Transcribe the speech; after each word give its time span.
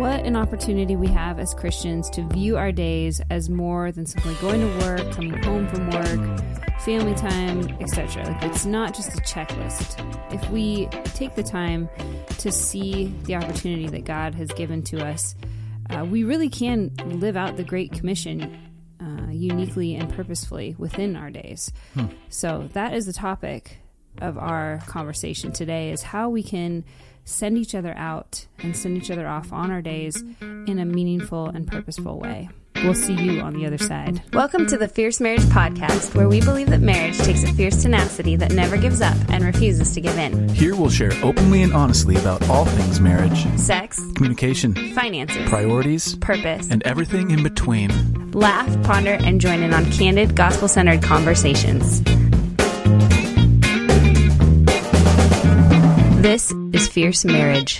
What 0.00 0.24
an 0.24 0.34
opportunity 0.34 0.96
we 0.96 1.08
have 1.08 1.38
as 1.38 1.52
Christians 1.52 2.08
to 2.12 2.22
view 2.22 2.56
our 2.56 2.72
days 2.72 3.20
as 3.28 3.50
more 3.50 3.92
than 3.92 4.06
simply 4.06 4.32
going 4.36 4.62
to 4.62 4.86
work, 4.86 5.12
coming 5.12 5.42
home 5.42 5.68
from 5.68 5.90
work, 5.90 6.80
family 6.80 7.14
time, 7.14 7.68
etc. 7.82 8.24
Like 8.24 8.42
it's 8.44 8.64
not 8.64 8.94
just 8.94 9.10
a 9.10 9.20
checklist. 9.20 10.02
If 10.32 10.48
we 10.48 10.86
take 11.12 11.34
the 11.34 11.42
time 11.42 11.90
to 12.38 12.50
see 12.50 13.14
the 13.24 13.34
opportunity 13.34 13.88
that 13.88 14.06
God 14.06 14.34
has 14.36 14.48
given 14.52 14.82
to 14.84 15.04
us, 15.04 15.34
uh, 15.90 16.06
we 16.06 16.24
really 16.24 16.48
can 16.48 16.94
live 17.04 17.36
out 17.36 17.58
the 17.58 17.62
Great 17.62 17.92
Commission 17.92 18.58
uh, 19.02 19.30
uniquely 19.30 19.96
and 19.96 20.10
purposefully 20.14 20.74
within 20.78 21.14
our 21.14 21.28
days. 21.28 21.70
Hmm. 21.92 22.06
So 22.30 22.70
that 22.72 22.94
is 22.94 23.04
the 23.04 23.12
topic 23.12 23.76
of 24.20 24.38
our 24.38 24.80
conversation 24.86 25.52
today: 25.52 25.90
is 25.90 26.02
how 26.02 26.28
we 26.28 26.42
can 26.42 26.84
send 27.24 27.58
each 27.58 27.74
other 27.74 27.94
out 27.96 28.46
and 28.58 28.76
send 28.76 28.96
each 28.96 29.10
other 29.10 29.26
off 29.26 29.52
on 29.52 29.70
our 29.70 29.82
days 29.82 30.22
in 30.40 30.78
a 30.78 30.84
meaningful 30.84 31.46
and 31.46 31.66
purposeful 31.66 32.18
way. 32.18 32.48
We'll 32.84 32.94
see 32.94 33.14
you 33.14 33.40
on 33.40 33.52
the 33.52 33.66
other 33.66 33.76
side. 33.76 34.22
Welcome 34.32 34.66
to 34.68 34.78
the 34.78 34.88
Fierce 34.88 35.20
Marriage 35.20 35.42
Podcast, 35.42 36.14
where 36.14 36.28
we 36.28 36.40
believe 36.40 36.70
that 36.70 36.80
marriage 36.80 37.18
takes 37.18 37.42
a 37.44 37.52
fierce 37.52 37.82
tenacity 37.82 38.36
that 38.36 38.52
never 38.52 38.78
gives 38.78 39.02
up 39.02 39.16
and 39.28 39.44
refuses 39.44 39.92
to 39.94 40.00
give 40.00 40.16
in. 40.16 40.48
Here 40.48 40.74
we'll 40.74 40.88
share 40.88 41.12
openly 41.22 41.62
and 41.62 41.74
honestly 41.74 42.16
about 42.16 42.48
all 42.48 42.64
things 42.64 42.98
marriage, 42.98 43.44
sex, 43.58 44.00
communication, 44.14 44.74
finances, 44.94 45.46
priorities, 45.48 46.16
purpose, 46.16 46.68
and 46.70 46.82
everything 46.84 47.30
in 47.30 47.42
between. 47.42 48.30
Laugh, 48.32 48.82
ponder, 48.82 49.18
and 49.20 49.40
join 49.40 49.62
in 49.62 49.74
on 49.74 49.84
candid, 49.92 50.34
gospel 50.34 50.68
centered 50.68 51.02
conversations. 51.02 52.02
This 56.20 56.52
is 56.74 56.86
Fierce 56.86 57.24
Marriage. 57.24 57.78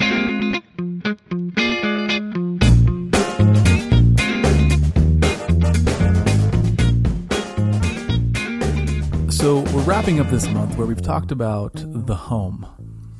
So 9.29 9.61
we're 9.61 9.83
wrapping 9.83 10.21
up 10.21 10.31
this 10.31 10.49
month 10.49 10.79
where 10.79 10.87
we've 10.87 11.03
talked 11.03 11.33
about 11.33 11.73
the 11.75 12.15
home. 12.15 12.67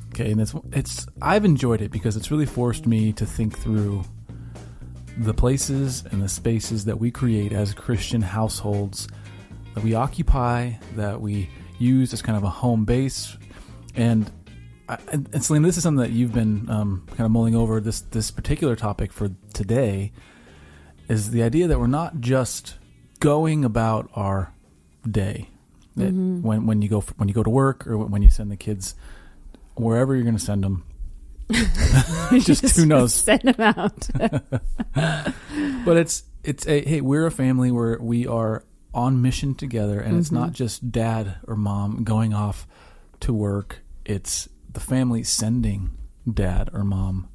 Okay, 0.07 0.31
and 0.31 0.41
it's 0.41 0.55
it's 0.71 1.05
I've 1.21 1.45
enjoyed 1.45 1.81
it 1.81 1.91
because 1.91 2.17
it's 2.17 2.31
really 2.31 2.47
forced 2.47 2.87
me 2.87 3.13
to 3.13 3.25
think 3.27 3.59
through 3.59 4.03
the 5.19 5.35
places 5.35 6.03
and 6.09 6.23
the 6.23 6.29
spaces 6.29 6.85
that 6.85 6.99
we 6.99 7.11
create 7.11 7.53
as 7.53 7.75
Christian 7.75 8.23
households 8.23 9.07
that 9.75 9.83
we 9.83 9.93
occupy, 9.93 10.71
that 10.95 11.21
we 11.21 11.47
use 11.77 12.11
as 12.11 12.23
kind 12.23 12.39
of 12.39 12.43
a 12.43 12.49
home 12.49 12.85
base. 12.85 13.37
And 13.93 14.31
and, 15.11 15.29
and 15.33 15.43
Selena, 15.43 15.67
this 15.67 15.77
is 15.77 15.83
something 15.83 16.03
that 16.03 16.11
you've 16.11 16.33
been 16.33 16.69
um, 16.69 17.03
kind 17.09 17.21
of 17.21 17.31
mulling 17.31 17.55
over 17.55 17.79
this 17.79 18.01
this 18.01 18.31
particular 18.31 18.75
topic 18.75 19.11
for 19.11 19.29
today. 19.53 20.11
Is 21.07 21.31
the 21.31 21.43
idea 21.43 21.67
that 21.67 21.79
we're 21.79 21.87
not 21.87 22.21
just 22.21 22.75
going 23.19 23.63
about 23.65 24.09
our 24.13 24.53
day. 25.09 25.49
That 25.95 26.13
mm-hmm. 26.13 26.41
when 26.41 26.65
when 26.65 26.81
you 26.81 26.89
go 26.89 27.01
when 27.17 27.27
you 27.27 27.33
go 27.33 27.43
to 27.43 27.49
work 27.49 27.87
or 27.87 27.97
when 27.97 28.21
you 28.21 28.29
send 28.29 28.51
the 28.51 28.57
kids 28.57 28.95
wherever 29.75 30.13
you're 30.13 30.23
going 30.23 30.37
to 30.37 30.43
send 30.43 30.63
them, 30.63 30.83
just, 32.31 32.61
just, 32.61 32.75
who 32.77 32.85
knows? 32.85 33.13
Send 33.25 33.41
them 33.41 33.59
out. 33.59 34.09
but 35.85 35.97
it's 35.97 36.23
it's 36.43 36.67
a 36.67 36.81
hey, 36.81 37.01
we're 37.01 37.25
a 37.25 37.31
family 37.31 37.71
where 37.71 37.97
we 37.99 38.25
are 38.25 38.63
on 38.93 39.21
mission 39.21 39.55
together, 39.55 39.99
and 39.99 40.11
mm-hmm. 40.11 40.19
it's 40.19 40.31
not 40.31 40.53
just 40.53 40.91
dad 40.91 41.35
or 41.47 41.55
mom 41.55 42.03
going 42.03 42.33
off 42.33 42.67
to 43.21 43.33
work. 43.33 43.79
It's 44.05 44.47
the 44.73 44.79
family 44.79 45.23
sending 45.23 45.91
dad 46.31 46.69
or 46.73 46.83
mom 46.83 47.27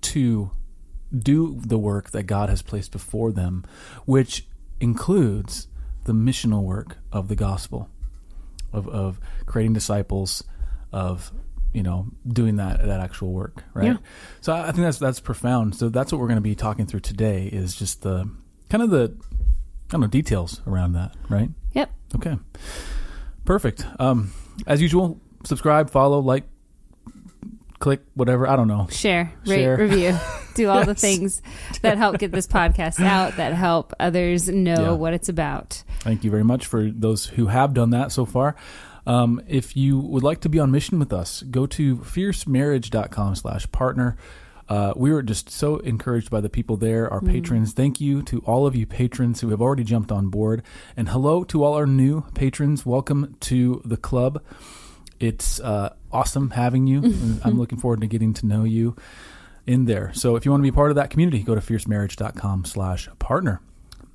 to 0.00 0.50
do 1.16 1.58
the 1.60 1.78
work 1.78 2.10
that 2.10 2.24
God 2.24 2.48
has 2.48 2.62
placed 2.62 2.92
before 2.92 3.32
them, 3.32 3.64
which 4.04 4.46
includes 4.80 5.66
the 6.04 6.12
missional 6.12 6.62
work 6.62 6.98
of 7.12 7.28
the 7.28 7.36
gospel, 7.36 7.88
of, 8.72 8.88
of 8.88 9.20
creating 9.46 9.72
disciples, 9.72 10.44
of 10.92 11.32
you 11.72 11.82
know 11.82 12.06
doing 12.26 12.56
that 12.56 12.84
that 12.84 13.00
actual 13.00 13.32
work, 13.32 13.64
right? 13.74 13.92
Yeah. 13.92 13.96
So 14.40 14.52
I 14.52 14.72
think 14.72 14.78
that's 14.78 14.98
that's 14.98 15.20
profound. 15.20 15.74
So 15.74 15.88
that's 15.88 16.12
what 16.12 16.20
we're 16.20 16.28
going 16.28 16.36
to 16.36 16.42
be 16.42 16.54
talking 16.54 16.86
through 16.86 17.00
today 17.00 17.46
is 17.46 17.76
just 17.76 18.02
the 18.02 18.30
kind 18.68 18.82
of 18.82 18.90
the 18.90 19.14
I 19.90 19.92
don't 19.92 20.02
know 20.02 20.06
details 20.06 20.60
around 20.66 20.92
that, 20.92 21.14
right? 21.28 21.50
Yep. 21.74 21.90
Okay. 22.16 22.36
Perfect. 23.44 23.84
Um, 23.98 24.32
as 24.66 24.80
usual, 24.80 25.20
subscribe, 25.44 25.90
follow, 25.90 26.20
like, 26.20 26.44
click 27.80 28.02
whatever 28.14 28.48
i 28.48 28.54
don't 28.54 28.68
know 28.68 28.86
share, 28.90 29.32
share. 29.44 29.76
rate 29.76 29.82
review 29.82 30.16
do 30.54 30.68
all 30.68 30.78
yes. 30.78 30.86
the 30.86 30.94
things 30.94 31.42
that 31.82 31.98
help 31.98 32.18
get 32.18 32.30
this 32.30 32.46
podcast 32.46 33.00
out 33.00 33.36
that 33.36 33.54
help 33.54 33.92
others 33.98 34.48
know 34.48 34.82
yeah. 34.82 34.90
what 34.92 35.12
it's 35.12 35.28
about 35.28 35.82
thank 36.00 36.22
you 36.22 36.30
very 36.30 36.44
much 36.44 36.66
for 36.66 36.90
those 36.90 37.26
who 37.26 37.46
have 37.46 37.74
done 37.74 37.90
that 37.90 38.12
so 38.12 38.24
far 38.24 38.54
um, 39.06 39.42
if 39.48 39.76
you 39.76 39.98
would 39.98 40.22
like 40.22 40.40
to 40.40 40.48
be 40.48 40.58
on 40.58 40.70
mission 40.70 40.98
with 40.98 41.12
us 41.12 41.42
go 41.42 41.66
to 41.66 41.96
fiercemarriage.com 41.96 43.34
slash 43.34 43.70
partner 43.72 44.16
uh, 44.70 44.92
we 44.94 45.10
were 45.10 45.22
just 45.22 45.50
so 45.50 45.78
encouraged 45.78 46.30
by 46.30 46.40
the 46.40 46.48
people 46.48 46.76
there, 46.76 47.12
our 47.12 47.20
mm. 47.20 47.28
patrons. 47.28 47.72
Thank 47.72 48.00
you 48.00 48.22
to 48.22 48.38
all 48.46 48.68
of 48.68 48.76
you 48.76 48.86
patrons 48.86 49.40
who 49.40 49.48
have 49.48 49.60
already 49.60 49.82
jumped 49.82 50.12
on 50.12 50.28
board. 50.28 50.62
And 50.96 51.08
hello 51.08 51.42
to 51.42 51.64
all 51.64 51.74
our 51.74 51.88
new 51.88 52.22
patrons. 52.34 52.86
Welcome 52.86 53.36
to 53.40 53.82
the 53.84 53.96
club. 53.96 54.40
It's 55.20 55.60
uh, 55.60 55.94
awesome 56.10 56.50
having 56.50 56.86
you. 56.86 56.98
I'm 57.44 57.58
looking 57.58 57.78
forward 57.78 58.00
to 58.00 58.06
getting 58.06 58.32
to 58.34 58.46
know 58.46 58.64
you 58.64 58.96
in 59.66 59.84
there. 59.84 60.12
So 60.14 60.36
if 60.36 60.44
you 60.44 60.50
want 60.50 60.62
to 60.62 60.70
be 60.70 60.74
part 60.74 60.90
of 60.90 60.96
that 60.96 61.10
community, 61.10 61.42
go 61.42 61.54
to 61.54 61.60
fiercemarriage.com 61.60 62.64
slash 62.64 63.08
partner. 63.18 63.60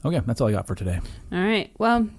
Okay, 0.03 0.21
that's 0.25 0.41
all 0.41 0.47
I 0.47 0.51
got 0.51 0.67
for 0.67 0.75
today. 0.75 0.99
All 1.31 1.39
right. 1.39 1.71
Well, 1.77 2.09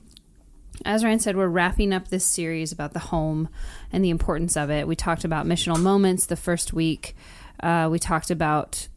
as 0.84 1.04
Ryan 1.04 1.20
said, 1.20 1.36
we're 1.36 1.48
wrapping 1.48 1.92
up 1.92 2.08
this 2.08 2.24
series 2.24 2.72
about 2.72 2.92
the 2.92 2.98
home 2.98 3.48
and 3.92 4.04
the 4.04 4.10
importance 4.10 4.56
of 4.56 4.70
it. 4.70 4.86
We 4.86 4.97
talked 4.97 5.24
about 5.24 5.47
missional 5.47 5.80
moments 5.80 6.26
the 6.26 6.36
first 6.36 6.72
week. 6.72 7.16
Uh, 7.60 7.88
we 7.91 7.98
talked 7.98 8.30
about 8.30 8.88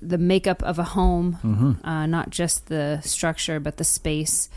the 0.00 0.18
makeup 0.18 0.62
of 0.62 0.78
a 0.78 0.84
home, 0.84 1.38
mm-hmm. 1.42 1.86
uh, 1.86 2.06
not 2.06 2.30
just 2.30 2.66
the 2.66 3.00
structure, 3.02 3.60
but 3.60 3.76
the 3.76 3.84
space. 3.84 4.48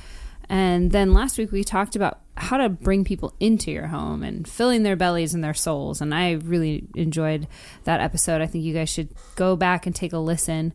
And 0.49 0.91
then 0.91 1.13
last 1.13 1.37
week 1.37 1.51
we 1.51 1.63
talked 1.63 1.95
about 1.95 2.21
how 2.37 2.57
to 2.57 2.69
bring 2.69 3.03
people 3.03 3.33
into 3.39 3.71
your 3.71 3.87
home 3.87 4.23
and 4.23 4.47
filling 4.47 4.83
their 4.83 4.95
bellies 4.95 5.33
and 5.33 5.43
their 5.43 5.53
souls. 5.53 6.01
And 6.01 6.13
I 6.13 6.33
really 6.33 6.87
enjoyed 6.95 7.47
that 7.85 8.01
episode. 8.01 8.41
I 8.41 8.47
think 8.47 8.63
you 8.63 8.73
guys 8.73 8.89
should 8.89 9.09
go 9.35 9.55
back 9.55 9.85
and 9.85 9.95
take 9.95 10.13
a 10.13 10.17
listen. 10.17 10.73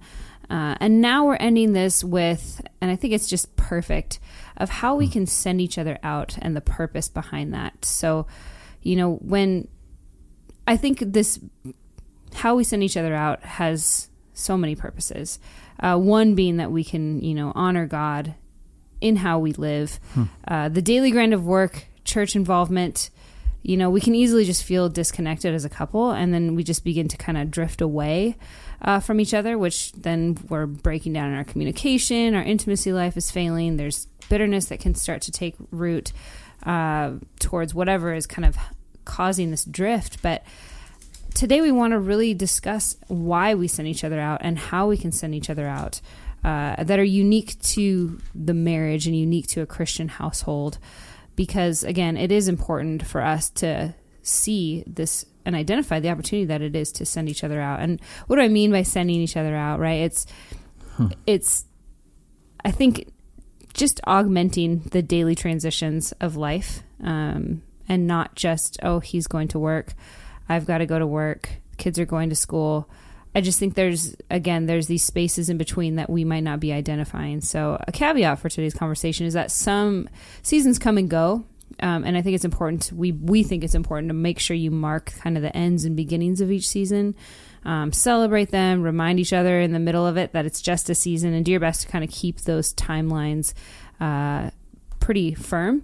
Uh, 0.48 0.74
and 0.80 1.00
now 1.00 1.26
we're 1.26 1.36
ending 1.36 1.72
this 1.72 2.02
with, 2.02 2.60
and 2.80 2.90
I 2.90 2.96
think 2.96 3.12
it's 3.12 3.28
just 3.28 3.54
perfect, 3.56 4.18
of 4.56 4.68
how 4.68 4.96
we 4.96 5.06
can 5.06 5.26
send 5.26 5.60
each 5.60 5.78
other 5.78 5.98
out 6.02 6.36
and 6.42 6.56
the 6.56 6.60
purpose 6.60 7.08
behind 7.08 7.54
that. 7.54 7.84
So, 7.84 8.26
you 8.82 8.96
know, 8.96 9.16
when 9.16 9.68
I 10.66 10.76
think 10.76 10.98
this, 11.00 11.38
how 12.34 12.56
we 12.56 12.64
send 12.64 12.82
each 12.82 12.96
other 12.96 13.14
out 13.14 13.44
has 13.44 14.08
so 14.32 14.56
many 14.56 14.74
purposes. 14.74 15.38
Uh, 15.78 15.96
one 15.96 16.34
being 16.34 16.56
that 16.56 16.72
we 16.72 16.84
can, 16.84 17.20
you 17.20 17.34
know, 17.34 17.52
honor 17.54 17.86
God 17.86 18.34
in 19.00 19.16
how 19.16 19.38
we 19.38 19.52
live. 19.52 19.98
Hmm. 20.14 20.24
Uh, 20.46 20.68
the 20.68 20.82
daily 20.82 21.10
grind 21.10 21.34
of 21.34 21.44
work, 21.44 21.86
church 22.04 22.36
involvement, 22.36 23.10
you 23.62 23.76
know, 23.76 23.90
we 23.90 24.00
can 24.00 24.14
easily 24.14 24.44
just 24.44 24.64
feel 24.64 24.88
disconnected 24.88 25.54
as 25.54 25.64
a 25.64 25.68
couple, 25.68 26.10
and 26.10 26.32
then 26.32 26.54
we 26.54 26.64
just 26.64 26.84
begin 26.84 27.08
to 27.08 27.16
kind 27.16 27.36
of 27.36 27.50
drift 27.50 27.80
away 27.80 28.36
uh, 28.82 29.00
from 29.00 29.20
each 29.20 29.34
other, 29.34 29.58
which 29.58 29.92
then 29.92 30.38
we're 30.48 30.66
breaking 30.66 31.12
down 31.12 31.30
in 31.30 31.36
our 31.36 31.44
communication, 31.44 32.34
our 32.34 32.42
intimacy 32.42 32.92
life 32.92 33.16
is 33.16 33.30
failing. 33.30 33.76
There's 33.76 34.06
bitterness 34.28 34.66
that 34.66 34.80
can 34.80 34.94
start 34.94 35.22
to 35.22 35.32
take 35.32 35.56
root 35.70 36.12
uh, 36.64 37.12
towards 37.38 37.74
whatever 37.74 38.14
is 38.14 38.26
kind 38.26 38.46
of 38.46 38.56
causing 39.04 39.50
this 39.50 39.64
drift. 39.64 40.22
But 40.22 40.42
today 41.34 41.60
we 41.60 41.72
want 41.72 41.92
to 41.92 41.98
really 41.98 42.32
discuss 42.32 42.96
why 43.08 43.54
we 43.54 43.68
send 43.68 43.88
each 43.88 44.04
other 44.04 44.20
out 44.20 44.40
and 44.42 44.58
how 44.58 44.86
we 44.86 44.96
can 44.96 45.12
send 45.12 45.34
each 45.34 45.50
other 45.50 45.66
out 45.66 46.00
uh, 46.44 46.82
that 46.82 46.98
are 46.98 47.04
unique 47.04 47.60
to 47.60 48.18
the 48.34 48.54
marriage 48.54 49.06
and 49.06 49.16
unique 49.16 49.46
to 49.48 49.60
a 49.60 49.66
Christian 49.66 50.08
household. 50.08 50.78
Because 51.36 51.84
again, 51.84 52.16
it 52.16 52.32
is 52.32 52.48
important 52.48 53.06
for 53.06 53.22
us 53.22 53.50
to 53.50 53.94
see 54.22 54.84
this 54.86 55.24
and 55.44 55.56
identify 55.56 56.00
the 56.00 56.10
opportunity 56.10 56.46
that 56.46 56.62
it 56.62 56.76
is 56.76 56.92
to 56.92 57.06
send 57.06 57.28
each 57.28 57.44
other 57.44 57.60
out. 57.60 57.80
And 57.80 58.00
what 58.26 58.36
do 58.36 58.42
I 58.42 58.48
mean 58.48 58.70
by 58.70 58.82
sending 58.82 59.20
each 59.20 59.36
other 59.36 59.54
out? 59.54 59.80
Right? 59.80 60.02
It's 60.02 60.26
hmm. 60.96 61.08
it's 61.26 61.64
I 62.64 62.70
think 62.70 63.12
just 63.72 64.00
augmenting 64.04 64.80
the 64.90 65.02
daily 65.02 65.34
transitions 65.34 66.12
of 66.20 66.36
life, 66.36 66.82
um, 67.02 67.62
and 67.88 68.06
not 68.06 68.34
just 68.34 68.78
oh 68.82 69.00
he's 69.00 69.26
going 69.26 69.48
to 69.48 69.58
work, 69.58 69.94
I've 70.48 70.66
got 70.66 70.78
to 70.78 70.86
go 70.86 70.98
to 70.98 71.06
work, 71.06 71.50
kids 71.76 71.98
are 71.98 72.06
going 72.06 72.30
to 72.30 72.36
school. 72.36 72.88
I 73.34 73.40
just 73.40 73.58
think 73.58 73.74
there's 73.74 74.16
again 74.30 74.66
there's 74.66 74.86
these 74.86 75.04
spaces 75.04 75.48
in 75.48 75.58
between 75.58 75.96
that 75.96 76.10
we 76.10 76.24
might 76.24 76.42
not 76.42 76.60
be 76.60 76.72
identifying. 76.72 77.40
So 77.40 77.82
a 77.86 77.92
caveat 77.92 78.38
for 78.38 78.48
today's 78.48 78.74
conversation 78.74 79.26
is 79.26 79.34
that 79.34 79.50
some 79.50 80.08
seasons 80.42 80.78
come 80.78 80.98
and 80.98 81.08
go, 81.08 81.44
Um, 81.78 82.04
and 82.04 82.16
I 82.16 82.22
think 82.22 82.34
it's 82.34 82.44
important. 82.44 82.82
To, 82.82 82.94
we 82.94 83.12
we 83.12 83.42
think 83.42 83.62
it's 83.62 83.76
important 83.76 84.10
to 84.10 84.14
make 84.14 84.40
sure 84.40 84.56
you 84.56 84.70
mark 84.70 85.12
kind 85.22 85.36
of 85.36 85.42
the 85.42 85.56
ends 85.56 85.84
and 85.84 85.96
beginnings 85.96 86.40
of 86.40 86.50
each 86.50 86.68
season, 86.68 87.14
um, 87.64 87.92
celebrate 87.92 88.50
them, 88.50 88.82
remind 88.82 89.20
each 89.20 89.32
other 89.32 89.60
in 89.60 89.72
the 89.72 89.78
middle 89.78 90.06
of 90.06 90.16
it 90.16 90.32
that 90.32 90.44
it's 90.44 90.60
just 90.60 90.90
a 90.90 90.94
season, 90.94 91.32
and 91.32 91.44
do 91.44 91.52
your 91.52 91.60
best 91.60 91.82
to 91.82 91.88
kind 91.88 92.02
of 92.02 92.10
keep 92.10 92.40
those 92.40 92.74
timelines 92.74 93.54
uh, 94.00 94.50
pretty 94.98 95.34
firm. 95.34 95.82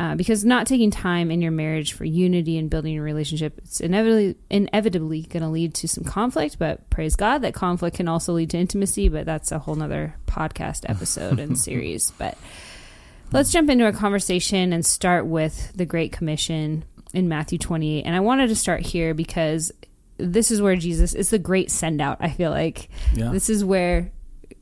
Uh, 0.00 0.14
because 0.14 0.46
not 0.46 0.66
taking 0.66 0.90
time 0.90 1.30
in 1.30 1.42
your 1.42 1.50
marriage 1.50 1.92
for 1.92 2.06
unity 2.06 2.56
and 2.56 2.70
building 2.70 2.96
a 2.98 3.02
relationship, 3.02 3.58
it's 3.58 3.80
inevitably 3.80 4.34
inevitably 4.48 5.20
going 5.20 5.42
to 5.42 5.48
lead 5.50 5.74
to 5.74 5.86
some 5.86 6.04
conflict. 6.04 6.58
But 6.58 6.88
praise 6.88 7.16
God 7.16 7.42
that 7.42 7.52
conflict 7.52 7.96
can 7.96 8.08
also 8.08 8.32
lead 8.32 8.48
to 8.50 8.56
intimacy. 8.56 9.10
But 9.10 9.26
that's 9.26 9.52
a 9.52 9.58
whole 9.58 9.74
nother 9.74 10.14
podcast 10.26 10.88
episode 10.88 11.38
and 11.38 11.58
series. 11.68 12.12
But 12.12 12.38
let's 13.30 13.52
jump 13.52 13.68
into 13.68 13.86
a 13.86 13.92
conversation 13.92 14.72
and 14.72 14.86
start 14.86 15.26
with 15.26 15.70
the 15.76 15.84
Great 15.84 16.12
Commission 16.12 16.82
in 17.12 17.28
Matthew 17.28 17.58
28. 17.58 18.04
And 18.06 18.16
I 18.16 18.20
wanted 18.20 18.48
to 18.48 18.56
start 18.56 18.80
here 18.80 19.12
because 19.12 19.70
this 20.16 20.50
is 20.50 20.62
where 20.62 20.76
Jesus 20.76 21.12
is 21.12 21.28
the 21.28 21.38
great 21.38 21.70
send 21.70 22.00
out. 22.00 22.16
I 22.20 22.30
feel 22.30 22.50
like 22.50 22.88
Yeah. 23.14 23.32
this 23.32 23.50
is 23.50 23.62
where 23.62 24.10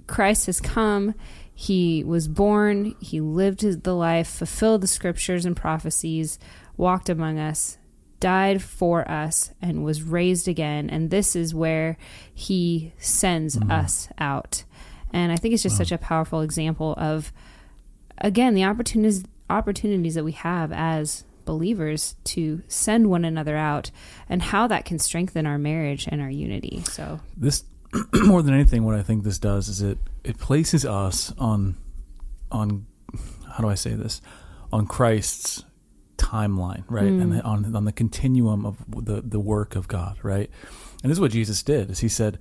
Christ 0.08 0.46
has 0.46 0.60
come. 0.60 1.14
He 1.60 2.04
was 2.04 2.28
born, 2.28 2.94
he 3.00 3.20
lived 3.20 3.62
his, 3.62 3.80
the 3.80 3.92
life, 3.92 4.28
fulfilled 4.28 4.80
the 4.80 4.86
scriptures 4.86 5.44
and 5.44 5.56
prophecies, 5.56 6.38
walked 6.76 7.08
among 7.08 7.40
us, 7.40 7.78
died 8.20 8.62
for 8.62 9.10
us, 9.10 9.50
and 9.60 9.82
was 9.82 10.00
raised 10.00 10.46
again. 10.46 10.88
And 10.88 11.10
this 11.10 11.34
is 11.34 11.56
where 11.56 11.98
he 12.32 12.92
sends 12.98 13.56
mm-hmm. 13.56 13.72
us 13.72 14.08
out. 14.18 14.62
And 15.12 15.32
I 15.32 15.36
think 15.36 15.52
it's 15.52 15.64
just 15.64 15.76
such 15.76 15.90
a 15.90 15.98
powerful 15.98 16.42
example 16.42 16.94
of, 16.96 17.32
again, 18.18 18.54
the 18.54 18.62
opportunities 18.62 19.24
opportunities 19.50 20.14
that 20.14 20.22
we 20.22 20.32
have 20.32 20.70
as 20.70 21.24
believers 21.44 22.14
to 22.22 22.62
send 22.68 23.10
one 23.10 23.24
another 23.24 23.56
out 23.56 23.90
and 24.28 24.42
how 24.42 24.68
that 24.68 24.84
can 24.84 25.00
strengthen 25.00 25.44
our 25.44 25.58
marriage 25.58 26.06
and 26.06 26.20
our 26.20 26.30
unity. 26.30 26.84
So 26.84 27.18
this 27.36 27.64
more 28.24 28.42
than 28.42 28.54
anything 28.54 28.84
what 28.84 28.94
i 28.94 29.02
think 29.02 29.24
this 29.24 29.38
does 29.38 29.68
is 29.68 29.80
it 29.80 29.98
it 30.24 30.38
places 30.38 30.84
us 30.84 31.32
on 31.38 31.76
on 32.50 32.86
how 33.52 33.62
do 33.62 33.68
i 33.68 33.74
say 33.74 33.94
this? 33.94 34.20
On 34.72 34.86
christ's 34.86 35.64
timeline 36.16 36.84
right? 36.88 37.04
And 37.04 37.32
mm. 37.32 37.44
on 37.44 37.74
on 37.74 37.84
the 37.84 37.92
continuum 37.92 38.66
of 38.66 38.76
the 38.88 39.22
the 39.22 39.40
work 39.40 39.76
of 39.76 39.88
god 39.88 40.18
right? 40.22 40.50
And 41.02 41.10
this 41.10 41.16
is 41.16 41.20
what 41.20 41.30
jesus 41.30 41.62
did 41.62 41.90
is 41.90 42.00
he 42.00 42.08
said 42.08 42.38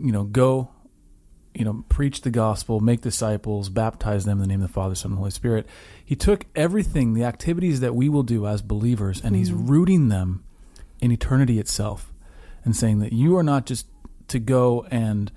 you 0.00 0.12
know 0.12 0.24
go 0.24 0.70
you 1.54 1.64
know 1.64 1.84
preach 1.88 2.22
the 2.22 2.30
gospel 2.30 2.80
make 2.80 3.00
disciples 3.00 3.68
baptize 3.68 4.24
them 4.24 4.38
in 4.38 4.42
the 4.42 4.48
name 4.48 4.60
of 4.60 4.68
the 4.68 4.72
father 4.72 4.94
son 4.94 5.12
and 5.12 5.18
holy 5.18 5.30
spirit. 5.30 5.66
He 6.04 6.16
took 6.16 6.46
everything 6.54 7.14
the 7.14 7.24
activities 7.24 7.80
that 7.80 7.94
we 7.94 8.08
will 8.08 8.24
do 8.24 8.46
as 8.46 8.60
believers 8.60 9.20
and 9.22 9.34
he's 9.34 9.50
mm. 9.50 9.68
rooting 9.68 10.08
them 10.08 10.44
in 11.00 11.10
eternity 11.12 11.58
itself 11.58 12.12
and 12.64 12.74
saying 12.74 12.98
that 12.98 13.12
you 13.12 13.36
are 13.36 13.42
not 13.42 13.66
just 13.66 13.86
to 14.28 14.38
go 14.38 14.86
and 14.90 15.30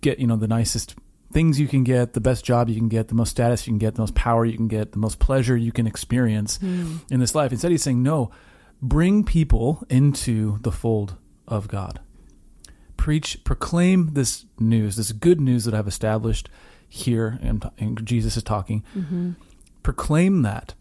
get 0.00 0.18
you 0.18 0.26
know 0.26 0.36
the 0.36 0.48
nicest 0.48 0.94
things 1.32 1.58
you 1.58 1.66
can 1.66 1.82
get 1.82 2.12
the 2.12 2.20
best 2.20 2.44
job 2.44 2.68
you 2.68 2.76
can 2.76 2.88
get 2.88 3.08
the 3.08 3.14
most 3.14 3.30
status 3.30 3.66
you 3.66 3.72
can 3.72 3.78
get 3.78 3.96
the 3.96 4.00
most 4.00 4.14
power 4.14 4.44
you 4.44 4.56
can 4.56 4.68
get 4.68 4.92
the 4.92 4.98
most 4.98 5.18
pleasure 5.18 5.56
you 5.56 5.72
can 5.72 5.86
experience 5.86 6.58
hmm. 6.58 6.98
in 7.10 7.20
this 7.20 7.34
life. 7.34 7.50
Instead 7.50 7.72
he's 7.72 7.82
saying 7.82 8.02
no 8.02 8.30
bring 8.80 9.24
people 9.24 9.84
into 9.88 10.58
the 10.62 10.70
fold 10.70 11.16
of 11.48 11.68
god. 11.68 12.00
Preach 12.96 13.42
proclaim 13.44 14.14
this 14.14 14.46
news 14.58 14.96
this 14.96 15.12
good 15.12 15.40
news 15.40 15.64
that 15.64 15.74
i've 15.74 15.88
established 15.88 16.48
here 16.88 17.38
and, 17.42 17.68
and 17.78 18.06
jesus 18.06 18.36
is 18.36 18.42
talking. 18.42 18.84
Mm-hmm. 18.96 19.32
Proclaim 19.82 20.42
that. 20.42 20.74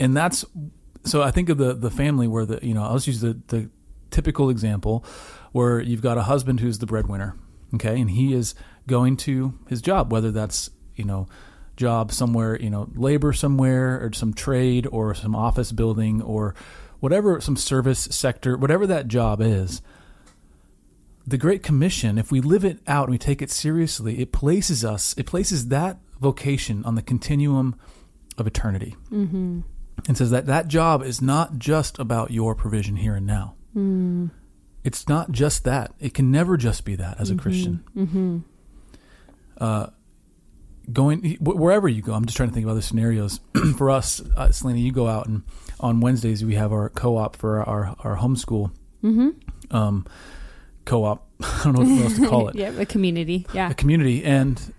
And 0.00 0.16
that's 0.16 0.44
so 1.04 1.22
i 1.22 1.30
think 1.30 1.48
of 1.48 1.58
the 1.58 1.74
the 1.74 1.90
family 1.90 2.26
where 2.26 2.46
the 2.46 2.58
you 2.62 2.74
know 2.74 2.82
i'll 2.82 2.94
just 2.94 3.06
use 3.06 3.20
the 3.20 3.38
the 3.48 3.68
typical 4.10 4.50
example 4.50 5.04
where 5.52 5.80
you've 5.80 6.02
got 6.02 6.18
a 6.18 6.22
husband 6.22 6.60
who's 6.60 6.78
the 6.78 6.86
breadwinner 6.86 7.36
okay? 7.74 8.00
And 8.00 8.10
he 8.10 8.34
is 8.34 8.54
going 8.86 9.16
to 9.16 9.58
his 9.68 9.80
job 9.80 10.10
whether 10.10 10.30
that's 10.30 10.70
you 10.96 11.04
know 11.04 11.28
job 11.76 12.12
somewhere 12.12 12.60
you 12.60 12.68
know 12.68 12.90
labor 12.94 13.32
somewhere 13.32 14.04
or 14.04 14.12
some 14.12 14.34
trade 14.34 14.86
or 14.90 15.14
some 15.14 15.34
office 15.34 15.72
building 15.72 16.20
or 16.20 16.54
whatever 17.00 17.40
some 17.40 17.56
service 17.56 18.00
sector 18.10 18.56
whatever 18.56 18.86
that 18.86 19.08
job 19.08 19.40
is. 19.40 19.80
The 21.26 21.38
great 21.38 21.62
commission 21.62 22.18
if 22.18 22.32
we 22.32 22.40
live 22.40 22.64
it 22.64 22.80
out 22.86 23.04
and 23.04 23.12
we 23.12 23.18
take 23.18 23.40
it 23.42 23.50
seriously 23.50 24.20
it 24.20 24.32
places 24.32 24.84
us 24.84 25.14
it 25.16 25.26
places 25.26 25.68
that 25.68 25.98
vocation 26.20 26.84
on 26.84 26.94
the 26.94 27.02
continuum 27.02 27.76
of 28.38 28.46
eternity. 28.46 28.96
Mm-hmm. 29.10 29.60
and 30.08 30.16
says 30.16 30.30
that 30.30 30.46
that 30.46 30.68
job 30.68 31.02
is 31.02 31.20
not 31.22 31.58
just 31.58 31.98
about 31.98 32.30
your 32.30 32.54
provision 32.54 32.96
here 32.96 33.14
and 33.14 33.26
now 33.26 33.54
it's 34.84 35.08
not 35.08 35.30
just 35.32 35.64
that. 35.64 35.94
It 36.00 36.12
can 36.14 36.30
never 36.30 36.56
just 36.56 36.84
be 36.84 36.96
that 36.96 37.20
as 37.20 37.30
a 37.30 37.36
christian. 37.36 38.44
Uh, 39.58 39.86
going 40.92 41.36
wh- 41.36 41.56
wherever 41.56 41.88
you 41.88 42.02
go 42.02 42.12
i'm 42.12 42.24
just 42.26 42.36
trying 42.36 42.48
to 42.48 42.54
think 42.54 42.64
of 42.66 42.70
other 42.70 42.80
scenarios. 42.82 43.38
For 43.78 43.90
us 43.90 44.20
uh, 44.36 44.50
selena 44.50 44.80
you 44.80 44.90
go 44.92 45.06
out 45.06 45.26
and 45.28 45.42
on 45.78 46.00
wednesdays 46.00 46.44
we 46.44 46.54
have 46.56 46.72
our 46.72 46.88
co-op 46.88 47.36
for 47.36 47.62
our, 47.62 47.94
our 48.00 48.16
homeschool 48.16 48.72
um, 49.70 50.06
co-op. 50.84 51.28
I 51.40 51.60
don't 51.64 51.74
know 51.74 51.94
what 51.94 52.04
else 52.04 52.16
to 52.18 52.28
call 52.28 52.48
it. 52.48 52.54
Yeah, 52.56 52.70
a 52.78 52.86
community. 52.86 53.46
Yeah. 53.54 53.70
a 53.70 53.74
community. 53.74 54.24
And 54.24 54.72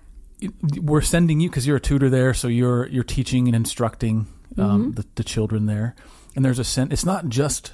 we're 0.81 1.01
sending 1.01 1.39
you 1.39 1.50
because 1.50 1.65
you're 1.67 1.77
a 1.77 1.81
tutor 1.81 2.09
there 2.09 2.33
so 2.33 2.47
you're 2.50 2.88
you're 2.88 3.03
teaching 3.03 3.47
and 3.47 3.55
instructing 3.55 4.27
um, 4.57 4.94
the, 4.94 5.05
the 5.15 5.23
children 5.23 5.65
there. 5.65 5.95
And 6.35 6.44
there's 6.44 6.59
a 6.59 6.63
sense. 6.63 6.91
it's 6.94 7.05
not 7.05 7.27
just 7.29 7.73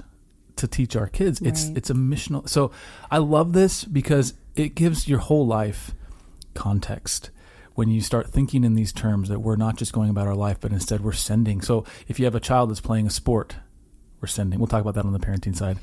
to 0.60 0.68
teach 0.68 0.94
our 0.96 1.06
kids 1.08 1.40
it's 1.42 1.66
Right. 1.66 1.76
it's 1.78 1.90
a 1.90 1.94
missional 1.94 2.48
so 2.48 2.70
i 3.10 3.18
love 3.18 3.52
this 3.52 3.84
because 3.84 4.34
it 4.56 4.74
gives 4.74 5.06
your 5.08 5.18
whole 5.18 5.46
life 5.46 5.92
context 6.54 7.30
when 7.74 7.88
you 7.88 8.00
start 8.00 8.28
thinking 8.28 8.64
in 8.64 8.74
these 8.74 8.92
terms 8.92 9.28
that 9.28 9.40
we're 9.40 9.56
not 9.56 9.76
just 9.76 9.92
going 9.92 10.10
about 10.10 10.26
our 10.26 10.34
life 10.34 10.58
but 10.60 10.72
instead 10.72 11.00
we're 11.02 11.12
sending 11.12 11.60
so 11.60 11.84
if 12.08 12.18
you 12.18 12.24
have 12.24 12.34
a 12.34 12.40
child 12.40 12.70
that's 12.70 12.80
playing 12.80 13.06
a 13.06 13.10
sport 13.10 13.56
we're 14.20 14.28
sending 14.28 14.58
we'll 14.58 14.66
talk 14.66 14.80
about 14.82 14.94
that 14.94 15.04
on 15.04 15.12
the 15.12 15.18
parenting 15.18 15.56
side 15.56 15.78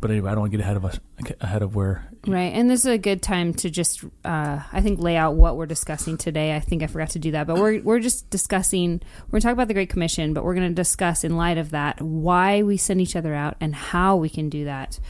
but 0.00 0.10
anyway 0.10 0.30
i 0.30 0.32
don't 0.32 0.40
want 0.40 0.50
to 0.52 0.56
get 0.56 0.62
ahead 0.64 0.76
of 0.76 0.84
us 0.84 0.98
ahead 1.40 1.62
of 1.62 1.74
where 1.74 2.08
Right. 2.24 2.52
And 2.54 2.70
this 2.70 2.80
is 2.80 2.86
a 2.86 2.98
good 2.98 3.20
time 3.20 3.52
to 3.54 3.68
just, 3.68 4.04
uh, 4.24 4.60
I 4.72 4.80
think, 4.80 5.00
lay 5.00 5.16
out 5.16 5.34
what 5.34 5.56
we're 5.56 5.66
discussing 5.66 6.16
today. 6.16 6.54
I 6.54 6.60
think 6.60 6.84
I 6.84 6.86
forgot 6.86 7.10
to 7.10 7.18
do 7.18 7.32
that, 7.32 7.48
but 7.48 7.58
we're, 7.58 7.80
we're 7.82 7.98
just 7.98 8.30
discussing, 8.30 9.00
we're 9.26 9.30
going 9.32 9.40
to 9.40 9.46
talk 9.48 9.52
about 9.54 9.66
the 9.66 9.74
Great 9.74 9.88
Commission, 9.90 10.32
but 10.32 10.44
we're 10.44 10.54
going 10.54 10.68
to 10.68 10.74
discuss 10.74 11.24
in 11.24 11.36
light 11.36 11.58
of 11.58 11.70
that 11.70 12.00
why 12.00 12.62
we 12.62 12.76
send 12.76 13.00
each 13.00 13.16
other 13.16 13.34
out 13.34 13.56
and 13.60 13.74
how 13.74 14.14
we 14.16 14.28
can 14.28 14.48
do 14.48 14.66
that 14.66 15.00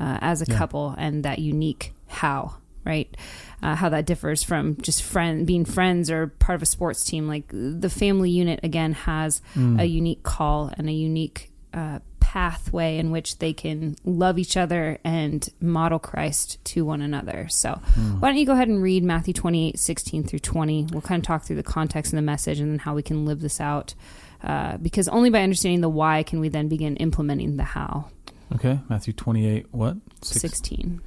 uh, 0.00 0.16
as 0.22 0.40
a 0.40 0.46
Yeah. 0.48 0.56
couple 0.56 0.94
and 0.96 1.24
that 1.26 1.40
unique 1.40 1.92
how, 2.06 2.54
right? 2.86 3.14
Uh, 3.62 3.74
how 3.74 3.90
that 3.90 4.06
differs 4.06 4.42
from 4.42 4.76
just 4.80 5.02
friend 5.02 5.46
being 5.46 5.66
friends 5.66 6.10
or 6.10 6.28
part 6.28 6.56
of 6.56 6.62
a 6.62 6.66
sports 6.66 7.04
team. 7.04 7.28
Like 7.28 7.44
the 7.52 7.90
family 7.90 8.30
unit 8.30 8.60
again 8.62 8.94
has 8.94 9.42
a 9.54 9.84
unique 9.84 10.22
call 10.22 10.72
and 10.78 10.88
a 10.88 10.92
unique 10.92 11.52
uh, 11.74 11.98
pathway 12.32 12.96
in 12.96 13.10
which 13.10 13.38
they 13.40 13.52
can 13.52 13.94
love 14.06 14.38
each 14.38 14.56
other 14.56 14.98
and 15.04 15.50
model 15.60 15.98
Christ 15.98 16.58
to 16.64 16.82
one 16.82 17.02
another. 17.02 17.46
So, 17.50 17.78
why 18.20 18.30
don't 18.30 18.38
you 18.38 18.46
go 18.46 18.54
ahead 18.54 18.68
and 18.68 18.82
read 18.82 19.04
Matthew 19.04 19.34
28 19.34 19.78
16 19.78 20.24
through 20.24 20.38
20? 20.38 20.86
We'll 20.92 21.02
kind 21.02 21.22
of 21.22 21.26
talk 21.26 21.44
through 21.44 21.56
the 21.56 21.62
context 21.62 22.10
and 22.10 22.16
the 22.16 22.22
message 22.22 22.58
and 22.58 22.70
then 22.72 22.78
how 22.78 22.94
we 22.94 23.02
can 23.02 23.26
live 23.26 23.40
this 23.42 23.60
out. 23.60 23.94
Uh, 24.42 24.78
because 24.78 25.08
only 25.08 25.28
by 25.28 25.42
understanding 25.42 25.82
the 25.82 25.90
why 25.90 26.22
can 26.22 26.40
we 26.40 26.48
then 26.48 26.68
begin 26.68 26.96
implementing 26.96 27.58
the 27.58 27.64
how. 27.64 28.06
okay 28.54 28.80
matthew 28.88 29.12
28 29.12 29.66
what 29.70 29.96
Six- 30.22 30.40
16. 30.40 31.00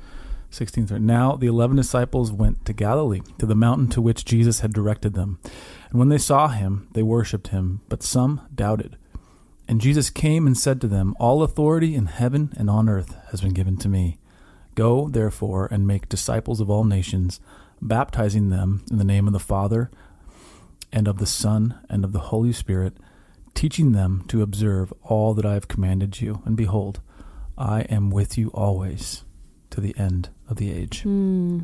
16th 0.52 0.88
verse. 0.90 1.02
Now 1.02 1.36
the 1.36 1.48
eleven 1.48 1.76
disciples 1.76 2.32
went 2.32 2.64
to 2.66 2.72
Galilee, 2.72 3.22
to 3.40 3.48
the 3.48 3.56
mountain 3.56 3.88
to 3.90 4.00
which 4.02 4.26
Jesus 4.26 4.60
had 4.60 4.72
directed 4.74 5.16
them. 5.16 5.40
And 5.90 5.98
when 6.00 6.10
they 6.10 6.20
saw 6.20 6.48
him, 6.50 6.88
they 6.94 7.02
worshipped 7.04 7.48
him, 7.48 7.82
but 7.90 8.04
some 8.04 8.42
doubted. 8.54 8.96
And 9.68 9.82
Jesus 9.82 10.10
came 10.10 10.46
and 10.46 10.58
said 10.58 10.80
to 10.82 10.88
them, 10.88 11.16
All 11.20 11.42
authority 11.44 11.96
in 11.96 12.06
heaven 12.06 12.54
and 12.58 12.70
on 12.70 12.88
earth 12.88 13.16
has 13.32 13.42
been 13.42 13.54
given 13.54 13.78
to 13.78 13.90
me. 13.90 14.18
Go, 14.76 15.08
therefore, 15.08 15.68
and 15.72 15.88
make 15.88 16.10
disciples 16.10 16.60
of 16.60 16.70
all 16.70 16.84
nations, 16.84 17.40
baptizing 17.82 18.50
them 18.50 18.84
in 18.92 18.98
the 18.98 19.04
name 19.04 19.26
of 19.28 19.34
the 19.34 19.40
Father, 19.40 19.90
and 20.92 21.08
of 21.08 21.18
the 21.18 21.26
Son, 21.26 21.80
and 21.90 22.04
of 22.04 22.12
the 22.12 22.20
Holy 22.20 22.52
Spirit, 22.52 22.98
teaching 23.54 23.94
them 23.94 24.24
to 24.28 24.42
observe 24.42 24.94
all 25.02 25.34
that 25.34 25.46
I 25.46 25.54
have 25.54 25.68
commanded 25.68 26.22
you. 26.22 26.42
And 26.46 26.56
behold, 26.56 27.00
I 27.58 27.82
am 27.84 28.12
with 28.12 28.38
you 28.38 28.50
always 28.50 29.24
to 29.72 29.82
the 29.82 29.96
end 29.98 30.30
of 30.50 30.58
the 30.58 30.72
age. 30.72 31.02
Hmm. 31.02 31.62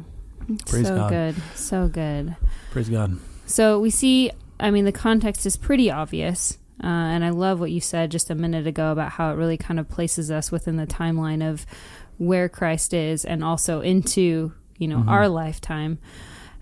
Praise 0.65 0.87
so 0.87 0.95
God. 0.95 1.09
good. 1.09 1.35
So 1.55 1.87
good. 1.87 2.35
Praise 2.71 2.89
God. 2.89 3.17
So 3.45 3.79
we 3.79 3.89
see, 3.89 4.31
I 4.59 4.71
mean, 4.71 4.85
the 4.85 4.91
context 4.91 5.45
is 5.45 5.55
pretty 5.55 5.91
obvious. 5.91 6.57
Uh, 6.83 6.87
and 6.87 7.23
I 7.23 7.29
love 7.29 7.59
what 7.59 7.71
you 7.71 7.79
said 7.79 8.11
just 8.11 8.29
a 8.29 8.35
minute 8.35 8.65
ago 8.65 8.91
about 8.91 9.11
how 9.11 9.31
it 9.31 9.35
really 9.35 9.57
kind 9.57 9.79
of 9.79 9.87
places 9.87 10.31
us 10.31 10.51
within 10.51 10.77
the 10.77 10.87
timeline 10.87 11.47
of 11.47 11.65
where 12.17 12.49
Christ 12.49 12.93
is 12.93 13.23
and 13.23 13.43
also 13.43 13.81
into, 13.81 14.53
you 14.77 14.87
know, 14.87 15.03
our 15.07 15.27
lifetime. 15.27 15.99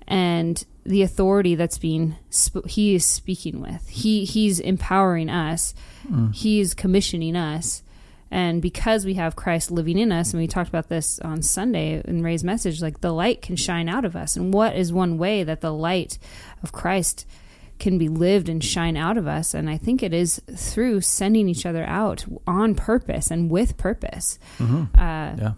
And 0.07 0.65
the 0.85 1.03
authority 1.03 1.55
that's 1.55 1.77
being 1.77 2.15
sp- 2.33 2.65
he 2.65 2.95
is 2.95 3.05
speaking 3.05 3.61
with. 3.61 3.87
He 3.89 4.25
he's 4.25 4.59
empowering 4.59 5.29
us. 5.29 5.75
Mm. 6.09 6.33
He's 6.33 6.73
commissioning 6.73 7.35
us. 7.35 7.83
And 8.31 8.61
because 8.61 9.05
we 9.05 9.15
have 9.15 9.35
Christ 9.35 9.71
living 9.71 9.97
in 9.97 10.11
us, 10.11 10.33
and 10.33 10.41
we 10.41 10.47
talked 10.47 10.69
about 10.69 10.89
this 10.89 11.19
on 11.19 11.41
Sunday 11.41 12.01
in 12.05 12.23
Ray's 12.23 12.43
message, 12.43 12.81
like 12.81 13.01
the 13.01 13.11
light 13.11 13.41
can 13.41 13.55
shine 13.55 13.89
out 13.89 14.05
of 14.05 14.15
us. 14.15 14.35
And 14.35 14.53
what 14.53 14.75
is 14.75 14.93
one 14.93 15.17
way 15.17 15.43
that 15.43 15.61
the 15.61 15.73
light 15.73 16.19
of 16.61 16.71
Christ 16.71 17.25
can 17.79 17.97
be 17.97 18.07
lived 18.09 18.49
and 18.49 18.63
shine 18.63 18.95
out 18.97 19.17
of 19.17 19.25
us? 19.27 19.53
And 19.53 19.69
I 19.69 19.77
think 19.77 20.03
it 20.03 20.13
is 20.13 20.41
through 20.55 21.01
sending 21.01 21.47
each 21.49 21.65
other 21.65 21.83
out 21.85 22.25
on 22.45 22.75
purpose 22.75 23.31
and 23.31 23.49
with 23.49 23.77
purpose. 23.77 24.37
hmm 24.57 24.83
Uh, 24.95 25.35
Yeah. 25.39 25.51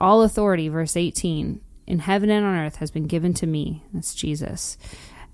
all 0.00 0.22
authority, 0.22 0.68
verse 0.68 0.96
18, 0.96 1.60
in 1.86 1.98
heaven 2.00 2.30
and 2.30 2.44
on 2.44 2.54
earth 2.56 2.76
has 2.76 2.90
been 2.90 3.06
given 3.06 3.32
to 3.34 3.46
me. 3.46 3.82
That's 3.92 4.14
Jesus. 4.14 4.76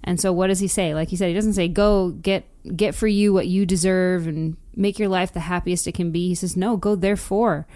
And 0.02 0.20
so 0.20 0.32
what 0.32 0.48
does 0.48 0.60
he 0.60 0.68
say? 0.68 0.94
Like 0.94 1.08
he 1.08 1.16
said, 1.16 1.28
he 1.28 1.34
doesn't 1.34 1.54
say, 1.54 1.66
go 1.68 2.10
get 2.10 2.44
get 2.76 2.94
for 2.94 3.06
you 3.06 3.32
what 3.32 3.46
you 3.46 3.64
deserve 3.66 4.26
and 4.26 4.56
make 4.76 4.98
your 4.98 5.08
life 5.08 5.32
the 5.32 5.40
happiest 5.40 5.86
it 5.86 5.92
can 5.94 6.10
be. 6.10 6.28
He 6.28 6.34
says, 6.34 6.56
no, 6.56 6.76
go 6.76 6.94
therefore. 6.94 7.66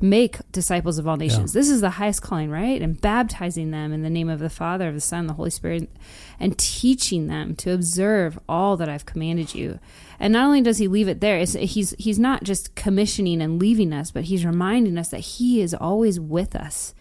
Make 0.00 0.38
disciples 0.52 0.98
of 0.98 1.08
all 1.08 1.16
nations. 1.16 1.52
This 1.52 1.68
is 1.68 1.80
the 1.80 1.90
highest 1.90 2.22
calling, 2.22 2.50
right? 2.50 2.80
And 2.80 3.00
baptizing 3.00 3.72
them 3.72 3.92
in 3.92 4.02
the 4.02 4.10
name 4.10 4.28
of 4.28 4.38
the 4.38 4.48
Father, 4.50 4.88
of 4.88 4.94
the 4.94 5.00
Son, 5.00 5.26
the 5.26 5.32
Holy 5.32 5.50
Spirit, 5.50 5.90
and 6.38 6.56
teaching 6.56 7.26
them 7.26 7.56
to 7.56 7.72
observe 7.72 8.38
all 8.48 8.76
that 8.76 8.88
I've 8.88 9.06
commanded 9.06 9.56
you. 9.56 9.80
And 10.20 10.32
not 10.32 10.46
only 10.46 10.62
does 10.62 10.78
he 10.78 10.86
leave 10.86 11.08
it 11.08 11.20
there, 11.20 11.38
it's, 11.38 11.54
he's 11.54 11.96
he's 11.98 12.18
not 12.18 12.44
just 12.44 12.74
commissioning 12.76 13.42
and 13.42 13.60
leaving 13.60 13.92
us, 13.92 14.10
but 14.12 14.24
he's 14.24 14.44
reminding 14.44 14.98
us 14.98 15.08
that 15.08 15.20
he 15.20 15.60
is 15.60 15.74
always 15.74 16.20
with 16.20 16.54
us, 16.54 16.94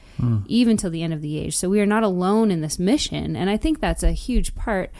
even 0.47 0.75
till 0.77 0.89
the 0.89 1.03
end 1.03 1.13
of 1.13 1.21
the 1.21 1.37
age. 1.37 1.55
So 1.55 1.69
we 1.69 1.79
are 1.79 1.85
not 1.85 2.01
alone 2.03 2.49
in 2.49 2.61
this 2.61 2.79
mission, 2.79 3.35
and 3.35 3.49
I 3.49 3.57
think 3.57 3.79
that's 3.79 4.03
a 4.03 4.11
huge 4.11 4.55
part 4.55 4.91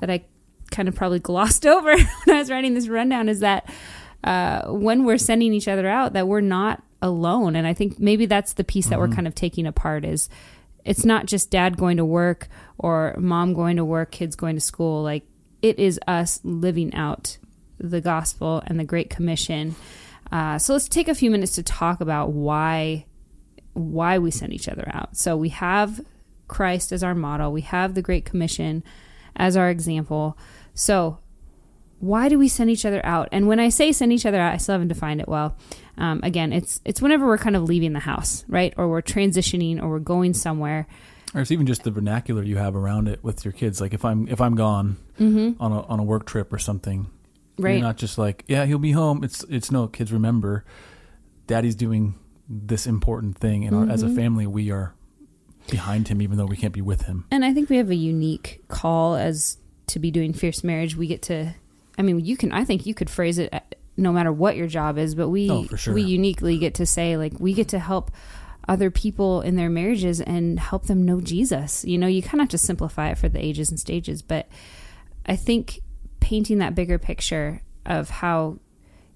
that 0.00 0.10
I 0.10 0.24
kind 0.70 0.88
of 0.88 0.94
probably 0.94 1.18
glossed 1.30 1.64
over 1.66 1.96
when 2.24 2.36
I 2.36 2.40
was 2.40 2.50
writing 2.50 2.74
this 2.74 2.88
rundown. 2.88 3.28
Is 3.30 3.40
that 3.40 3.70
uh, 4.24 4.66
when 4.70 5.04
we're 5.04 5.18
sending 5.18 5.54
each 5.54 5.68
other 5.68 5.88
out, 5.88 6.12
that 6.12 6.28
we're 6.28 6.40
not 6.42 6.82
alone, 7.00 7.56
and 7.56 7.66
I 7.66 7.74
think 7.74 7.98
maybe 7.98 8.26
that's 8.26 8.54
the 8.54 8.64
piece 8.64 8.88
that 8.88 8.98
we're 8.98 9.08
kind 9.08 9.26
of 9.26 9.34
taking 9.34 9.66
apart 9.66 10.04
is. 10.04 10.28
It's 10.84 11.04
not 11.04 11.26
just 11.26 11.50
dad 11.50 11.76
going 11.76 11.98
to 11.98 12.04
work 12.04 12.48
or 12.78 13.14
mom 13.18 13.52
going 13.52 13.76
to 13.76 13.84
work, 13.84 14.10
kids 14.10 14.36
going 14.36 14.54
to 14.54 14.60
school. 14.60 15.02
Like 15.02 15.22
it 15.60 15.78
is 15.78 16.00
us 16.06 16.40
living 16.44 16.94
out 16.94 17.36
the 17.78 18.00
gospel 18.00 18.62
and 18.66 18.78
the 18.78 18.84
Great 18.84 19.10
Commission. 19.10 19.74
Uh, 20.30 20.58
so 20.58 20.72
let's 20.72 20.88
take 20.88 21.08
a 21.08 21.14
few 21.14 21.30
minutes 21.30 21.54
to 21.56 21.62
talk 21.62 22.00
about 22.00 22.32
why 22.32 23.04
why 23.74 24.18
we 24.18 24.30
send 24.30 24.52
each 24.52 24.68
other 24.68 24.90
out. 24.92 25.16
So 25.16 25.36
we 25.36 25.50
have 25.50 26.00
Christ 26.48 26.90
as 26.90 27.04
our 27.04 27.14
model. 27.14 27.52
We 27.52 27.60
have 27.62 27.94
the 27.94 28.02
Great 28.02 28.24
Commission 28.24 28.82
as 29.36 29.56
our 29.56 29.70
example. 29.70 30.36
So 30.74 31.18
why 32.00 32.28
do 32.28 32.38
we 32.38 32.48
send 32.48 32.70
each 32.70 32.84
other 32.84 33.04
out? 33.04 33.28
And 33.30 33.46
when 33.46 33.60
I 33.60 33.68
say 33.68 33.92
send 33.92 34.12
each 34.12 34.26
other 34.26 34.40
out, 34.40 34.54
I 34.54 34.56
still 34.56 34.74
haven't 34.74 34.88
defined 34.88 35.20
it 35.20 35.28
well. 35.28 35.56
Um, 35.98 36.20
again, 36.22 36.52
it's 36.52 36.80
it's 36.84 37.02
whenever 37.02 37.26
we're 37.26 37.38
kind 37.38 37.56
of 37.56 37.64
leaving 37.64 37.92
the 37.92 37.98
house, 38.00 38.44
right, 38.48 38.72
or 38.76 38.88
we're 38.88 39.02
transitioning, 39.02 39.82
or 39.82 39.88
we're 39.90 39.98
going 39.98 40.32
somewhere. 40.34 40.86
Or 41.34 41.42
it's 41.42 41.50
even 41.50 41.66
just 41.66 41.82
the 41.82 41.90
vernacular 41.90 42.42
you 42.42 42.56
have 42.56 42.74
around 42.74 43.06
it 43.08 43.22
with 43.22 43.44
your 43.44 43.52
kids. 43.52 43.80
Like 43.80 43.92
if 43.92 44.04
I'm 44.04 44.28
if 44.28 44.40
I'm 44.40 44.54
gone 44.54 44.96
Mm-hmm. 45.20 45.60
on 45.62 45.72
a 45.72 45.82
on 45.82 45.98
a 45.98 46.04
work 46.04 46.24
trip 46.26 46.52
or 46.52 46.58
something, 46.58 47.08
Right. 47.58 47.72
You're 47.72 47.82
not 47.82 47.96
just 47.96 48.18
like, 48.18 48.44
yeah, 48.46 48.64
he'll 48.66 48.78
be 48.78 48.92
home. 48.92 49.24
It's 49.24 49.44
it's 49.50 49.70
no 49.72 49.88
kids. 49.88 50.12
Remember, 50.12 50.64
Daddy's 51.48 51.74
doing 51.74 52.14
this 52.48 52.86
important 52.86 53.36
thing, 53.36 53.64
and 53.66 53.74
our, 53.76 53.88
as 53.90 54.02
a 54.02 54.06
Mhm. 54.06 54.14
family, 54.16 54.46
we 54.46 54.70
are 54.70 54.94
behind 55.70 56.08
him, 56.08 56.22
even 56.22 56.38
though 56.38 56.46
we 56.46 56.56
can't 56.56 56.72
be 56.72 56.80
with 56.80 57.02
him. 57.02 57.24
And 57.30 57.44
I 57.44 57.52
think 57.52 57.68
we 57.68 57.76
have 57.76 57.90
a 57.90 57.94
unique 57.96 58.62
call 58.68 59.16
as 59.16 59.58
to 59.88 59.98
be 59.98 60.10
doing 60.10 60.32
fierce 60.32 60.62
marriage. 60.64 60.96
We 60.96 61.06
get 61.08 61.20
to, 61.22 61.54
I 61.98 62.02
mean, 62.02 62.24
you 62.24 62.36
can. 62.36 62.52
I 62.52 62.64
think 62.64 62.86
you 62.86 62.94
could 62.94 63.10
phrase 63.10 63.38
it 63.38 63.52
no 63.98 64.12
matter 64.12 64.32
what 64.32 64.56
your 64.56 64.66
job 64.68 64.96
is, 64.96 65.14
but 65.14 65.28
we 65.28 65.50
Oh, 65.50 65.66
sure. 65.76 65.92
we 65.92 66.02
uniquely 66.02 66.56
get 66.56 66.74
to 66.74 66.86
say 66.86 67.16
like 67.16 67.34
we 67.38 67.52
get 67.52 67.68
to 67.68 67.78
help 67.78 68.10
other 68.68 68.90
people 68.90 69.40
in 69.40 69.56
their 69.56 69.68
marriages 69.70 70.20
and 70.20 70.60
help 70.60 70.86
them 70.86 71.04
know 71.04 71.20
Jesus. 71.20 71.84
You 71.84 71.98
know, 71.98 72.06
you 72.06 72.22
kind 72.22 72.34
of 72.34 72.40
have 72.40 72.48
to 72.50 72.58
simplify 72.58 73.10
it 73.10 73.18
for 73.18 73.28
the 73.28 73.44
ages 73.44 73.70
and 73.70 73.80
stages, 73.80 74.22
but 74.22 74.48
I 75.26 75.36
think 75.36 75.80
painting 76.20 76.58
that 76.58 76.74
bigger 76.74 76.98
picture 76.98 77.62
of 77.86 78.10
how 78.10 78.58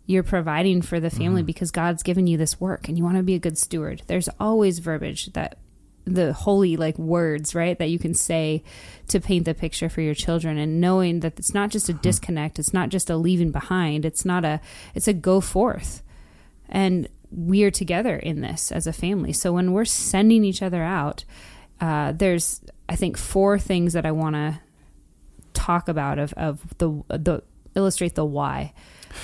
you're 0.07 0.23
providing 0.23 0.83
for 0.83 0.99
the 0.99 1.11
family 1.11 1.43
Mhm. 1.43 1.47
because 1.47 1.71
God's 1.71 2.03
given 2.03 2.27
you 2.27 2.37
this 2.37 2.61
work 2.61 2.89
and 2.89 2.99
you 2.99 3.05
want 3.05 3.19
to 3.19 3.23
be 3.23 3.35
a 3.35 3.39
good 3.39 3.57
steward. 3.57 4.03
There's 4.09 4.29
always 4.41 4.79
verbiage 4.81 5.33
that 5.35 5.59
the 6.05 6.33
holy 6.33 6.77
like 6.77 6.99
words, 6.99 7.55
right, 7.55 7.79
that 7.79 7.89
you 7.91 7.99
can 7.99 8.15
say 8.15 8.63
to 9.09 9.21
paint 9.21 9.45
the 9.45 9.55
picture 9.55 9.89
for 9.89 10.01
your 10.01 10.15
children 10.15 10.59
and 10.59 10.81
knowing 10.81 11.21
that 11.21 11.39
it's 11.39 11.55
not 11.55 11.71
just 11.71 11.89
a 11.89 11.93
disconnect, 11.93 12.59
it's 12.59 12.73
not 12.73 12.89
just 12.89 13.09
a 13.11 13.17
leaving 13.17 13.53
behind, 13.53 14.05
it's 14.05 14.25
not 14.25 14.45
a 14.45 14.61
it's 14.95 15.09
a 15.09 15.13
go 15.13 15.41
forth. 15.41 16.03
And 16.69 17.09
we 17.31 17.63
are 17.65 17.71
together 17.71 18.17
in 18.17 18.41
this 18.41 18.73
as 18.73 18.87
a 18.87 18.93
family. 18.93 19.33
So 19.33 19.53
when 19.53 19.73
we're 19.73 19.85
sending 19.85 20.45
each 20.45 20.63
other 20.63 20.83
out, 20.83 21.25
uh, 21.81 22.13
there's 22.13 22.61
I 22.89 22.97
think 22.97 23.17
four 23.17 23.59
things 23.59 23.93
that 23.93 24.05
I 24.05 24.13
want 24.13 24.35
to 24.37 24.61
talk 25.55 25.89
about 25.89 26.19
of 26.19 26.33
of 26.35 26.61
the 26.79 26.91
the 27.09 27.43
illustrate 27.75 28.15
the 28.15 28.25
why. 28.25 28.73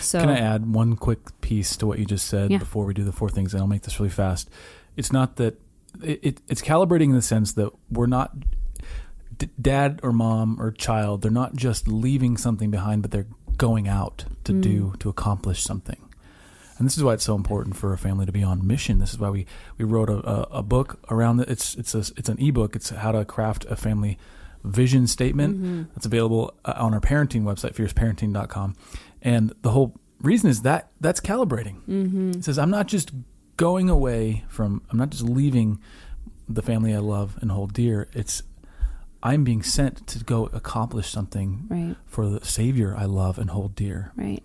So 0.00 0.20
Can 0.20 0.28
I 0.28 0.38
add 0.38 0.72
one 0.72 0.96
quick 0.96 1.40
piece 1.40 1.76
to 1.78 1.86
what 1.86 1.98
you 1.98 2.04
just 2.04 2.26
said 2.26 2.50
Yeah. 2.50 2.58
before 2.58 2.84
we 2.84 2.94
do 2.94 3.04
the 3.04 3.12
four 3.12 3.30
things? 3.30 3.52
And 3.54 3.60
I'll 3.60 3.66
make 3.66 3.82
this 3.82 3.98
really 3.98 4.10
fast. 4.10 4.50
It's 4.96 5.12
not 5.12 5.36
that 5.36 5.58
it, 6.02 6.20
it 6.22 6.40
it's 6.48 6.62
calibrating 6.62 7.04
in 7.10 7.12
the 7.14 7.22
sense 7.22 7.52
that 7.52 7.70
we're 7.90 8.06
not 8.06 8.32
d- 9.36 9.48
dad 9.60 10.00
or 10.02 10.12
mom 10.12 10.60
or 10.60 10.70
child. 10.70 11.22
They're 11.22 11.30
not 11.30 11.56
just 11.56 11.88
leaving 11.88 12.36
something 12.36 12.70
behind, 12.70 13.02
but 13.02 13.10
they're 13.10 13.26
going 13.56 13.88
out 13.88 14.24
to 14.44 14.52
Mm. 14.52 14.60
do 14.62 14.92
to 15.00 15.08
accomplish 15.08 15.62
something. 15.62 16.00
And 16.78 16.86
this 16.86 16.96
is 16.96 17.02
why 17.02 17.14
it's 17.14 17.24
so 17.24 17.34
important 17.34 17.76
for 17.76 17.92
a 17.92 17.98
family 17.98 18.24
to 18.24 18.30
be 18.30 18.44
on 18.44 18.64
mission. 18.64 18.98
This 19.00 19.12
is 19.12 19.18
why 19.18 19.30
we, 19.30 19.46
we 19.78 19.84
wrote 19.84 20.08
a, 20.08 20.18
a, 20.28 20.58
a 20.58 20.62
book 20.62 21.00
around 21.10 21.40
it. 21.40 21.48
It's 21.50 21.74
it's 21.74 21.92
a, 21.94 21.98
it's 22.16 22.28
an 22.28 22.38
ebook. 22.38 22.76
It's 22.76 22.90
how 22.90 23.10
to 23.12 23.24
craft 23.24 23.64
a 23.68 23.74
family 23.74 24.16
vision 24.64 25.06
statement 25.08 25.60
Mhm. 25.60 25.86
that's 25.94 26.06
available 26.06 26.54
uh, 26.64 26.74
on 26.76 26.94
our 26.94 27.00
parenting 27.00 27.42
website, 27.42 27.74
fierceparenting.com. 27.74 28.76
And 29.22 29.52
the 29.62 29.70
whole 29.72 29.96
reason 30.20 30.50
is 30.50 30.62
that 30.62 30.90
that's 31.00 31.20
calibrating. 31.20 31.80
Mhm. 31.88 32.36
It 32.36 32.44
says, 32.44 32.58
I'm 32.58 32.70
not 32.70 32.86
just 32.86 33.10
going 33.58 33.90
away 33.90 34.44
from, 34.48 34.80
I'm 34.90 34.96
not 34.96 35.10
just 35.10 35.24
leaving 35.24 35.78
the 36.48 36.62
family 36.62 36.94
I 36.94 37.00
love 37.00 37.36
and 37.42 37.50
hold 37.50 37.74
dear. 37.74 38.08
It's, 38.14 38.42
I'm 39.22 39.44
being 39.44 39.62
sent 39.62 40.06
to 40.06 40.24
go 40.24 40.46
accomplish 40.54 41.10
something 41.10 41.66
right, 41.68 41.96
for 42.06 42.30
the 42.30 42.42
Savior 42.46 42.94
I 42.96 43.04
love 43.04 43.38
and 43.38 43.50
hold 43.50 43.74
dear. 43.74 44.12
right. 44.16 44.42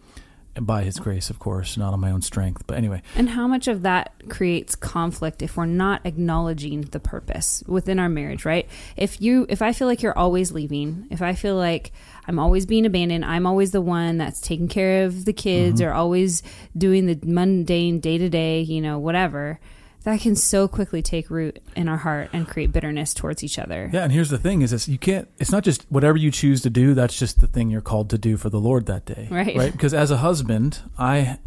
And 0.56 0.68
by 0.68 0.84
His 0.84 1.00
grace, 1.00 1.32
of 1.32 1.40
course, 1.40 1.78
not 1.78 1.94
on 1.94 2.00
my 2.00 2.12
own 2.12 2.22
strength. 2.22 2.68
But 2.68 2.78
anyway, 2.78 3.02
And 3.16 3.28
how 3.30 3.48
much 3.48 3.68
of 3.68 3.82
that 3.82 4.14
creates 4.30 4.76
conflict 4.76 5.42
if 5.42 5.58
we're 5.58 5.66
not 5.66 6.02
acknowledging 6.06 6.82
the 6.82 7.00
purpose 7.00 7.64
within 7.66 7.98
our 7.98 8.08
marriage, 8.10 8.46
right? 8.46 8.70
If 8.96 9.20
you 9.20 9.48
if 9.50 9.64
I 9.64 9.74
feel 9.74 9.88
like 9.88 10.04
you're 10.04 10.16
always 10.16 10.52
leaving, 10.52 11.08
if 11.10 11.24
I 11.24 11.34
feel 11.34 11.56
like 11.56 11.92
I'm 12.28 12.40
always 12.40 12.66
being 12.66 12.86
abandoned, 12.86 13.26
I'm 13.26 13.46
always 13.46 13.72
the 13.72 13.82
one 13.82 14.18
that's 14.18 14.40
taking 14.42 14.68
care 14.68 15.04
of 15.06 15.26
the 15.26 15.34
kids 15.34 15.82
Mhm. 15.82 15.88
or 15.88 15.94
always 15.94 16.42
doing 16.78 17.06
the 17.06 17.20
mundane 17.26 18.00
day-to-day, 18.00 18.62
you 18.62 18.80
know, 18.82 18.98
whatever, 19.00 19.60
that 20.04 20.20
can 20.22 20.36
so 20.36 20.68
quickly 20.68 21.02
take 21.02 21.30
root 21.30 21.60
in 21.76 21.88
our 21.88 21.98
heart 21.98 22.30
and 22.34 22.48
create 22.48 22.72
bitterness 22.74 23.14
towards 23.14 23.44
each 23.44 23.58
other. 23.58 23.90
yeah. 23.94 24.04
And 24.04 24.12
here's 24.12 24.30
the 24.30 24.38
thing: 24.38 24.62
is 24.62 24.72
this 24.72 24.88
you 24.90 24.98
can't. 24.98 25.28
It's 25.40 25.52
not 25.52 25.64
just 25.64 25.86
whatever 25.90 26.18
you 26.18 26.30
choose 26.32 26.62
to 26.62 26.70
do. 26.70 26.94
That's 26.94 27.18
just 27.18 27.40
the 27.40 27.48
thing 27.48 27.70
you're 27.70 27.82
called 27.82 28.10
to 28.10 28.18
do 28.18 28.36
for 28.38 28.50
the 28.50 28.60
Lord 28.60 28.86
that 28.88 29.06
day, 29.06 29.28
Right. 29.32 29.56
Right? 29.56 29.72
Because 29.72 29.94
as 29.94 30.12
a 30.12 30.18
husband, 30.18 30.80
I 30.98 31.38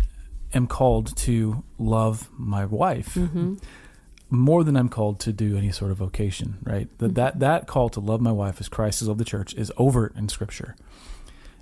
am 0.55 0.67
called 0.67 1.15
to 1.19 1.65
love 1.79 2.31
my 2.39 2.65
wife. 2.65 3.15
Mhm. 3.15 3.59
More 4.29 4.65
than 4.65 4.77
I'm 4.77 4.89
called 4.89 5.21
to 5.21 5.33
do 5.33 5.57
any 5.57 5.71
sort 5.71 5.91
of 5.91 5.99
vocation, 5.99 6.59
right? 6.63 6.89
That 6.99 7.07
mm-hmm. 7.07 7.15
that 7.15 7.39
that 7.41 7.67
call 7.67 7.89
to 7.91 8.01
love 8.01 8.21
my 8.21 8.33
wife 8.33 8.61
as 8.61 8.69
Christ 8.69 9.03
is 9.03 9.09
of 9.09 9.19
the 9.19 9.25
church 9.25 9.55
is 9.55 9.73
overt 9.77 10.15
in 10.17 10.29
Scripture. 10.29 10.77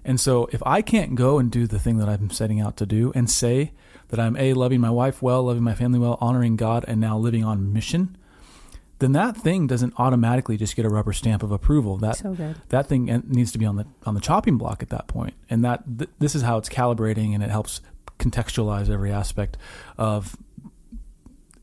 And 0.05 0.21
so, 0.21 0.49
if 0.53 0.63
I 0.67 0.83
can't 0.83 1.15
go 1.15 1.39
and 1.39 1.51
do 1.51 1.67
the 1.67 1.79
thing 1.79 1.97
that 1.99 2.09
I'm 2.09 2.31
setting 2.31 2.61
out 2.61 2.77
to 2.79 2.87
do 2.87 3.11
and 3.15 3.31
say 3.31 3.73
that 4.09 4.21
I'm 4.21 4.37
a 4.37 4.53
loving 4.53 4.81
my 4.81 4.91
wife 4.91 5.23
well, 5.23 5.45
loving 5.45 5.63
my 5.63 5.75
family 5.75 5.99
well, 5.99 6.19
honoring 6.21 6.57
God, 6.57 6.85
and 6.87 7.01
now 7.01 7.17
living 7.17 7.43
on 7.43 7.73
mission, 7.73 8.17
then 8.99 9.13
that 9.13 9.37
thing 9.37 9.67
doesn't 9.67 9.95
automatically 9.99 10.57
just 10.57 10.77
get 10.77 10.85
a 10.85 10.91
rubber 10.91 11.13
stamp 11.13 11.43
of 11.43 11.51
approval. 11.51 11.97
That 11.97 12.17
So 12.17 12.35
good. 12.35 12.57
that 12.69 12.87
thing 12.87 13.23
needs 13.27 13.53
to 13.53 13.59
be 13.59 13.67
on 13.67 13.77
the 13.77 13.87
on 14.05 14.15
the 14.15 14.21
chopping 14.21 14.59
block 14.59 14.83
at 14.83 14.91
that 14.91 15.07
point, 15.07 15.35
and 15.49 15.65
that 15.65 15.83
th- 15.99 16.11
this 16.19 16.35
is 16.35 16.43
how 16.43 16.59
it's 16.59 16.69
calibrating, 16.69 17.35
and 17.35 17.43
it 17.43 17.51
helps 17.51 17.81
contextualize 18.19 18.89
every 18.89 19.11
aspect 19.11 19.57
of 19.99 20.37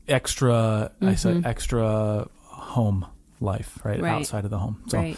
extra. 0.08 0.90
I 1.00 1.14
said 1.14 1.36
Mhm. 1.38 1.46
extra 1.46 2.28
home 2.44 3.06
life, 3.40 3.78
right, 3.84 4.00
Right. 4.00 4.12
outside 4.12 4.44
of 4.44 4.50
the 4.50 4.58
home. 4.58 4.82
So, 4.88 4.98
right. 4.98 5.16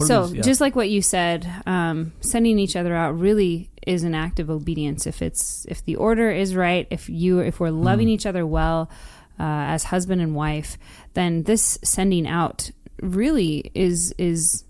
So, 0.00 0.26
these- 0.26 0.36
yeah. 0.36 0.42
just 0.42 0.60
like 0.60 0.74
what 0.76 0.88
you 0.88 1.02
said, 1.02 1.46
um, 1.66 2.12
sending 2.20 2.58
each 2.58 2.74
other 2.76 2.94
out 2.94 3.18
really 3.18 3.70
is 3.86 4.02
an 4.02 4.14
act 4.14 4.40
of 4.40 4.48
obedience. 4.50 5.06
If 5.06 5.20
it's 5.22 5.66
if 5.68 5.84
the 5.84 5.96
order 5.96 6.30
is 6.30 6.54
right, 6.54 6.86
if 6.90 7.08
you 7.08 7.40
if 7.40 7.60
we're 7.60 7.70
loving 7.70 8.08
Mm. 8.08 8.12
each 8.12 8.26
other 8.26 8.46
well 8.46 8.90
uh, 9.38 9.42
as 9.72 9.84
husband 9.84 10.20
and 10.20 10.34
wife, 10.34 10.76
then 11.14 11.42
this 11.44 11.78
sending 11.82 12.26
out 12.26 12.70
really 13.02 13.70
is 13.74 14.12
is 14.18 14.64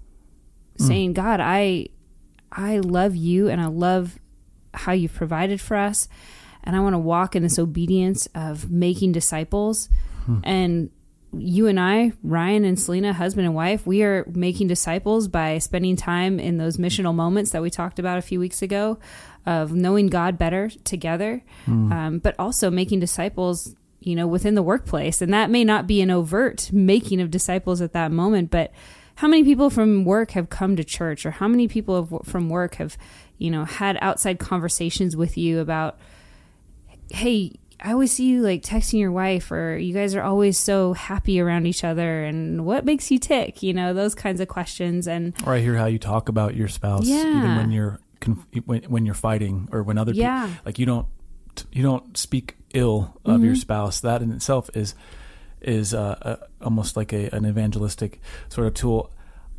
saying, 0.79 1.13
God, 1.13 1.41
I 1.41 1.89
I 2.53 2.79
love 2.79 3.15
you 3.17 3.49
and 3.49 3.61
I 3.61 3.67
love 3.67 4.19
how 4.75 4.93
you've 4.93 5.15
provided 5.15 5.61
for 5.61 5.77
us. 5.77 6.09
And 6.65 6.77
I 6.77 6.81
want 6.81 6.95
to 6.95 6.99
walk 6.99 7.35
in 7.35 7.43
this 7.43 7.59
obedience 7.59 8.29
of 8.35 8.71
making 8.71 9.13
disciples. 9.13 9.89
And 10.45 10.91
you 11.33 11.69
and 11.69 11.79
I, 11.79 12.13
Ryan 12.23 12.65
and 12.65 12.79
Selena, 12.79 13.13
husband 13.13 13.47
and 13.47 13.55
wife, 13.55 13.87
we 13.87 14.03
are 14.03 14.25
making 14.35 14.67
disciples 14.67 15.29
by 15.29 15.59
spending 15.59 15.97
time 15.97 16.41
in 16.41 16.59
those 16.59 16.77
missional 16.77 17.15
moments 17.15 17.53
that 17.53 17.63
we 17.63 17.71
talked 17.71 17.99
about 17.99 18.19
a 18.19 18.23
few 18.23 18.41
weeks 18.41 18.63
ago 18.63 18.99
of 19.47 19.73
knowing 19.73 20.09
God 20.09 20.39
better 20.39 20.71
together, 20.85 21.43
um, 21.93 22.19
but 22.19 22.35
also 22.39 22.71
making 22.71 23.01
disciples, 23.01 23.75
you 24.01 24.15
know, 24.17 24.27
within 24.27 24.55
the 24.55 24.63
workplace. 24.63 25.23
And 25.23 25.33
that 25.33 25.51
may 25.51 25.65
not 25.65 25.87
be 25.87 26.01
an 26.01 26.11
overt 26.11 26.71
making 26.73 27.21
of 27.21 27.31
disciples 27.31 27.81
at 27.81 27.93
that 27.93 28.11
moment, 28.11 28.51
but 28.51 28.73
how 29.17 29.29
many 29.29 29.45
people 29.45 29.71
from 29.71 30.05
work 30.05 30.33
have 30.33 30.51
come 30.51 30.77
to 30.77 30.85
church 30.85 31.25
or 31.25 31.31
how 31.31 31.47
many 31.47 31.69
people 31.69 32.07
have, 32.07 32.27
from 32.27 32.49
work 32.49 32.77
have, 32.77 32.99
you 33.39 33.51
know, 33.51 33.65
had 33.65 33.99
outside 34.01 34.39
conversations 34.39 35.17
with 35.17 35.39
you 35.39 35.61
about, 35.61 35.99
hey, 37.11 37.53
I 37.83 37.93
always 37.93 38.13
see 38.13 38.27
you 38.27 38.43
like 38.43 38.63
texting 38.63 38.99
your 39.01 39.11
wife, 39.13 39.51
or 39.51 39.77
you 39.79 39.95
guys 39.95 40.15
are 40.15 40.23
always 40.23 40.59
so 40.59 40.93
happy 40.93 41.41
around 41.41 41.67
each 41.67 41.83
other, 41.85 42.25
and 42.25 42.65
what 42.67 42.85
makes 42.85 43.11
you 43.11 43.19
tick? 43.19 43.63
You 43.63 43.73
know, 43.73 43.95
those 43.95 44.15
kinds 44.15 44.41
of 44.41 44.49
questions. 44.49 45.09
And 45.09 45.33
Or 45.47 45.55
I 45.55 45.61
hear 45.61 45.77
how 45.77 45.87
you 45.87 45.99
talk 45.99 46.29
about 46.29 46.55
your 46.55 46.69
spouse, 46.69 47.07
even 47.09 47.33
Yeah. 47.43 47.57
when 47.57 47.71
you're 47.71 48.01
conf- 48.21 48.47
when, 48.67 48.83
when 48.85 49.07
you're 49.07 49.15
fighting, 49.15 49.69
or 49.73 49.83
when 49.83 49.97
other 49.97 50.13
Yeah. 50.13 50.47
people 50.47 50.61
like 50.67 50.79
you 50.79 50.87
don't 50.87 51.07
you 51.73 51.83
don't 51.83 52.17
speak 52.17 52.57
ill 52.75 53.19
of 53.25 53.37
Mm-hmm. 53.37 53.45
your 53.47 53.55
spouse. 53.57 54.01
That 54.01 54.21
in 54.23 54.31
itself 54.31 54.69
is 54.75 54.95
is 55.63 55.93
uh, 55.95 56.17
uh, 56.23 56.37
almost 56.63 56.97
like 56.97 57.13
a, 57.15 57.29
an 57.35 57.45
evangelistic 57.47 58.21
sort 58.49 58.67
of 58.67 58.75
tool. 58.75 59.11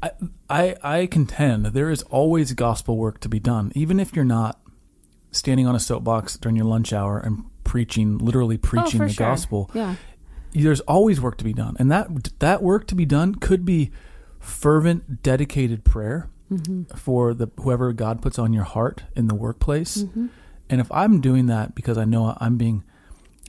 I, 0.03 0.11
I 0.49 0.75
I 0.83 1.05
contend 1.07 1.65
there 1.67 1.89
is 1.89 2.03
always 2.03 2.53
gospel 2.53 2.97
work 2.97 3.19
to 3.21 3.29
be 3.29 3.39
done, 3.39 3.71
even 3.75 3.99
if 3.99 4.15
you're 4.15 4.25
not 4.25 4.60
standing 5.31 5.67
on 5.67 5.75
a 5.75 5.79
soapbox 5.79 6.37
during 6.37 6.55
your 6.55 6.65
lunch 6.65 6.93
hour 6.93 7.19
and 7.19 7.45
preaching, 7.63 8.17
literally 8.17 8.55
oh, 8.57 8.67
preaching 8.67 9.01
oh, 9.01 9.07
the 9.07 9.13
sure. 9.13 9.27
gospel 9.27 9.69
Yeah. 9.73 9.95
there's 10.53 10.81
always 10.81 11.21
work 11.21 11.37
to 11.37 11.43
be 11.43 11.53
done, 11.53 11.75
and 11.79 11.91
that 11.91 12.39
that 12.39 12.61
work 12.61 12.87
to 12.87 12.95
be 12.95 13.05
done 13.05 13.35
could 13.35 13.65
be 13.65 13.91
fervent, 14.39 15.23
dedicated 15.23 15.85
prayer 15.85 16.29
mm-hmm. 16.51 16.83
for 16.95 17.33
the 17.33 17.49
whoever 17.59 17.93
God 17.93 18.21
puts 18.21 18.37
on 18.37 18.53
your 18.53 18.63
heart 18.63 19.03
in 19.15 19.27
the 19.27 19.35
workplace. 19.35 19.99
Mm-hmm. 19.99 20.27
And 20.69 20.81
if 20.81 20.91
I'm 20.91 21.21
doing 21.21 21.47
that 21.47 21.75
because 21.75 21.97
I 21.97 22.05
know 22.05 22.35
I'm 22.39 22.57
being, 22.57 22.83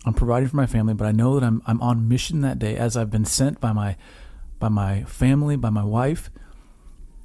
I'm 0.05 0.15
providing 0.15 0.49
for 0.49 0.57
my 0.57 0.67
family, 0.67 0.95
but 0.95 1.07
I 1.07 1.13
know 1.13 1.39
that 1.39 1.47
I'm 1.47 1.63
I'm 1.67 1.81
on 1.81 2.09
mission 2.09 2.41
that 2.43 2.59
day 2.59 2.77
as 2.77 2.97
I've 2.97 3.11
been 3.11 3.25
sent 3.25 3.61
by 3.61 3.73
my 3.73 3.97
by 4.59 4.69
my 4.69 5.03
family, 5.05 5.57
by 5.57 5.71
my 5.71 5.85
wife, 5.85 6.31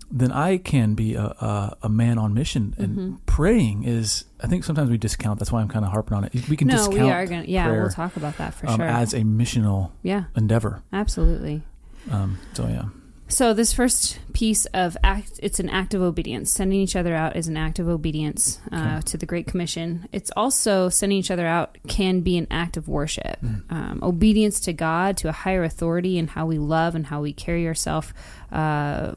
then 0.10 0.32
I 0.32 0.58
can 0.58 0.94
be 0.96 1.16
a 1.16 1.24
a, 1.26 1.78
a 1.84 1.90
man 1.90 2.18
on 2.18 2.34
mission. 2.34 2.74
And 2.78 3.26
praying 3.26 3.84
is, 3.84 4.26
I 4.42 4.48
think 4.48 4.64
sometimes 4.64 4.90
we 4.90 4.98
discount. 4.98 5.40
That's 5.40 5.52
why 5.52 5.62
I'm 5.62 5.68
kind 5.68 5.84
of 5.86 5.92
harping 5.92 6.18
on 6.18 6.24
it. 6.24 6.34
We 6.50 6.56
can 6.58 6.68
No, 6.68 6.76
discount 6.78 6.94
we 6.96 7.12
are 7.12 7.26
going 7.28 7.44
to, 7.44 7.50
yeah, 7.50 7.72
we'll 7.72 7.90
talk 7.90 8.16
about 8.18 8.38
that 8.38 8.54
for 8.54 8.68
um, 8.70 8.78
sure. 8.78 8.86
as 8.88 9.14
a 9.14 9.22
missional 9.22 9.92
yeah, 10.04 10.26
endeavor. 10.36 10.82
absolutely. 10.94 11.64
Um, 12.12 12.38
so 12.54 12.68
yeah, 12.68 12.86
So 13.28 13.54
this 13.54 13.74
first 13.74 14.20
piece 14.32 14.66
of 14.68 14.96
act, 15.04 15.42
it's 15.44 15.60
an 15.60 15.68
act 15.68 15.94
of 15.94 16.02
obedience. 16.02 16.50
Sending 16.52 16.80
each 16.80 16.96
other 16.96 17.14
out 17.14 17.36
is 17.36 17.50
an 17.50 17.58
act 17.58 17.80
of 17.80 17.90
obedience 17.90 18.62
uh, 18.72 18.76
Okay. 18.76 19.02
to 19.08 19.18
the 19.18 19.26
Great 19.26 19.46
Commission. 19.48 20.08
It's 20.14 20.32
also 20.38 20.88
sending 20.88 21.18
each 21.18 21.32
other 21.32 21.46
out 21.46 21.78
can 21.90 22.22
be 22.22 22.38
an 22.38 22.48
act 22.50 22.78
of 22.78 22.88
worship, 22.88 23.40
um, 23.70 24.00
obedience 24.02 24.62
to 24.62 24.72
God, 24.74 25.18
to 25.18 25.28
a 25.28 25.34
higher 25.34 25.66
authority, 25.66 26.18
and 26.18 26.30
how 26.30 26.46
we 26.46 26.58
love 26.60 26.96
and 26.96 27.06
how 27.08 27.20
we 27.22 27.34
carry 27.34 27.68
ourselves. 27.68 28.14
Uh, 28.54 29.16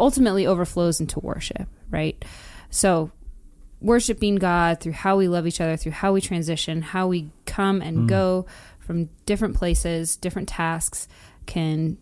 ultimately, 0.00 0.46
overflows 0.46 1.00
into 1.00 1.20
worship. 1.20 1.68
Right. 1.90 2.24
So 2.70 3.10
worshiping 3.80 4.36
God 4.36 4.80
through 4.80 4.92
how 4.92 5.16
we 5.16 5.28
love 5.28 5.46
each 5.46 5.60
other, 5.60 5.76
through 5.76 5.92
how 5.92 6.12
we 6.12 6.20
transition, 6.20 6.82
how 6.82 7.06
we 7.06 7.30
come 7.46 7.80
and 7.80 7.98
mm. 7.98 8.06
go 8.08 8.46
from 8.78 9.08
different 9.26 9.56
places, 9.56 10.16
different 10.16 10.48
tasks, 10.48 11.08
can 11.46 11.96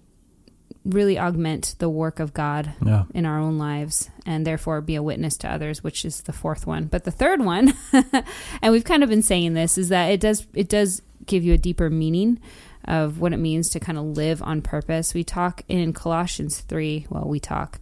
really 0.85 1.19
augment 1.19 1.75
the 1.79 1.89
work 1.89 2.19
of 2.19 2.33
God 2.33 2.73
yeah, 2.85 3.05
in 3.13 3.27
our 3.27 3.39
own 3.39 3.59
lives 3.59 4.09
and 4.25 4.47
therefore 4.47 4.81
be 4.81 4.95
a 4.95 5.03
witness 5.03 5.37
to 5.39 5.51
others 5.51 5.83
which 5.83 6.05
is 6.05 6.23
the 6.23 6.33
fourth 6.33 6.67
one 6.67 6.87
but 6.87 7.05
the 7.05 7.11
third 7.11 7.45
one 7.45 7.75
and 8.63 8.73
we've 8.73 8.85
kind 8.85 9.03
of 9.03 9.11
been 9.11 9.23
saying 9.23 9.53
this 9.53 9.77
is 9.77 9.91
that 9.91 10.07
it 10.07 10.21
does 10.21 10.47
it 10.55 10.69
does 10.69 11.03
give 11.27 11.45
you 11.45 11.53
a 11.53 11.59
deeper 11.59 11.91
meaning 11.91 12.41
of 12.89 13.21
what 13.21 13.33
it 13.33 13.37
means 13.37 13.69
to 13.71 13.79
kind 13.81 13.99
of 13.99 14.05
live 14.05 14.43
on 14.43 14.63
purpose. 14.63 15.15
We 15.15 15.23
talk 15.23 15.63
in 15.69 15.93
colossians 15.93 16.61
3 16.63 17.07
well 17.11 17.29
we 17.29 17.39
talk 17.39 17.79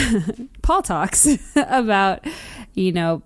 paul 0.62 0.80
talks 0.80 1.26
about 1.56 2.24
you 2.74 2.92
know 2.92 3.22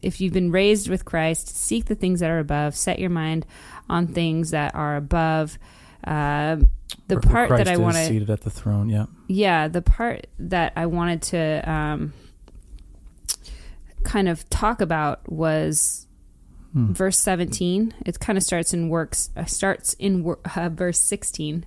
if 0.00 0.20
you've 0.20 0.32
been 0.32 0.50
raised 0.52 0.88
with 0.88 1.04
christ 1.04 1.48
seek 1.48 1.86
the 1.86 1.94
things 1.94 2.20
that 2.20 2.30
are 2.30 2.38
above. 2.38 2.74
Set 2.76 2.98
your 2.98 3.10
mind 3.10 3.44
on 3.90 4.06
things 4.06 4.52
that 4.52 4.74
are 4.74 4.96
above. 4.96 5.58
Um 6.04 6.70
the 7.08 7.16
Where- 7.16 7.20
part 7.20 7.50
that 7.50 7.68
i 7.68 7.72
is 7.72 7.78
want 7.78 7.96
to 7.96 8.06
seated 8.06 8.30
at 8.30 8.40
the 8.42 8.50
throne. 8.50 8.88
Yeah, 8.88 9.06
yeah, 9.26 9.68
the 9.68 9.82
part 9.82 10.26
that 10.38 10.72
I 10.76 10.86
wanted 10.86 11.22
to 11.22 11.70
um, 11.70 12.12
kind 14.04 14.28
of 14.28 14.48
talk 14.48 14.80
about 14.80 15.30
was 15.30 16.06
Hmm. 16.72 16.92
verse 16.92 17.18
17. 17.18 17.94
It 18.04 18.20
kind 18.20 18.36
of 18.36 18.42
starts 18.42 18.74
in 18.74 18.88
works 18.88 19.30
uh, 19.36 19.44
starts 19.44 19.94
in 19.94 20.22
wor- 20.22 20.40
uh, 20.56 20.68
verse 20.68 21.00
16. 21.00 21.64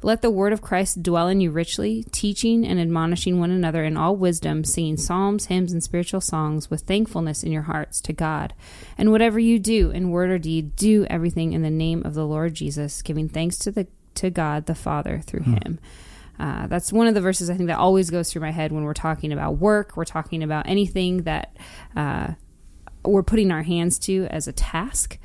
Let 0.00 0.22
the 0.22 0.30
word 0.30 0.52
of 0.52 0.62
Christ 0.62 1.02
dwell 1.02 1.26
in 1.26 1.40
you 1.40 1.50
richly, 1.50 2.04
teaching 2.12 2.64
and 2.64 2.78
admonishing 2.78 3.40
one 3.40 3.50
another 3.50 3.82
in 3.82 3.96
all 3.96 4.14
wisdom, 4.14 4.62
singing 4.62 4.96
psalms, 4.96 5.46
hymns, 5.46 5.72
and 5.72 5.82
spiritual 5.82 6.20
songs 6.20 6.70
with 6.70 6.82
thankfulness 6.82 7.42
in 7.42 7.50
your 7.50 7.62
hearts 7.62 8.00
to 8.02 8.12
God. 8.12 8.54
And 8.96 9.10
whatever 9.10 9.40
you 9.40 9.58
do 9.58 9.90
in 9.90 10.10
word 10.10 10.30
or 10.30 10.38
deed, 10.38 10.76
do 10.76 11.04
everything 11.10 11.52
in 11.52 11.62
the 11.62 11.70
name 11.70 12.04
of 12.06 12.14
the 12.14 12.24
Lord 12.24 12.54
Jesus, 12.54 13.02
giving 13.02 13.28
thanks 13.28 13.58
to 13.58 13.72
the 13.72 13.88
to 14.14 14.30
God 14.30 14.66
the 14.66 14.74
Father 14.74 15.20
through 15.24 15.42
Him. 15.42 15.78
Uh, 16.38 16.68
that's 16.68 16.92
one 16.92 17.08
of 17.08 17.14
the 17.14 17.20
verses 17.20 17.50
I 17.50 17.56
think 17.56 17.66
that 17.66 17.78
always 17.78 18.10
goes 18.10 18.30
through 18.30 18.42
my 18.42 18.52
head 18.52 18.70
when 18.70 18.84
we're 18.84 18.94
talking 18.94 19.32
about 19.32 19.58
work. 19.58 19.96
We're 19.96 20.04
talking 20.04 20.42
about 20.42 20.68
anything 20.68 21.22
that 21.22 21.56
uh, 21.96 22.34
we're 23.12 23.22
putting 23.22 23.50
our 23.50 23.62
hands 23.62 23.98
to 24.00 24.26
as 24.30 24.48
a 24.48 24.52
task. 24.52 25.18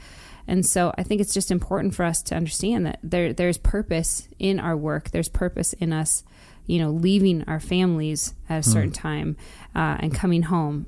And 0.48 0.66
so 0.66 0.94
I 0.98 1.04
think 1.04 1.22
it's 1.22 1.34
just 1.34 1.52
important 1.52 1.96
for 1.96 2.04
us 2.04 2.22
to 2.24 2.36
understand 2.36 2.86
that 2.86 3.00
there 3.02 3.32
there's 3.34 3.58
purpose 3.58 4.28
in 4.40 4.60
our 4.60 4.76
work. 4.76 5.12
There's 5.12 5.30
purpose 5.30 5.74
in 5.74 5.94
us, 5.94 6.24
you 6.66 6.80
know, 6.80 6.90
leaving 6.90 7.44
our 7.44 7.60
families 7.60 8.34
at 8.50 8.60
a 8.60 8.64
certain 8.64 8.92
time 8.92 9.38
uh, 9.74 9.98
and 10.00 10.14
coming 10.14 10.44
home. 10.44 10.88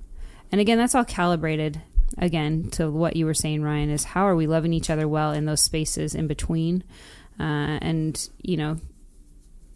And 0.51 0.60
again, 0.60 0.77
that's 0.77 0.95
all 0.95 1.05
calibrated 1.05 1.81
again 2.17 2.69
to 2.71 2.89
what 2.89 3.15
you 3.15 3.25
were 3.25 3.34
saying, 3.34 3.62
Ryan. 3.62 3.89
Is 3.89 4.03
how 4.03 4.27
are 4.27 4.36
we 4.36 4.47
loving 4.47 4.73
each 4.73 4.89
other 4.89 5.08
well 5.08 5.31
in 5.31 5.45
those 5.45 5.62
spaces 5.62 6.15
in 6.15 6.27
between, 6.27 6.84
uh, 7.39 7.79
and 7.81 8.29
you 8.41 8.58
know, 8.58 8.77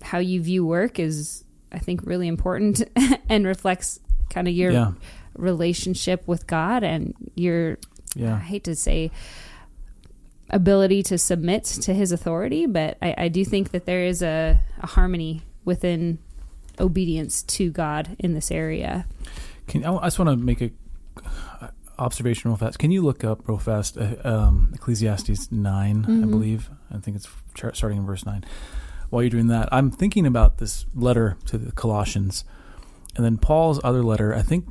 how 0.02 0.20
you 0.20 0.42
view 0.42 0.66
work 0.66 1.00
is 1.00 1.44
I 1.72 1.80
think 1.80 2.02
really 2.04 2.28
important 2.28 2.84
and 3.30 3.46
reflects 3.46 4.00
kind 4.30 4.48
of 4.48 4.54
your 4.54 4.72
yeah, 4.72 4.92
relationship 5.36 6.28
with 6.28 6.48
God 6.48 6.84
and 6.84 7.14
your 7.36 7.78
I 8.36 8.40
hate 8.40 8.64
to 8.66 8.76
say 8.76 9.12
ability 10.50 11.04
to 11.04 11.18
submit 11.18 11.64
to 11.64 11.94
his 11.94 12.12
authority, 12.12 12.66
but 12.66 12.98
I, 13.02 13.14
I 13.18 13.28
do 13.28 13.46
think 13.46 13.72
that 13.72 13.86
there 13.86 14.06
is 14.06 14.22
a, 14.24 14.60
a 14.80 14.88
harmony 14.88 15.44
within 15.64 16.18
obedience 16.80 17.44
to 17.44 17.70
God 17.70 18.16
in 18.18 18.34
this 18.34 18.50
area. 18.52 19.06
Can 19.68 19.86
I, 19.86 19.96
I 19.96 20.06
just 20.08 20.18
want 20.18 20.30
to 20.32 20.38
make 20.38 20.62
a 20.62 20.72
uh, 21.62 21.68
observation 22.00 22.50
real 22.50 22.58
fast. 22.58 22.80
Can 22.80 22.90
you 22.92 23.02
look 23.04 23.24
up 23.24 23.48
real 23.48 23.60
fast 23.60 23.98
uh, 23.98 24.16
um, 24.24 24.72
Ecclesiastes 24.74 25.52
9 25.52 26.06
I 26.06 26.10
Mhm. 26.10 26.32
believe. 26.32 26.70
I 26.92 26.98
think 26.98 27.18
it's 27.18 27.28
starting 27.74 28.00
in 28.00 28.06
verse 28.06 28.26
nine. 28.26 28.44
While 29.10 29.22
you're 29.24 29.30
doing 29.30 29.48
that, 29.48 29.70
I'm 29.72 29.92
thinking 29.92 30.26
about 30.26 30.58
this 30.60 30.86
letter 30.96 31.36
to 31.48 31.58
the 31.58 31.72
Colossians, 31.74 32.46
and 33.16 33.26
then 33.26 33.38
Paul's 33.38 33.80
other 33.84 34.02
letter. 34.04 34.34
I 34.34 34.42
think, 34.44 34.68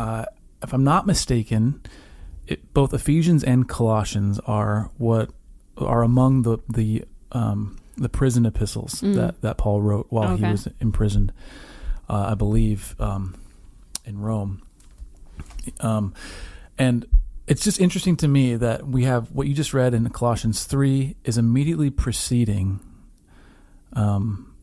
uh, 0.00 0.24
if 0.62 0.72
I'm 0.72 0.84
not 0.84 1.06
mistaken, 1.06 1.80
it, 2.46 2.72
both 2.74 2.92
Ephesians 2.94 3.44
and 3.44 3.68
Colossians 3.68 4.38
are 4.46 4.90
what 4.98 5.30
are 5.76 6.02
among 6.02 6.42
the 6.42 6.58
the 6.68 7.04
um, 7.32 7.76
the 7.96 8.08
prison 8.08 8.46
epistles 8.46 9.00
Mm. 9.02 9.14
that 9.14 9.40
that 9.42 9.56
Paul 9.58 9.80
wrote 9.82 10.06
while 10.10 10.36
he 10.36 10.44
was 10.52 10.68
imprisoned. 10.80 11.32
Uh, 12.08 12.30
I 12.32 12.34
believe 12.34 12.94
um, 12.98 13.34
in 14.04 14.18
Rome. 14.18 14.62
Um, 15.80 16.12
and 16.78 17.06
it's 17.46 17.62
just 17.62 17.80
interesting 17.80 18.16
to 18.16 18.28
me 18.28 18.56
that 18.56 18.86
we 18.86 19.04
have 19.04 19.30
what 19.32 19.46
you 19.46 19.54
just 19.54 19.72
read 19.74 19.94
in 19.94 20.08
Colossians 20.10 20.64
3 20.64 21.16
is 21.24 21.38
immediately 21.38 21.90
preceding 21.90 22.80
um, 23.92 24.54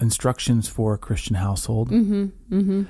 instructions 0.00 0.68
for 0.68 0.94
a 0.94 0.98
Christian 0.98 1.36
household. 1.36 1.90
Mm-hmm. 1.90 2.24
Mm-hmm. 2.54 2.82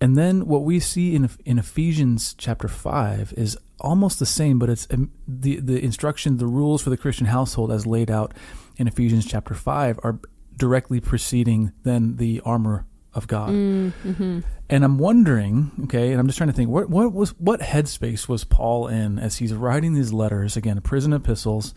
And 0.00 0.16
then 0.16 0.46
what 0.46 0.64
we 0.64 0.80
see 0.80 1.14
in 1.14 1.28
in 1.44 1.58
Ephesians 1.58 2.34
chapter 2.36 2.68
5 2.68 3.34
is 3.36 3.56
almost 3.80 4.18
the 4.18 4.26
same, 4.26 4.58
but 4.58 4.68
it's 4.68 4.86
um, 4.90 5.10
the 5.26 5.60
the 5.60 5.82
instruction, 5.82 6.38
the 6.38 6.46
rules 6.46 6.82
for 6.82 6.90
the 6.90 6.96
Christian 6.96 7.26
household 7.26 7.70
as 7.72 7.86
laid 7.86 8.10
out 8.10 8.34
in 8.76 8.86
Ephesians 8.88 9.26
chapter 9.26 9.54
5 9.54 10.00
are 10.02 10.18
directly 10.56 11.00
preceding 11.00 11.72
then 11.82 12.16
the 12.16 12.40
armor 12.44 12.86
of 13.14 13.26
God. 13.28 13.50
Mm-hmm. 13.50 14.40
And 14.70 14.84
I'm 14.84 14.98
wondering, 14.98 15.70
okay, 15.84 16.10
and 16.10 16.18
I'm 16.18 16.26
just 16.26 16.38
trying 16.38 16.50
to 16.50 16.54
think, 16.54 16.70
what 16.70 16.88
what 16.88 17.12
was 17.12 17.30
what 17.38 17.60
headspace 17.60 18.28
was 18.28 18.44
Paul 18.44 18.88
in 18.88 19.18
as 19.18 19.36
he's 19.36 19.52
writing 19.54 19.94
these 19.94 20.12
letters 20.12 20.56
again, 20.56 20.80
prison 20.80 21.12
epistles, 21.12 21.74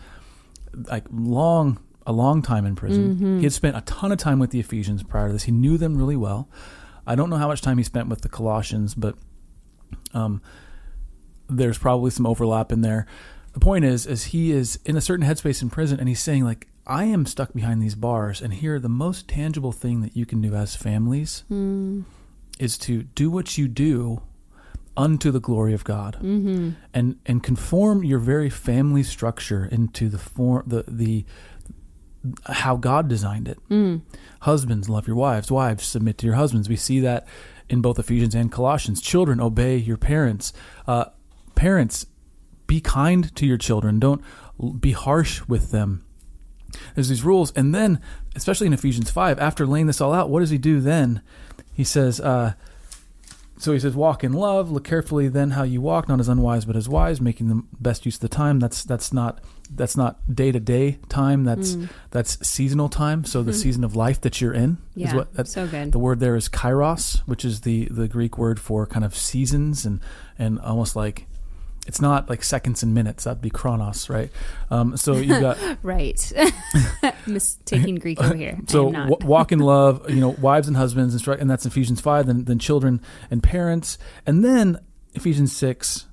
like 0.73 1.05
long 1.11 1.79
a 2.05 2.13
long 2.13 2.41
time 2.41 2.65
in 2.65 2.75
prison. 2.75 3.15
Mm-hmm. 3.15 3.37
He 3.37 3.43
had 3.43 3.53
spent 3.53 3.75
a 3.75 3.81
ton 3.81 4.11
of 4.11 4.17
time 4.17 4.39
with 4.39 4.51
the 4.51 4.59
Ephesians 4.59 5.03
prior 5.03 5.27
to 5.27 5.33
this. 5.33 5.43
He 5.43 5.51
knew 5.51 5.77
them 5.77 5.97
really 5.97 6.15
well. 6.15 6.49
I 7.07 7.15
don't 7.15 7.29
know 7.31 7.37
how 7.37 7.47
much 7.47 7.61
time 7.61 7.77
he 7.77 7.83
spent 7.83 8.09
with 8.09 8.21
the 8.21 8.29
Colossians, 8.29 8.93
but 8.93 9.15
um, 10.13 10.41
there's 11.49 11.77
probably 11.77 12.11
some 12.11 12.25
overlap 12.27 12.71
in 12.71 12.81
there. 12.81 13.05
The 13.53 13.59
point 13.59 13.85
is, 13.85 14.05
is 14.05 14.25
he 14.25 14.51
is 14.51 14.79
in 14.85 14.95
a 14.97 15.01
certain 15.01 15.25
headspace 15.25 15.61
in 15.61 15.69
prison, 15.69 15.99
and 15.99 16.07
he's 16.09 16.19
saying 16.21 16.43
like, 16.43 16.67
I 16.85 17.05
am 17.05 17.25
stuck 17.25 17.53
behind 17.53 17.81
these 17.81 17.95
bars, 17.95 18.41
and 18.41 18.53
here 18.53 18.79
the 18.79 18.89
most 18.89 19.27
tangible 19.27 19.71
thing 19.71 20.01
that 20.01 20.15
you 20.15 20.25
can 20.25 20.41
do 20.41 20.53
as 20.53 20.75
families 20.75 21.43
Mm. 21.49 22.03
is 22.59 22.77
to 22.79 23.03
do 23.03 23.29
what 23.31 23.57
you 23.57 23.67
do 23.67 24.21
unto 24.95 25.29
the 25.31 25.39
glory 25.39 25.73
of 25.73 25.83
God, 25.83 26.17
Mm-hmm. 26.21 26.71
and 26.93 27.15
and 27.25 27.43
conform 27.43 28.03
your 28.03 28.19
very 28.19 28.49
family 28.49 29.03
structure 29.03 29.65
into 29.65 30.07
the 30.09 30.17
form 30.17 30.63
the 30.67 30.83
the 30.87 31.25
how 32.45 32.75
God 32.75 33.07
designed 33.07 33.47
it. 33.47 33.57
Mm. 33.69 34.01
Husbands, 34.41 34.89
love 34.89 35.07
your 35.07 35.15
wives. 35.15 35.51
Wives, 35.51 35.85
submit 35.85 36.17
to 36.19 36.25
your 36.25 36.35
husbands. 36.35 36.69
We 36.69 36.75
see 36.75 36.99
that 37.01 37.27
in 37.69 37.81
both 37.81 37.99
Ephesians 37.99 38.35
and 38.35 38.51
Colossians. 38.51 39.01
Children, 39.01 39.39
obey 39.39 39.77
your 39.77 39.97
parents. 39.97 40.53
Uh, 40.85 41.05
parents, 41.55 42.05
be 42.65 42.81
kind 42.81 43.33
to 43.35 43.45
your 43.45 43.57
children. 43.57 43.99
Don't 43.99 44.21
be 44.79 44.91
harsh 44.91 45.41
with 45.47 45.71
them. 45.71 46.03
There's 46.95 47.09
these 47.09 47.23
rules. 47.23 47.51
And 47.53 47.73
then, 47.73 48.01
especially 48.35 48.67
in 48.67 48.73
Ephesians 48.73 49.09
5, 49.09 49.39
after 49.39 49.65
laying 49.65 49.87
this 49.87 50.01
all 50.01 50.13
out, 50.13 50.29
what 50.29 50.41
does 50.41 50.49
he 50.49 50.57
do 50.57 50.79
then? 50.79 51.21
He 51.73 51.83
says, 51.83 52.19
uh, 52.19 52.53
so 53.57 53.73
he 53.73 53.79
says, 53.79 53.95
walk 53.95 54.23
in 54.23 54.33
love, 54.33 54.69
look 54.69 54.83
carefully 54.83 55.27
then 55.27 55.51
how 55.51 55.63
you 55.63 55.81
walk, 55.81 56.07
not 56.07 56.19
as 56.19 56.29
unwise 56.29 56.65
but 56.65 56.75
as 56.75 56.87
wise, 56.87 57.19
making 57.19 57.47
the 57.47 57.63
best 57.79 58.05
use 58.05 58.15
of 58.15 58.21
the 58.21 58.29
time. 58.29 58.59
That's 58.59 58.83
that's 58.83 59.11
not 59.11 59.39
that's 59.75 59.95
not 59.97 60.19
day 60.33 60.51
to 60.51 60.59
day 60.59 60.97
time. 61.09 61.43
That's 61.43 61.75
Mm. 61.75 61.89
that's 62.11 62.47
seasonal 62.47 62.89
time. 62.89 63.23
So 63.25 63.43
the 63.43 63.53
season 63.53 63.83
of 63.83 63.95
life 63.95 64.21
that 64.21 64.39
you're 64.41 64.53
in 64.53 64.77
Yeah. 64.95 65.07
is 65.09 65.13
what 65.13 65.33
that's 65.33 65.51
so 65.53 65.67
good. 65.67 65.91
the 65.91 65.99
word 65.99 66.19
there 66.19 66.35
is 66.35 66.49
kairos, 66.49 67.19
which 67.25 67.43
is 67.45 67.61
the 67.61 67.85
the 67.91 68.07
Greek 68.07 68.37
word 68.37 68.59
for 68.59 68.85
kind 68.85 69.03
of 69.05 69.15
seasons 69.15 69.85
and 69.85 69.99
and 70.39 70.59
almost 70.59 70.95
like 70.95 71.27
it's 71.85 72.01
not 72.01 72.29
like 72.29 72.43
seconds 72.43 72.83
and 72.83 72.93
minutes. 72.93 73.23
That'd 73.23 73.41
be 73.41 73.49
chronos, 73.49 74.09
right? 74.09 74.29
Um, 74.69 74.97
so 74.97 75.15
you 75.15 75.39
got 75.39 75.57
right. 75.83 76.19
Mistaking 77.27 77.95
Greek 78.03 78.21
over 78.21 78.35
here. 78.35 78.59
So 78.67 78.91
w- 78.91 79.15
walk 79.25 79.51
in 79.53 79.59
love, 79.59 80.09
you 80.09 80.19
know, 80.19 80.35
wives 80.41 80.67
and 80.67 80.75
husbands, 80.75 81.15
and 81.27 81.49
that's 81.49 81.65
Ephesians 81.65 82.01
five. 82.01 82.27
Then 82.27 82.43
then 82.45 82.59
children 82.59 82.99
and 83.31 83.41
parents, 83.41 83.97
and 84.25 84.43
then 84.43 84.79
Ephesians 85.13 85.55
six. 85.55 86.06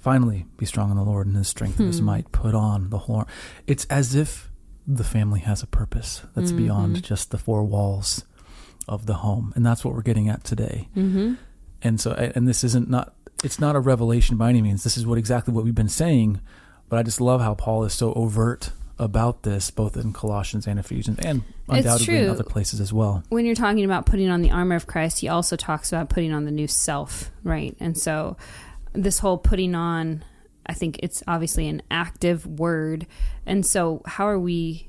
Finally, 0.00 0.46
be 0.56 0.66
strong 0.66 0.90
in 0.90 0.96
the 0.96 1.04
Lord 1.04 1.26
and 1.26 1.36
His 1.36 1.48
strength 1.48 1.78
and 1.78 1.88
His 1.88 2.00
Hmm. 2.00 2.06
might. 2.06 2.32
Put 2.32 2.54
on 2.54 2.90
the 2.90 2.98
whole. 2.98 3.24
It's 3.66 3.84
as 3.86 4.14
if 4.14 4.50
the 4.86 5.04
family 5.04 5.40
has 5.40 5.62
a 5.62 5.66
purpose 5.66 6.22
that's 6.34 6.52
beyond 6.52 6.96
Mhm. 6.96 7.02
just 7.02 7.30
the 7.30 7.38
four 7.38 7.62
walls 7.64 8.24
of 8.88 9.06
the 9.06 9.14
home, 9.14 9.52
and 9.54 9.64
that's 9.64 9.84
what 9.84 9.94
we're 9.94 10.02
getting 10.02 10.28
at 10.28 10.42
today. 10.42 10.88
mm-hmm. 10.96 11.34
And 11.82 12.00
so, 12.00 12.12
and 12.12 12.46
this 12.48 12.64
isn't 12.64 12.90
not. 12.90 13.14
It's 13.42 13.58
not 13.58 13.74
a 13.76 13.80
revelation 13.80 14.36
by 14.36 14.50
any 14.50 14.60
means. 14.60 14.84
This 14.84 14.96
is 14.98 15.06
what 15.06 15.16
exactly 15.16 15.54
what 15.54 15.64
we've 15.64 15.74
been 15.74 15.88
saying. 15.88 16.40
But 16.90 16.98
I 16.98 17.02
just 17.02 17.20
love 17.22 17.40
how 17.40 17.54
Paul 17.54 17.84
is 17.84 17.94
so 17.94 18.12
overt 18.14 18.72
about 18.98 19.44
this, 19.44 19.70
both 19.70 19.96
in 19.96 20.12
Colossians 20.12 20.66
and 20.66 20.78
Ephesians, 20.78 21.18
and 21.20 21.42
undoubtedly 21.68 22.18
in 22.18 22.28
other 22.28 22.42
places 22.44 22.80
as 22.82 22.92
well. 22.92 23.22
when 23.30 23.46
you're 23.46 23.54
talking 23.54 23.84
about 23.84 24.04
putting 24.04 24.28
on 24.28 24.42
the 24.42 24.50
armor 24.50 24.74
of 24.74 24.86
Christ, 24.86 25.20
he 25.20 25.28
also 25.28 25.56
talks 25.56 25.90
about 25.90 26.10
putting 26.10 26.32
on 26.34 26.44
the 26.44 26.50
new 26.50 26.66
self, 26.66 27.30
right? 27.44 27.74
And 27.80 27.96
so 27.96 28.36
this 28.92 29.18
whole 29.18 29.38
putting 29.38 29.74
on, 29.74 30.24
I 30.66 30.74
think 30.74 30.98
it's 31.02 31.22
obviously 31.26 31.68
an 31.68 31.82
active 31.90 32.46
word. 32.46 33.06
And 33.46 33.64
so 33.64 34.02
how 34.06 34.28
are 34.28 34.38
we 34.38 34.88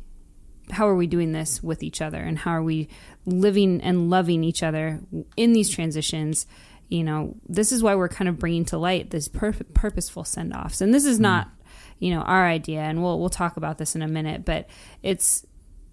how 0.72 0.88
are 0.88 0.96
we 0.96 1.08
doing 1.08 1.34
this 1.34 1.62
with 1.62 1.84
each 1.84 2.02
other 2.02 2.20
and 2.20 2.38
how 2.38 2.52
are 2.52 2.64
we 2.64 2.88
living 3.26 3.82
and 3.82 4.10
loving 4.10 4.42
each 4.44 4.64
other 4.64 5.02
in 5.36 5.52
these 5.52 5.70
transitions? 5.70 6.48
You 6.88 7.04
know, 7.04 7.36
this 7.48 7.72
is 7.72 7.84
why 7.84 7.96
we're 7.96 8.08
kind 8.08 8.30
of 8.30 8.40
bringing 8.40 8.66
to 8.66 8.78
light 8.78 9.10
this 9.10 9.28
pur- 9.28 9.56
purposeful 9.74 10.24
send-offs. 10.24 10.80
And 10.80 10.94
this 10.94 11.06
is 11.06 11.20
not, 11.20 11.50
you 12.00 12.14
know, 12.14 12.22
our 12.22 12.48
idea 12.48 12.82
and 12.82 13.02
we'll 13.04 13.20
we'll 13.20 13.30
talk 13.30 13.58
about 13.58 13.78
this 13.78 13.96
in 13.96 14.02
a 14.02 14.08
minute, 14.08 14.46
but 14.46 14.70
it's 15.04 15.46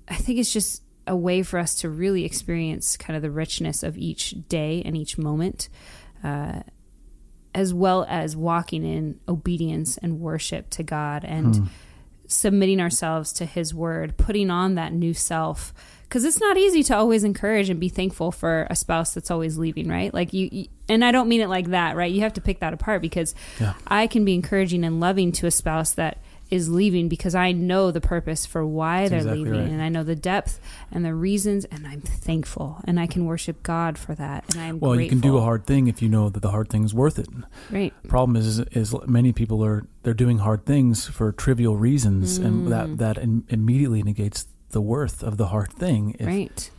I 0.08 0.14
think 0.14 0.38
it's 0.38 0.52
just 0.52 0.82
a 1.06 1.16
way 1.16 1.42
for 1.42 1.58
us 1.58 1.74
to 1.76 1.88
really 1.88 2.24
experience 2.24 2.96
kind 2.96 3.16
of 3.16 3.22
the 3.22 3.30
richness 3.30 3.82
of 3.82 3.96
each 3.96 4.34
day 4.48 4.82
and 4.84 4.96
each 4.96 5.18
moment, 5.18 5.68
uh, 6.22 6.60
as 7.58 7.74
well 7.74 8.06
as 8.08 8.36
walking 8.36 8.84
in 8.84 9.18
obedience 9.28 9.96
and 9.98 10.20
worship 10.20 10.70
to 10.70 10.82
God 10.84 11.24
and 11.24 11.56
Hmm. 11.56 11.64
submitting 12.26 12.80
ourselves 12.80 13.32
to 13.32 13.44
His 13.46 13.74
Word, 13.74 14.16
putting 14.16 14.50
on 14.50 14.74
that 14.76 14.92
new 14.92 15.12
self. 15.14 15.72
Because 16.02 16.24
it's 16.24 16.40
not 16.40 16.56
easy 16.56 16.82
to 16.84 16.96
always 16.96 17.24
encourage 17.24 17.68
and 17.68 17.78
be 17.80 17.88
thankful 17.88 18.30
for 18.32 18.66
a 18.70 18.76
spouse 18.76 19.12
that's 19.14 19.30
always 19.30 19.58
leaving, 19.58 19.88
right? 19.88 20.12
Like 20.14 20.32
you, 20.32 20.48
you 20.52 20.66
and 20.88 21.04
I 21.04 21.10
don't 21.12 21.28
mean 21.28 21.40
it 21.40 21.48
like 21.48 21.68
that, 21.70 21.96
right? 21.96 22.10
You 22.10 22.20
have 22.22 22.32
to 22.34 22.40
pick 22.40 22.60
that 22.60 22.72
apart 22.72 23.02
because 23.02 23.34
Yeah. 23.60 23.74
I 23.86 24.06
can 24.06 24.24
be 24.24 24.34
encouraging 24.34 24.84
and 24.84 25.00
loving 25.00 25.32
to 25.32 25.46
a 25.46 25.50
spouse 25.50 25.92
that 25.94 26.18
is 26.50 26.68
leaving 26.70 27.08
because 27.08 27.34
I 27.34 27.52
know 27.52 27.90
the 27.90 28.00
purpose 28.00 28.46
for 28.46 28.64
why 28.66 29.00
That's 29.00 29.10
they're 29.10 29.18
exactly 29.18 29.44
leaving 29.44 29.60
right. 29.64 29.70
and 29.70 29.82
I 29.82 29.88
know 29.90 30.02
the 30.02 30.16
depth 30.16 30.58
and 30.90 31.04
the 31.04 31.14
reasons 31.14 31.64
and 31.66 31.86
I'm 31.86 32.00
thankful 32.00 32.80
and 32.84 32.98
I 32.98 33.06
can 33.06 33.26
worship 33.26 33.62
God 33.62 33.98
for 33.98 34.14
that 34.14 34.44
and 34.54 34.62
I'm 34.62 34.80
Well, 34.80 34.98
you 34.98 35.08
can 35.08 35.20
do 35.20 35.36
a 35.36 35.42
hard 35.42 35.66
thing 35.66 35.88
if 35.88 36.00
you 36.00 36.08
know 36.08 36.28
that 36.30 36.40
the 36.40 36.50
hard 36.50 36.70
thing's 36.70 36.94
worth 36.94 37.18
it. 37.18 37.28
right 37.70 37.92
Problem 38.08 38.36
is, 38.36 38.58
is, 38.60 38.60
is 38.72 38.94
many 39.06 39.32
people 39.32 39.62
are 39.64 39.86
they're 40.04 40.14
doing 40.14 40.38
hard 40.38 40.64
things 40.64 41.06
for 41.06 41.32
trivial 41.32 41.76
reasons, 41.76 42.38
Mm. 42.38 42.44
and 42.46 42.68
that 42.72 42.98
that 42.98 43.18
im- 43.18 43.44
immediately 43.50 44.02
negates 44.02 44.46
the 44.70 44.80
worth 44.80 45.22
of 45.22 45.36
the 45.36 45.48
hard 45.48 45.70
thing. 45.72 46.16
If, 46.18 46.26
right 46.26 46.70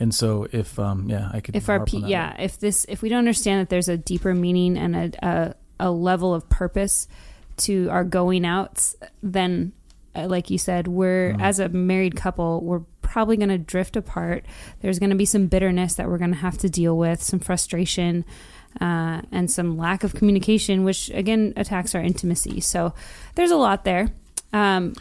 And 0.00 0.14
so, 0.14 0.46
if 0.52 0.78
um, 0.78 1.08
yeah, 1.10 1.28
I 1.32 1.40
could 1.40 1.54
if 1.56 1.68
our 1.68 1.78
harp 1.78 1.88
pe- 1.90 1.96
on 1.96 2.02
that. 2.04 2.08
yeah 2.10 2.36
if 2.40 2.58
this 2.58 2.86
if 2.88 3.02
we 3.02 3.08
don't 3.10 3.18
understand 3.18 3.60
that 3.60 3.68
there's 3.68 3.88
a 3.90 3.98
deeper 3.98 4.32
meaning 4.34 4.78
and 4.78 4.96
a 4.96 5.10
a, 5.26 5.54
a 5.80 5.90
level 5.90 6.32
of 6.34 6.48
purpose 6.48 7.08
to 7.58 7.88
our 7.90 8.04
going 8.04 8.44
outs 8.44 8.96
then 9.22 9.72
uh, 10.14 10.26
like 10.26 10.50
you 10.50 10.58
said 10.58 10.88
we're 10.88 11.34
Mm. 11.34 11.42
as 11.42 11.58
a 11.60 11.68
married 11.68 12.16
couple 12.16 12.60
we're 12.62 12.82
probably 13.02 13.36
going 13.36 13.48
to 13.48 13.58
drift 13.58 13.96
apart 13.96 14.44
there's 14.80 14.98
going 14.98 15.10
to 15.10 15.16
be 15.16 15.24
some 15.24 15.46
bitterness 15.46 15.94
that 15.94 16.08
we're 16.08 16.18
going 16.18 16.30
to 16.32 16.36
have 16.38 16.58
to 16.58 16.68
deal 16.68 16.96
with 16.96 17.22
some 17.22 17.38
frustration 17.38 18.24
uh, 18.80 19.22
and 19.32 19.50
some 19.50 19.76
lack 19.78 20.04
of 20.04 20.14
communication 20.14 20.84
which 20.84 21.10
again 21.10 21.52
attacks 21.56 21.94
our 21.94 22.02
intimacy 22.02 22.60
so 22.60 22.92
there's 23.34 23.50
a 23.50 23.56
lot 23.56 23.84
there 23.84 24.08
um, 24.52 24.94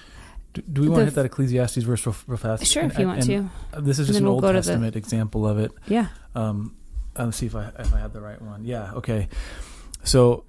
Do, 0.54 0.62
do 0.62 0.82
we 0.82 0.90
want 0.90 1.02
to 1.02 1.06
hit 1.06 1.16
that 1.16 1.26
Ecclesiastes 1.26 1.84
verse 1.84 2.06
real, 2.06 2.16
real 2.28 2.38
fast? 2.38 2.66
sure 2.66 2.84
And- 2.84 2.92
if 2.92 2.98
you 3.00 3.08
want 3.08 3.24
to 3.24 3.50
This 3.80 4.00
is 4.00 4.08
just 4.08 4.20
an 4.20 4.26
we'll 4.26 4.34
Old 4.36 4.42
to 4.44 4.48
the- 4.48 4.54
Testament 4.54 4.96
example 4.96 5.46
of 5.48 5.60
it. 5.60 5.72
yeah 5.88 6.08
Um, 6.36 6.76
let's 7.18 7.38
see 7.38 7.46
if 7.48 7.56
I 7.56 7.72
if 7.80 7.94
I 7.94 8.00
had 8.00 8.14
the 8.14 8.22
right 8.22 8.42
one. 8.42 8.64
Yeah. 8.64 8.94
Okay. 8.94 9.28
So 10.04 10.44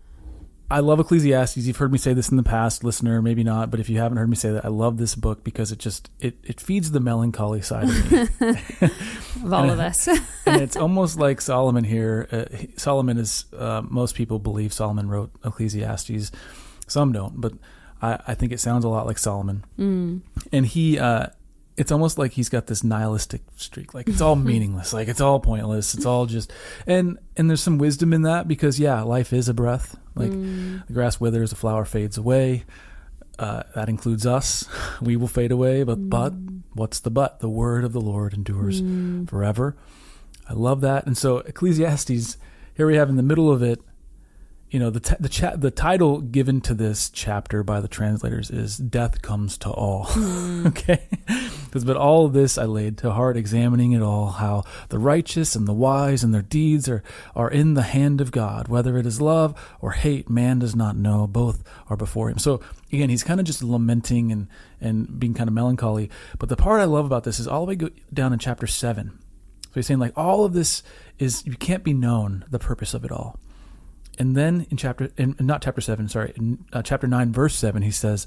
I 0.70 0.80
love 0.80 1.00
Ecclesiastes. 1.00 1.56
You've 1.56 1.78
heard 1.78 1.92
me 1.92 1.98
say 1.98 2.12
this 2.12 2.28
in 2.28 2.36
the 2.36 2.42
past, 2.42 2.84
listener. 2.84 3.22
Maybe 3.22 3.42
not, 3.42 3.70
but 3.70 3.80
if 3.80 3.88
you 3.88 3.98
haven't 3.98 4.18
heard 4.18 4.28
me 4.28 4.36
say 4.36 4.50
that, 4.50 4.64
I 4.64 4.68
love 4.68 4.98
this 4.98 5.14
book 5.14 5.42
because 5.42 5.72
it 5.72 5.78
just 5.78 6.10
it 6.20 6.36
it 6.44 6.60
feeds 6.60 6.90
the 6.90 7.00
melancholy 7.00 7.62
side 7.62 7.88
of 7.88 8.12
me. 8.12 8.20
of 9.44 9.52
all 9.52 9.70
of 9.70 9.78
us 9.78 10.08
and 10.08 10.62
it's 10.62 10.76
almost 10.76 11.18
like 11.18 11.40
Solomon 11.40 11.84
here. 11.84 12.28
Uh, 12.30 12.44
Solomon 12.76 13.18
is 13.18 13.46
uh, 13.56 13.82
most 13.88 14.14
people 14.14 14.38
believe 14.38 14.72
Solomon 14.72 15.08
wrote 15.08 15.30
Ecclesiastes. 15.44 16.32
Some 16.86 17.12
don't, 17.12 17.40
but 17.40 17.52
I, 18.02 18.18
I 18.28 18.34
think 18.34 18.52
it 18.52 18.60
sounds 18.60 18.84
a 18.84 18.88
lot 18.88 19.06
like 19.06 19.18
Solomon. 19.18 19.64
mm. 19.78 20.20
And 20.52 20.66
he, 20.66 20.98
uh, 20.98 21.26
it's 21.76 21.92
almost 21.92 22.18
like 22.18 22.32
he's 22.32 22.48
got 22.48 22.66
this 22.66 22.82
nihilistic 22.82 23.42
streak. 23.56 23.94
Like 23.94 24.08
it's 24.08 24.20
all 24.20 24.36
meaningless. 24.36 24.92
Like 24.92 25.08
it's 25.08 25.20
all 25.20 25.38
pointless. 25.38 25.94
It's 25.94 26.04
all 26.04 26.26
just 26.26 26.52
and 26.86 27.18
and 27.36 27.48
there's 27.48 27.62
some 27.62 27.78
wisdom 27.78 28.12
in 28.12 28.22
that 28.22 28.48
because 28.48 28.80
yeah, 28.80 29.02
life 29.02 29.32
is 29.32 29.48
a 29.48 29.54
breath. 29.54 29.96
Like 30.18 30.32
Mm. 30.32 30.86
the 30.86 30.92
grass 30.92 31.20
withers, 31.20 31.50
the 31.50 31.56
flower 31.56 31.84
fades 31.84 32.18
away. 32.18 32.64
Uh, 33.38 33.62
that 33.74 33.88
includes 33.88 34.26
us. 34.26 34.64
We 35.00 35.14
will 35.16 35.28
fade 35.28 35.52
away, 35.52 35.84
but 35.84 36.10
but 36.10 36.32
what's 36.74 36.98
the 37.00 37.10
but? 37.10 37.38
The 37.40 37.48
word 37.48 37.84
of 37.84 37.92
the 37.92 38.00
Lord 38.00 38.34
endures 38.34 38.82
Mm. 38.82 39.28
forever. 39.28 39.76
I 40.48 40.54
love 40.54 40.80
that. 40.80 41.06
And 41.06 41.16
so 41.16 41.38
Ecclesiastes, 41.38 42.36
here 42.74 42.86
we 42.86 42.96
have 42.96 43.08
in 43.10 43.16
the 43.16 43.22
middle 43.22 43.50
of 43.50 43.62
it, 43.62 43.80
you 44.70 44.78
know, 44.78 44.90
the 44.90 45.00
t- 45.00 45.16
the 45.18 45.28
cha- 45.30 45.56
the 45.56 45.70
title 45.70 46.20
given 46.20 46.60
to 46.62 46.74
this 46.74 47.08
chapter 47.08 47.62
by 47.62 47.80
the 47.80 47.88
translators 47.88 48.50
is 48.50 48.76
"Death 48.76 49.22
Comes 49.22 49.56
to 49.58 49.70
All." 49.70 50.04
Hmm. 50.08 50.66
okay, 50.66 51.08
because 51.64 51.84
but 51.84 51.96
all 51.96 52.26
of 52.26 52.34
this 52.34 52.58
I 52.58 52.64
laid 52.64 52.98
to 52.98 53.12
heart, 53.12 53.38
examining 53.38 53.92
it 53.92 54.02
all, 54.02 54.28
how 54.28 54.64
the 54.90 54.98
righteous 54.98 55.56
and 55.56 55.66
the 55.66 55.72
wise 55.72 56.22
and 56.22 56.34
their 56.34 56.42
deeds 56.42 56.86
are 56.86 57.02
are 57.34 57.50
in 57.50 57.74
the 57.74 57.82
hand 57.82 58.20
of 58.20 58.30
God. 58.30 58.68
Whether 58.68 58.98
it 58.98 59.06
is 59.06 59.22
love 59.22 59.54
or 59.80 59.92
hate, 59.92 60.28
man 60.28 60.58
does 60.58 60.76
not 60.76 60.96
know. 60.96 61.26
Both 61.26 61.64
are 61.88 61.96
before 61.96 62.28
him. 62.28 62.38
So 62.38 62.60
again, 62.92 63.08
he's 63.08 63.24
kind 63.24 63.40
of 63.40 63.46
just 63.46 63.62
lamenting 63.62 64.30
and 64.30 64.48
and 64.82 65.18
being 65.18 65.32
kind 65.32 65.48
of 65.48 65.54
melancholy. 65.54 66.10
But 66.38 66.50
the 66.50 66.56
part 66.56 66.82
I 66.82 66.84
love 66.84 67.06
about 67.06 67.24
this 67.24 67.40
is 67.40 67.48
all 67.48 67.64
the 67.64 67.70
way 67.70 67.76
go 67.76 67.90
down 68.12 68.34
in 68.34 68.38
chapter 68.38 68.66
seven. 68.66 69.18
So 69.68 69.72
he's 69.76 69.86
saying 69.86 70.00
like 70.00 70.12
all 70.14 70.44
of 70.44 70.52
this 70.52 70.82
is 71.18 71.46
you 71.46 71.54
can't 71.54 71.84
be 71.84 71.94
known 71.94 72.44
the 72.50 72.58
purpose 72.58 72.92
of 72.92 73.04
it 73.06 73.10
all. 73.10 73.38
And 74.18 74.36
then 74.36 74.66
in 74.68 74.76
chapter, 74.76 75.10
in 75.16 75.36
not 75.38 75.62
chapter 75.62 75.80
seven, 75.80 76.08
sorry, 76.08 76.32
in 76.36 76.64
uh, 76.72 76.82
chapter 76.82 77.06
nine, 77.06 77.32
verse 77.32 77.54
seven, 77.54 77.82
he 77.82 77.92
says, 77.92 78.26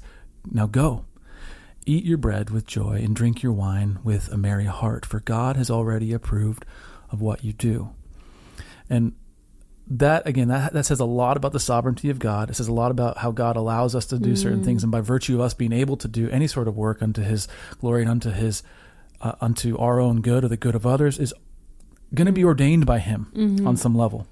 "Now 0.50 0.66
go, 0.66 1.04
eat 1.84 2.04
your 2.04 2.18
bread 2.18 2.48
with 2.48 2.66
joy, 2.66 3.02
and 3.04 3.14
drink 3.14 3.42
your 3.42 3.52
wine 3.52 3.98
with 4.02 4.32
a 4.32 4.38
merry 4.38 4.64
heart, 4.64 5.04
for 5.04 5.20
God 5.20 5.56
has 5.56 5.70
already 5.70 6.12
approved 6.14 6.64
of 7.10 7.20
what 7.20 7.44
you 7.44 7.52
do." 7.52 7.90
And 8.88 9.12
that 9.86 10.26
again, 10.26 10.48
that 10.48 10.72
that 10.72 10.86
says 10.86 11.00
a 11.00 11.04
lot 11.04 11.36
about 11.36 11.52
the 11.52 11.60
sovereignty 11.60 12.08
of 12.08 12.18
God. 12.18 12.48
It 12.48 12.54
says 12.54 12.68
a 12.68 12.72
lot 12.72 12.90
about 12.90 13.18
how 13.18 13.30
God 13.30 13.56
allows 13.56 13.94
us 13.94 14.06
to 14.06 14.18
do 14.18 14.34
certain 14.34 14.64
things, 14.64 14.82
and 14.82 14.90
by 14.90 15.02
virtue 15.02 15.34
of 15.34 15.40
us 15.42 15.52
being 15.52 15.72
able 15.72 15.96
to 15.98 16.08
do 16.08 16.30
any 16.30 16.46
sort 16.46 16.68
of 16.68 16.76
work 16.76 17.02
unto 17.02 17.20
His 17.20 17.48
glory 17.80 18.02
and 18.02 18.10
unto 18.10 18.30
His 18.30 18.62
uh, 19.20 19.32
unto 19.42 19.76
our 19.76 20.00
own 20.00 20.22
good 20.22 20.44
or 20.44 20.48
the 20.48 20.56
good 20.56 20.74
of 20.74 20.86
others, 20.86 21.18
is 21.18 21.34
going 22.14 22.26
to 22.26 22.32
be 22.32 22.44
ordained 22.44 22.86
by 22.86 22.98
Him 22.98 23.30
on 23.66 23.76
some 23.76 23.94
level. 23.94 24.26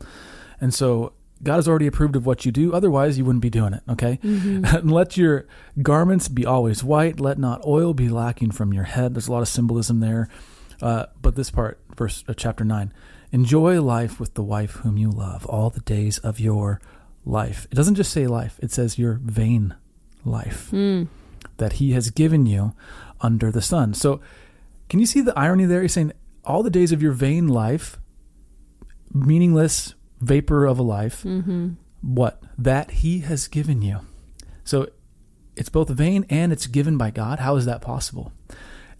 And 0.61 0.73
so 0.73 1.12
God 1.42 1.57
has 1.57 1.68
already 1.68 1.87
approved 1.87 2.16
of 2.16 2.26
what 2.26 2.44
you 2.44 2.53
do. 2.53 2.72
Otherwise, 2.72 3.16
you 3.16 3.24
wouldn't 3.24 3.42
be 3.42 3.50
doing 3.50 3.72
it. 3.72 3.83
Okay. 3.88 4.18
and 4.22 4.90
let 4.90 5.16
your 5.16 5.46
garments 5.83 6.29
be 6.29 6.44
always 6.44 6.85
white. 6.85 7.18
Let 7.18 7.38
not 7.38 7.64
oil 7.66 7.94
be 7.94 8.09
lacking 8.09 8.50
from 8.50 8.72
your 8.72 8.85
head. 8.85 9.14
There's 9.14 9.29
a 9.29 9.33
lot 9.33 9.42
of 9.42 9.48
symbolism 9.48 10.00
there. 10.00 10.29
Uh, 10.83 11.07
but 11.20 11.37
this 11.37 11.50
part, 11.50 11.81
verse 11.96 12.24
uh, 12.29 12.35
chapter 12.35 12.64
nine, 12.64 12.92
enjoy 13.33 13.81
life 13.81 14.18
with 14.18 14.35
the 14.35 14.42
wife 14.42 14.72
whom 14.76 14.96
you 14.96 15.11
love 15.11 15.46
all 15.46 15.70
the 15.70 15.81
days 15.81 16.18
of 16.18 16.40
your 16.40 16.81
life. 17.24 17.66
It 17.70 17.74
doesn't 17.74 17.96
just 17.96 18.12
say 18.12 18.26
life; 18.26 18.59
it 18.62 18.70
says 18.70 18.98
your 18.98 19.20
vain 19.22 19.74
life 20.24 20.72
that 21.59 21.74
He 21.74 21.92
has 21.92 22.11
given 22.11 22.46
you 22.46 22.74
under 23.20 23.50
the 23.50 23.61
sun. 23.61 23.92
So, 23.92 24.20
can 24.88 25.00
you 25.00 25.07
see 25.07 25.20
the 25.20 25.38
irony 25.38 25.66
there? 25.66 25.83
He's 25.83 25.92
saying 25.92 26.12
all 26.44 26.62
the 26.62 26.70
days 26.70 26.92
of 26.92 27.03
your 27.03 27.12
vain 27.12 27.46
life, 27.46 27.98
meaningless 29.12 29.94
vapor 30.21 30.67
of 30.67 30.79
a 30.79 30.83
life, 30.83 31.23
mm-hmm. 31.23 31.71
what 32.03 32.43
that 32.59 32.91
He 32.91 33.21
has 33.21 33.49
given 33.49 33.83
you. 33.83 34.01
So, 34.65 34.89
it's 35.57 35.69
both 35.69 35.89
vain 35.91 36.25
and 36.31 36.53
it's 36.53 36.67
given 36.67 36.97
by 36.97 37.11
God. 37.11 37.41
How 37.41 37.57
is 37.57 37.67
that 37.67 37.83
possible? 37.83 38.33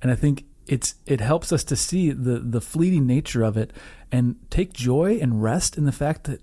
And 0.03 0.11
I 0.11 0.15
think 0.15 0.45
it's 0.67 0.97
it 1.07 1.21
helps 1.21 1.53
us 1.53 1.65
to 1.65 1.77
see 1.77 2.11
the 2.11 2.39
the 2.39 2.61
fleeting 2.61 3.07
nature 3.07 3.43
of 3.43 3.57
it 3.57 3.73
and 4.13 4.37
take 4.51 4.73
joy 4.73 5.19
and 5.21 5.43
rest 5.43 5.77
in 5.77 5.85
the 5.85 5.93
fact 5.93 6.25
that 6.25 6.41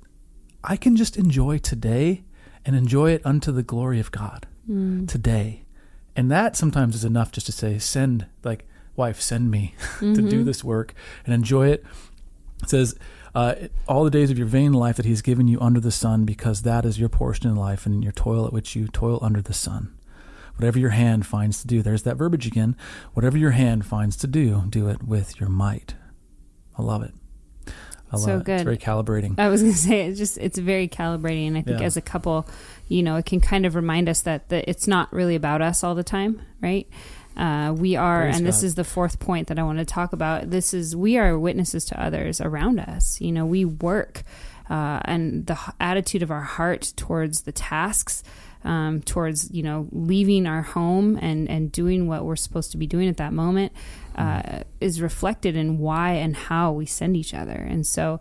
I 0.63 0.75
can 0.75 0.95
just 0.95 1.17
enjoy 1.17 1.59
today 1.59 2.23
and 2.65 2.75
enjoy 2.75 3.11
it 3.11 3.25
unto 3.25 3.51
the 3.51 3.63
glory 3.63 3.99
of 3.99 4.11
God 4.11 4.45
mm. 4.69 5.07
today. 5.07 5.63
And 6.15 6.29
that 6.31 6.57
sometimes 6.57 6.95
is 6.95 7.05
enough 7.05 7.31
just 7.31 7.45
to 7.45 7.53
say, 7.53 7.79
send, 7.79 8.25
like, 8.43 8.67
wife, 8.95 9.21
send 9.21 9.49
me 9.49 9.75
to 9.99 10.13
do 10.13 10.21
mm-hmm. 10.21 10.43
this 10.43 10.63
work 10.63 10.93
and 11.25 11.33
enjoy 11.33 11.69
it. 11.69 11.85
It 12.63 12.69
says, 12.69 12.97
uh, 13.37 13.67
all 13.87 14.03
the 14.03 14.09
days 14.09 14.31
of 14.31 14.37
your 14.37 14.47
vain 14.47 14.73
life 14.73 14.95
that 14.97 15.05
he's 15.05 15.21
given 15.21 15.47
you 15.47 15.59
under 15.61 15.79
the 15.79 15.91
sun, 15.91 16.25
because 16.25 16.63
that 16.63 16.85
is 16.85 16.99
your 16.99 17.09
portion 17.09 17.47
in 17.49 17.55
life 17.55 17.85
and 17.85 17.93
in 17.95 18.01
your 18.01 18.11
toil 18.11 18.45
at 18.47 18.53
which 18.53 18.75
you 18.75 18.87
toil 18.87 19.19
under 19.21 19.41
the 19.41 19.53
sun. 19.53 19.93
Whatever 20.55 20.79
your 20.79 20.89
hand 20.89 21.25
finds 21.27 21.61
to 21.61 21.67
do, 21.67 21.83
there's 21.83 22.01
that 22.03 22.17
verbiage 22.17 22.47
again. 22.47 22.75
Whatever 23.13 23.37
your 23.37 23.51
hand 23.51 23.85
finds 23.85 24.17
to 24.17 24.27
do, 24.27 24.63
do 24.69 24.89
it 24.89 25.03
with 25.03 25.39
your 25.39 25.49
might. 25.49 25.93
I 26.77 26.81
love 26.81 27.03
it. 27.03 27.13
I 28.11 28.15
love 28.15 28.21
So 28.21 28.31
it. 28.31 28.37
It's 28.37 28.45
good. 28.45 28.63
very 28.63 28.77
calibrating. 28.77 29.37
I 29.37 29.49
was 29.49 29.61
going 29.61 29.73
to 29.77 29.77
say 29.77 30.07
it's 30.07 30.17
just 30.17 30.37
it's 30.39 30.57
very 30.57 30.87
calibrating. 30.87 31.47
And 31.47 31.57
I 31.57 31.61
think 31.61 31.79
Yeah. 31.81 31.85
as 31.85 31.95
a 31.97 32.01
couple, 32.01 32.47
you 32.87 33.03
know, 33.03 33.17
it 33.17 33.25
can 33.27 33.39
kind 33.39 33.65
of 33.67 33.75
remind 33.75 34.09
us 34.09 34.21
that 34.21 34.49
the, 34.49 34.67
it's 34.67 34.87
not 34.87 35.13
really 35.13 35.35
about 35.35 35.61
us 35.61 35.83
all 35.83 35.93
the 35.93 36.03
time, 36.03 36.41
right? 36.61 36.87
Uh, 37.37 37.71
we 37.71 37.95
are, 37.95 38.23
Praise 38.23 38.37
and 38.37 38.47
this 38.47 38.63
is 38.63 38.73
the 38.75 38.83
fourth 38.83 39.19
point 39.19 39.47
that 39.47 39.59
I 39.59 39.63
want 39.63 39.77
to 39.77 39.85
talk 39.85 40.11
about. 40.11 40.49
This 40.49 40.73
is 40.73 40.95
we 40.95 41.17
are 41.17 41.37
witnesses 41.37 41.85
to 41.85 42.01
others 42.01 42.41
around 42.41 42.79
us. 42.79 43.21
You 43.21 43.31
know, 43.31 43.45
we 43.45 43.63
work, 43.63 44.23
uh, 44.71 45.01
and 45.05 45.45
the 45.45 45.57
attitude 45.79 46.23
of 46.23 46.31
our 46.31 46.41
heart 46.41 46.93
towards 46.95 47.43
the 47.43 47.51
tasks, 47.51 48.23
um, 48.63 49.01
towards 49.01 49.51
you 49.51 49.61
know 49.61 49.87
leaving 49.91 50.47
our 50.47 50.63
home 50.63 51.19
and 51.21 51.47
and 51.47 51.71
doing 51.71 52.07
what 52.07 52.25
we're 52.25 52.35
supposed 52.35 52.71
to 52.71 52.77
be 52.77 52.87
doing 52.87 53.07
at 53.07 53.17
that 53.17 53.33
moment, 53.33 53.71
uh, 54.15 54.63
is 54.81 54.99
reflected 54.99 55.55
in 55.55 55.77
why 55.77 56.13
and 56.13 56.35
how 56.35 56.71
we 56.71 56.87
send 56.87 57.15
each 57.15 57.35
other. 57.35 57.51
And 57.51 57.85
so, 57.85 58.19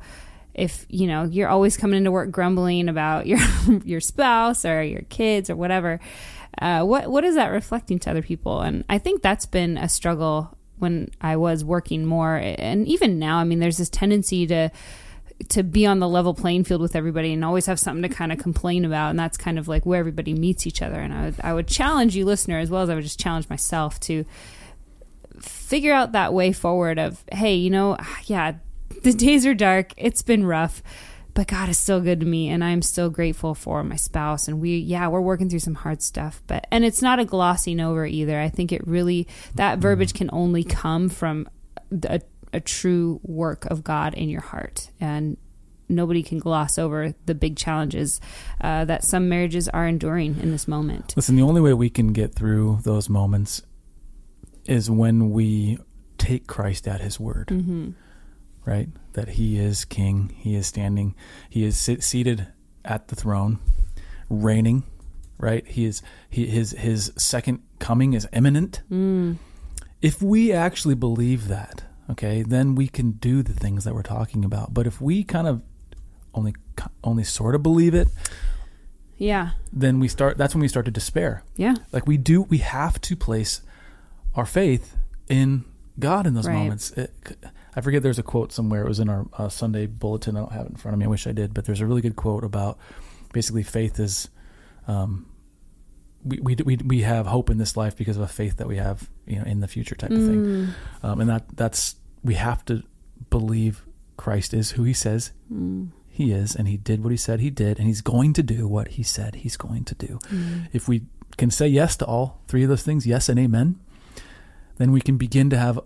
if 0.53 0.85
you 0.91 1.07
know 1.07 1.25
you're 1.25 1.49
always 1.49 1.79
coming 1.79 1.97
into 1.97 2.11
work 2.13 2.31
grumbling 2.31 2.91
about 2.91 3.27
your 3.27 3.41
your 3.83 4.01
spouse 4.01 4.67
or 4.67 4.83
your 4.83 5.03
kids 5.09 5.49
or 5.49 5.57
whatever, 5.57 6.01
uh, 6.61 6.83
what 6.83 7.11
what 7.11 7.25
is 7.25 7.35
that 7.35 7.49
reflecting 7.49 7.99
to 8.01 8.11
other 8.11 8.23
people? 8.23 8.61
And 8.61 8.85
I 8.89 8.99
think 8.99 9.23
that's 9.23 9.47
been 9.47 9.77
a 9.79 9.89
struggle 9.89 10.57
when 10.79 11.11
I 11.21 11.37
was 11.37 11.65
working 11.65 12.05
more, 12.05 12.37
and 12.37 12.87
even 12.87 13.19
now. 13.19 13.39
I 13.39 13.45
mean, 13.45 13.59
there's 13.59 13.79
this 13.79 13.91
tendency 13.91 14.47
to 14.47 14.71
to 15.49 15.63
be 15.63 15.85
on 15.85 15.99
the 15.99 16.09
level 16.09 16.33
playing 16.33 16.65
field 16.65 16.81
with 16.81 16.97
everybody 16.97 17.33
and 17.33 17.45
always 17.45 17.67
have 17.67 17.79
something 17.79 18.09
to 18.09 18.09
kind 18.09 18.33
of 18.33 18.39
complain 18.39 18.85
about 18.85 19.11
and 19.11 19.19
that's 19.19 19.37
kind 19.37 19.59
of 19.59 19.69
like 19.69 19.85
where 19.85 20.01
everybody 20.01 20.33
meets 20.33 20.67
each 20.67 20.81
other 20.81 20.99
and 20.99 21.13
I 21.13 21.25
would, 21.27 21.35
I 21.43 21.53
would 21.53 21.69
challenge 21.69 22.17
you 22.17 22.25
listener 22.25 22.59
as 22.59 22.71
well 22.71 22.83
as 22.83 22.89
I 22.89 22.95
would 22.95 23.05
just 23.05 23.21
challenge 23.21 23.49
myself 23.51 24.01
to 24.01 24.25
figure 25.41 25.93
out 25.93 26.13
that 26.13 26.33
way 26.33 26.53
forward 26.53 26.99
of 26.99 27.23
hey 27.31 27.55
you 27.55 27.69
know 27.69 27.99
yeah 28.25 28.55
the 29.03 29.13
days 29.13 29.45
are 29.45 29.55
dark 29.55 29.93
it's 29.99 30.23
been 30.23 30.47
rough 30.47 30.83
but 31.37 31.47
god 31.47 31.69
is 31.69 31.79
still 31.79 32.01
good 32.01 32.19
to 32.19 32.27
me 32.27 32.49
and 32.49 32.65
i'm 32.65 32.83
still 32.83 33.11
grateful 33.11 33.55
for 33.55 33.85
my 33.85 33.95
spouse. 33.95 34.49
And 34.49 34.61
we 34.61 34.79
yeah 34.79 35.07
we're 35.09 35.21
working 35.21 35.49
through 35.49 35.61
some 35.61 35.75
hard 35.75 36.03
stuff 36.03 36.43
but 36.47 36.67
and 36.73 36.85
it's 36.85 37.03
not 37.03 37.21
a 37.21 37.25
glossing 37.25 37.79
over 37.79 38.05
either. 38.05 38.41
I 38.41 38.49
think 38.49 38.73
it 38.73 38.85
really 38.87 39.29
that 39.55 39.79
verbiage 39.79 40.15
can 40.15 40.31
only 40.33 40.65
come 40.65 41.09
from 41.09 41.49
a, 42.03 42.21
a 42.53 42.61
true 42.61 43.21
work 43.23 43.67
of 43.67 43.85
god 43.85 44.15
in 44.15 44.29
your 44.29 44.41
heart. 44.41 44.91
And 45.01 45.37
nobody 45.89 46.23
can 46.23 46.39
gloss 46.39 46.79
over 46.79 47.15
the 47.27 47.35
big 47.35 47.57
challenges 47.57 48.21
uh, 48.61 48.85
that 48.87 49.05
some 49.05 49.29
marriages 49.29 49.69
are 49.69 49.87
enduring 49.87 50.41
in 50.41 50.51
this 50.51 50.67
moment. 50.67 51.15
Listen, 51.17 51.37
the 51.37 51.43
only 51.43 51.61
way 51.61 51.75
we 51.75 51.91
can 51.91 52.13
get 52.13 52.35
through 52.35 52.81
those 52.83 53.09
moments 53.09 53.63
is 54.65 54.91
when 54.91 55.31
we 55.31 55.79
take 56.19 56.49
Christ 56.49 56.89
at 56.89 57.01
his 57.01 57.21
word, 57.21 57.49
mm-hmm. 57.49 57.91
Right? 58.67 58.89
That 59.15 59.29
he 59.31 59.59
is 59.59 59.87
king, 59.87 60.35
he 60.37 60.55
is 60.57 60.67
standing, 60.67 61.15
he 61.49 61.65
is 61.65 61.79
sit- 61.79 62.03
seated 62.03 62.49
at 62.85 63.09
the 63.09 63.17
throne, 63.17 63.59
reigning, 64.29 64.83
right? 65.39 65.67
He 65.67 65.87
is 65.87 66.03
he, 66.29 66.47
his 66.47 66.73
his 66.73 67.13
second 67.17 67.63
coming 67.79 68.13
is 68.13 68.29
imminent. 68.33 68.83
mm. 68.91 69.37
If 70.03 70.21
we 70.21 70.53
actually 70.53 70.95
believe 70.95 71.49
that, 71.49 71.85
okay, 72.11 72.43
then 72.43 72.75
we 72.75 72.87
can 72.87 73.13
do 73.13 73.43
the 73.43 73.55
things 73.55 73.85
that 73.85 73.95
we're 73.95 74.03
talking 74.03 74.45
about. 74.45 74.75
But 74.75 74.87
if 74.87 75.01
we 75.01 75.25
kind 75.25 75.47
of 75.49 75.63
only 76.35 76.55
only 77.03 77.25
sort 77.25 77.55
of 77.55 77.63
believe 77.63 77.95
it, 77.95 78.09
yeah 79.17 79.53
then 79.73 79.99
we 79.99 80.09
start 80.09 80.37
that's 80.37 80.55
when 80.55 80.61
we 80.61 80.69
start 80.69 80.85
to 80.87 80.93
despair. 80.93 81.43
yeah 81.57 81.75
Like 81.93 82.07
we 82.07 82.17
do, 82.19 82.43
we 82.43 82.59
have 82.59 83.01
to 83.03 83.17
place 83.17 83.63
our 84.35 84.45
faith 84.47 84.97
in 85.29 85.65
God 85.99 86.27
in 86.27 86.35
those 86.35 86.47
Right. 86.47 86.55
moments. 86.55 86.91
It, 86.91 87.11
I 87.77 87.83
forget. 87.83 88.03
There's 88.03 88.19
a 88.19 88.23
quote 88.23 88.53
somewhere. 88.53 88.83
It 88.83 88.89
was 88.89 88.99
in 89.01 89.09
our 89.11 89.27
uh, 89.37 89.49
Sunday 89.51 89.87
bulletin. 89.87 90.37
I 90.37 90.41
don't 90.41 90.53
have 90.53 90.67
it 90.67 90.71
in 90.71 90.77
front 90.77 90.95
of 90.95 90.99
me. 90.99 91.05
I 91.05 91.09
wish 91.09 91.27
I 91.27 91.33
did. 91.33 91.53
But 91.55 91.67
there's 91.67 91.81
a 91.81 91.87
really 91.87 92.01
good 92.01 92.17
quote 92.17 92.43
about 92.43 92.79
basically 93.33 93.63
faith 93.63 94.01
is, 94.01 94.29
um, 94.89 95.27
we 96.25 96.39
we 96.41 96.57
we 96.65 96.77
we 96.79 97.01
have 97.03 97.27
hope 97.27 97.51
in 97.51 97.59
this 97.59 97.77
life 97.77 97.97
because 97.97 98.17
of 98.17 98.23
a 98.23 98.29
faith 98.29 98.57
that 98.57 98.67
we 98.67 98.79
have, 98.79 99.09
you 99.27 99.37
know, 99.37 99.45
in 99.45 99.61
the 99.61 99.69
future 99.69 99.95
type 99.95 100.11
of 100.11 100.19
thing. 100.19 100.45
Mm. 100.45 100.69
Um, 101.03 101.21
and 101.21 101.31
that 101.31 101.45
that's 101.55 101.97
we 102.25 102.35
have 102.35 102.65
to 102.65 102.83
believe 103.31 103.85
Christ 104.17 104.55
is 104.55 104.73
who 104.73 104.83
He 104.85 104.93
says 104.95 105.33
Mm. 105.53 105.91
He 106.09 106.33
is, 106.33 106.57
and 106.57 106.67
He 106.67 106.79
did 106.79 107.05
what 107.05 107.11
He 107.11 107.17
said 107.19 107.41
He 107.41 107.51
did, 107.51 107.79
and 107.79 107.87
He's 107.87 108.01
going 108.01 108.33
to 108.33 108.43
do 108.43 108.67
what 108.67 108.89
He 108.89 109.03
said 109.03 109.37
He's 109.37 109.57
going 109.57 109.85
to 109.85 109.95
do 109.95 110.19
Mm. 110.31 110.69
if 110.73 110.89
we 110.89 111.03
can 111.37 111.51
say 111.51 111.69
yes 111.69 111.97
to 111.99 112.07
all 112.07 112.41
three 112.49 112.63
of 112.63 112.71
those 112.71 112.83
things, 112.83 113.07
yes 113.07 113.29
and 113.29 113.39
amen, 113.39 113.79
then 114.79 114.91
we 114.93 115.01
can 115.03 115.17
begin 115.19 115.51
to 115.51 115.59
have 115.59 115.79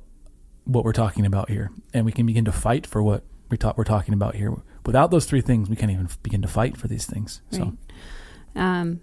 what 0.65 0.85
we're 0.85 0.93
talking 0.93 1.27
about 1.27 1.49
here, 1.51 1.71
and 1.95 2.05
we 2.07 2.13
can 2.13 2.27
begin 2.27 2.45
to 2.45 2.53
fight 2.53 2.87
for 2.87 3.03
what 3.03 3.25
we 3.51 3.57
ta- 3.57 3.75
we're 3.77 3.85
talking 3.85 4.15
about 4.15 4.35
here. 4.37 4.55
Without 4.87 5.11
those 5.11 5.25
three 5.27 5.41
things, 5.41 5.69
we 5.69 5.77
can't 5.77 5.91
even 5.93 6.09
begin 6.23 6.43
to 6.43 6.49
fight 6.49 6.77
for 6.77 6.89
these 6.89 7.07
things. 7.07 7.43
So, 7.51 7.59
Right. 7.65 7.73
Um, 8.81 9.01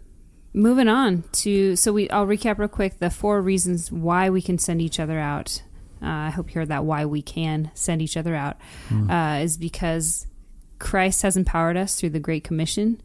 moving 0.53 0.87
on 0.87 1.23
to 1.31 1.75
so 1.75 1.93
we 1.93 2.09
I'll 2.09 2.25
recap 2.25 2.57
real 2.57 2.67
quick 2.67 2.99
the 2.99 3.09
four 3.09 3.41
reasons 3.41 3.91
why 3.91 4.29
we 4.29 4.41
can 4.41 4.57
send 4.57 4.81
each 4.81 4.99
other 4.99 5.19
out. 5.19 5.61
Uh, 6.01 6.07
I 6.07 6.29
hope 6.29 6.49
you 6.53 6.59
heard 6.59 6.67
that 6.69 6.85
why 6.85 7.05
we 7.05 7.21
can 7.21 7.71
send 7.73 8.01
each 8.01 8.17
other 8.17 8.35
out 8.35 8.57
mm, 8.89 9.09
uh, 9.09 9.43
is 9.43 9.57
because 9.57 10.27
Christ 10.79 11.21
has 11.23 11.35
empowered 11.37 11.75
us 11.77 11.95
through 11.95 12.11
the 12.11 12.19
Great 12.19 12.43
Commission. 12.43 13.01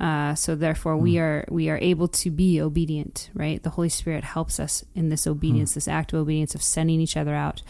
Uh, 0.00 0.34
so 0.34 0.54
therefore, 0.56 0.96
we 0.96 1.14
Mm. 1.14 1.20
are 1.22 1.44
we 1.50 1.68
are 1.70 1.78
able 1.80 2.08
to 2.08 2.30
be 2.30 2.60
obedient. 2.60 3.30
Right, 3.34 3.62
the 3.62 3.70
Holy 3.70 3.88
Spirit 3.88 4.24
helps 4.24 4.58
us 4.58 4.84
in 4.94 5.08
this 5.08 5.26
obedience, 5.26 5.74
this 5.74 5.86
act 5.88 6.12
of 6.12 6.18
obedience 6.20 6.54
of 6.54 6.62
sending 6.62 7.00
each 7.00 7.16
other 7.16 7.34
out. 7.34 7.62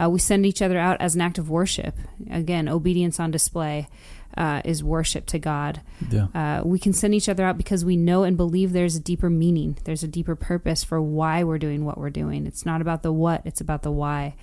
Uh, 0.00 0.10
we 0.10 0.18
send 0.18 0.44
each 0.44 0.60
other 0.62 0.78
out 0.78 1.00
as 1.00 1.14
an 1.14 1.20
act 1.20 1.38
of 1.38 1.48
worship. 1.48 1.94
Again, 2.30 2.68
obedience 2.68 3.20
on 3.20 3.30
display 3.30 3.88
uh, 4.36 4.60
is 4.64 4.82
worship 4.82 5.26
to 5.26 5.38
God. 5.38 5.80
yeah, 6.10 6.26
Uh, 6.34 6.62
we 6.64 6.78
can 6.78 6.92
send 6.92 7.14
each 7.14 7.28
other 7.28 7.44
out 7.44 7.56
because 7.56 7.84
we 7.84 7.96
know 7.96 8.24
and 8.24 8.36
believe 8.36 8.72
there's 8.72 8.96
a 8.96 9.00
deeper 9.00 9.30
meaning. 9.30 9.78
There's 9.84 10.02
a 10.02 10.08
deeper 10.08 10.34
purpose 10.34 10.82
for 10.82 11.00
why 11.00 11.44
we're 11.44 11.58
doing 11.58 11.84
what 11.84 11.98
we're 11.98 12.10
doing. 12.10 12.46
It's 12.46 12.66
not 12.66 12.80
about 12.80 13.02
the 13.02 13.12
what, 13.12 13.42
it's 13.44 13.60
about 13.60 13.82
the 13.82 13.92
why. 13.92 14.34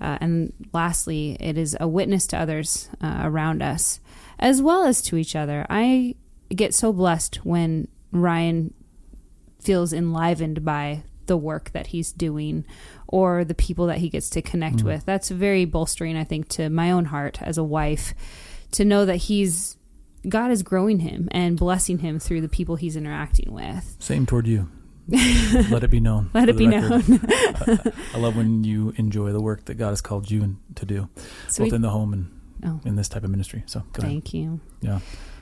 Uh, 0.00 0.18
and 0.20 0.52
lastly, 0.72 1.36
it 1.40 1.56
is 1.58 1.76
a 1.80 1.88
witness 1.88 2.26
to 2.28 2.38
others 2.38 2.88
uh, 3.02 3.20
around 3.22 3.62
us 3.62 4.00
as 4.38 4.60
well 4.62 4.84
as 4.84 5.02
to 5.02 5.16
each 5.16 5.36
other. 5.36 5.66
I 5.70 6.14
get 6.50 6.74
so 6.74 6.92
blessed 6.92 7.36
when 7.44 7.88
Ryan 8.12 8.74
feels 9.60 9.92
enlivened 9.92 10.64
by 10.64 11.02
the 11.30 11.36
work 11.36 11.70
that 11.70 11.86
he's 11.86 12.10
doing 12.12 12.64
or 13.06 13.44
the 13.44 13.54
people 13.54 13.86
that 13.86 13.98
he 13.98 14.08
gets 14.08 14.28
to 14.30 14.42
connect 14.42 14.78
Mm. 14.78 14.84
with. 14.84 15.04
That's 15.06 15.28
very 15.30 15.64
bolstering, 15.64 16.16
I 16.16 16.24
think, 16.24 16.48
to 16.50 16.68
my 16.68 16.90
own 16.90 17.04
heart 17.06 17.40
as 17.40 17.56
a 17.56 17.62
wife 17.64 18.14
to 18.72 18.84
know 18.84 19.04
that 19.06 19.16
he's 19.16 19.76
God 20.28 20.50
is 20.50 20.62
growing 20.62 20.98
him 20.98 21.28
and 21.30 21.56
blessing 21.56 21.98
him 22.00 22.18
through 22.18 22.40
the 22.42 22.48
people 22.48 22.76
he's 22.76 22.96
interacting 22.96 23.52
with. 23.54 23.96
Same 24.00 24.26
toward 24.26 24.46
you. 24.46 24.68
Let 25.70 25.82
it 25.82 25.90
be 25.90 25.98
known. 26.00 26.30
Let 26.34 26.48
it 26.48 26.56
be 26.58 26.68
record. 26.68 27.08
known. 27.08 27.20
I 28.14 28.18
love 28.18 28.36
when 28.36 28.62
you 28.64 28.92
enjoy 28.96 29.32
the 29.32 29.40
work 29.40 29.64
that 29.64 29.74
God 29.76 29.90
has 29.90 30.00
called 30.00 30.30
you 30.30 30.42
in, 30.42 30.58
to 30.74 30.84
do, 30.84 31.08
both 31.58 31.72
in 31.72 31.80
the 31.80 31.90
home 31.90 32.12
and 32.12 32.40
oh, 32.66 32.80
in 32.84 32.96
this 32.96 33.08
type 33.08 33.24
of 33.24 33.30
ministry. 33.30 33.62
So 33.66 33.80
go 33.92 34.00
ahead. 34.02 34.10
thank 34.10 34.34
you. 34.34 34.60
Yeah. 34.82 35.00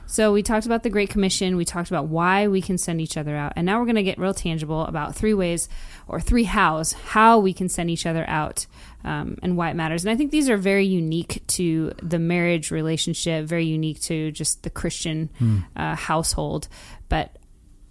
So 0.09 0.33
we 0.33 0.41
talked 0.41 0.65
about 0.65 0.81
the 0.81 0.89
Great 0.89 1.11
Commission. 1.11 1.55
We 1.55 1.65
talked 1.65 1.91
about 1.91 2.07
why 2.07 2.47
we 2.47 2.63
can 2.63 2.79
send 2.79 2.99
each 2.99 3.15
other 3.15 3.35
out, 3.35 3.53
and 3.55 3.63
now 3.63 3.77
we're 3.77 3.85
going 3.85 3.95
to 3.95 4.01
get 4.03 4.17
real 4.17 4.33
tangible 4.33 4.83
about 4.87 5.13
three 5.13 5.35
ways 5.35 5.69
or 6.07 6.19
three 6.19 6.45
hows 6.45 6.93
how 6.93 7.37
we 7.37 7.53
can 7.53 7.69
send 7.69 7.91
each 7.91 8.07
other 8.07 8.25
out 8.27 8.65
um, 9.03 9.37
and 9.43 9.55
why 9.55 9.69
it 9.69 9.75
matters. 9.75 10.03
And 10.03 10.11
I 10.11 10.15
think 10.15 10.31
these 10.31 10.49
are 10.49 10.57
very 10.57 10.87
unique 10.87 11.43
to 11.49 11.93
the 12.01 12.17
marriage 12.17 12.71
relationship, 12.71 13.45
very 13.45 13.65
unique 13.67 14.01
to 14.01 14.31
just 14.31 14.63
the 14.63 14.71
Christian 14.71 15.29
Hmm. 15.37 15.59
uh, 15.75 15.95
household. 15.95 16.69
But 17.07 17.37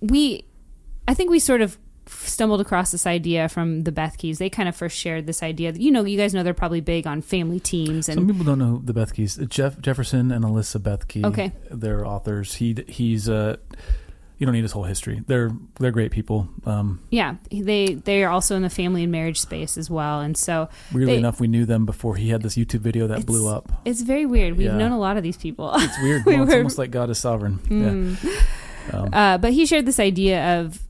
we, 0.00 0.44
I 1.06 1.14
think 1.14 1.30
we 1.30 1.38
sort 1.38 1.60
of 1.60 1.78
stumbled 2.08 2.60
across 2.60 2.90
this 2.90 3.06
idea 3.06 3.48
from 3.48 3.82
the 3.82 3.92
Bethkes. 3.92 4.38
They 4.38 4.50
kind 4.50 4.68
of 4.68 4.76
first 4.76 4.96
shared 4.96 5.26
this 5.26 5.42
idea. 5.42 5.72
That, 5.72 5.80
you 5.80 5.90
know, 5.90 6.04
you 6.04 6.16
guys 6.16 6.34
know 6.34 6.42
they're 6.42 6.54
probably 6.54 6.80
big 6.80 7.06
on 7.06 7.22
family 7.22 7.60
teams 7.60 8.08
and 8.08 8.16
Some 8.16 8.26
people 8.26 8.44
don't 8.44 8.58
know 8.58 8.80
the 8.84 8.94
Bethkes. 8.94 9.48
Jeff 9.48 9.78
Jefferson 9.80 10.30
and 10.32 10.44
Alyssa 10.44 10.80
Bethke. 10.80 11.24
Okay. 11.24 11.52
they're 11.70 12.06
authors. 12.06 12.54
He 12.54 12.76
he's 12.88 13.28
uh, 13.28 13.56
you 14.38 14.46
don't 14.46 14.54
need 14.54 14.62
his 14.62 14.70
whole 14.72 14.84
history. 14.84 15.20
They're 15.26 15.50
they're 15.80 15.90
great 15.90 16.12
people. 16.12 16.48
Um, 16.64 17.00
yeah, 17.10 17.34
they 17.50 17.94
they 17.94 18.22
are 18.22 18.30
also 18.30 18.54
in 18.54 18.62
the 18.62 18.70
family 18.70 19.02
and 19.02 19.10
marriage 19.10 19.40
space 19.40 19.76
as 19.76 19.90
well. 19.90 20.20
And 20.20 20.36
so 20.36 20.68
weirdly 20.92 21.14
They- 21.14 21.18
enough, 21.18 21.40
we 21.40 21.48
knew 21.48 21.64
them 21.66 21.86
before 21.86 22.14
he 22.16 22.28
had 22.28 22.42
this 22.42 22.54
YouTube 22.56 22.80
video 22.80 23.08
that 23.08 23.26
blew 23.26 23.48
up. 23.48 23.72
It's 23.84 24.02
very 24.02 24.26
weird. 24.26 24.56
We've 24.56 24.66
Yeah. 24.68 24.76
known 24.76 24.92
a 24.92 24.98
lot 24.98 25.16
of 25.16 25.22
these 25.24 25.36
people. 25.36 25.72
It's 25.74 26.00
weird. 26.00 26.22
we 26.26 26.34
well, 26.36 26.44
it's 26.44 26.54
almost 26.54 26.78
like 26.78 26.90
God 26.92 27.10
is 27.10 27.18
sovereign. 27.18 27.58
Mm. 27.64 28.16
Yeah. 28.92 28.98
Um, 29.00 29.08
Uh, 29.12 29.38
but 29.38 29.52
he 29.52 29.66
shared 29.66 29.84
this 29.86 29.98
idea 30.00 30.60
of 30.60 30.80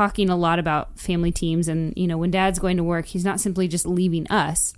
talking 0.00 0.30
a 0.30 0.36
lot 0.36 0.58
about 0.58 0.98
family 0.98 1.30
teams, 1.30 1.68
and 1.68 1.92
you 1.94 2.06
know, 2.06 2.16
when 2.16 2.30
Dad's 2.30 2.58
going 2.58 2.78
to 2.78 2.82
work, 2.82 3.04
he's 3.04 3.24
not 3.24 3.38
simply 3.38 3.68
just 3.68 3.84
leaving 3.84 4.26
us, 4.28 4.72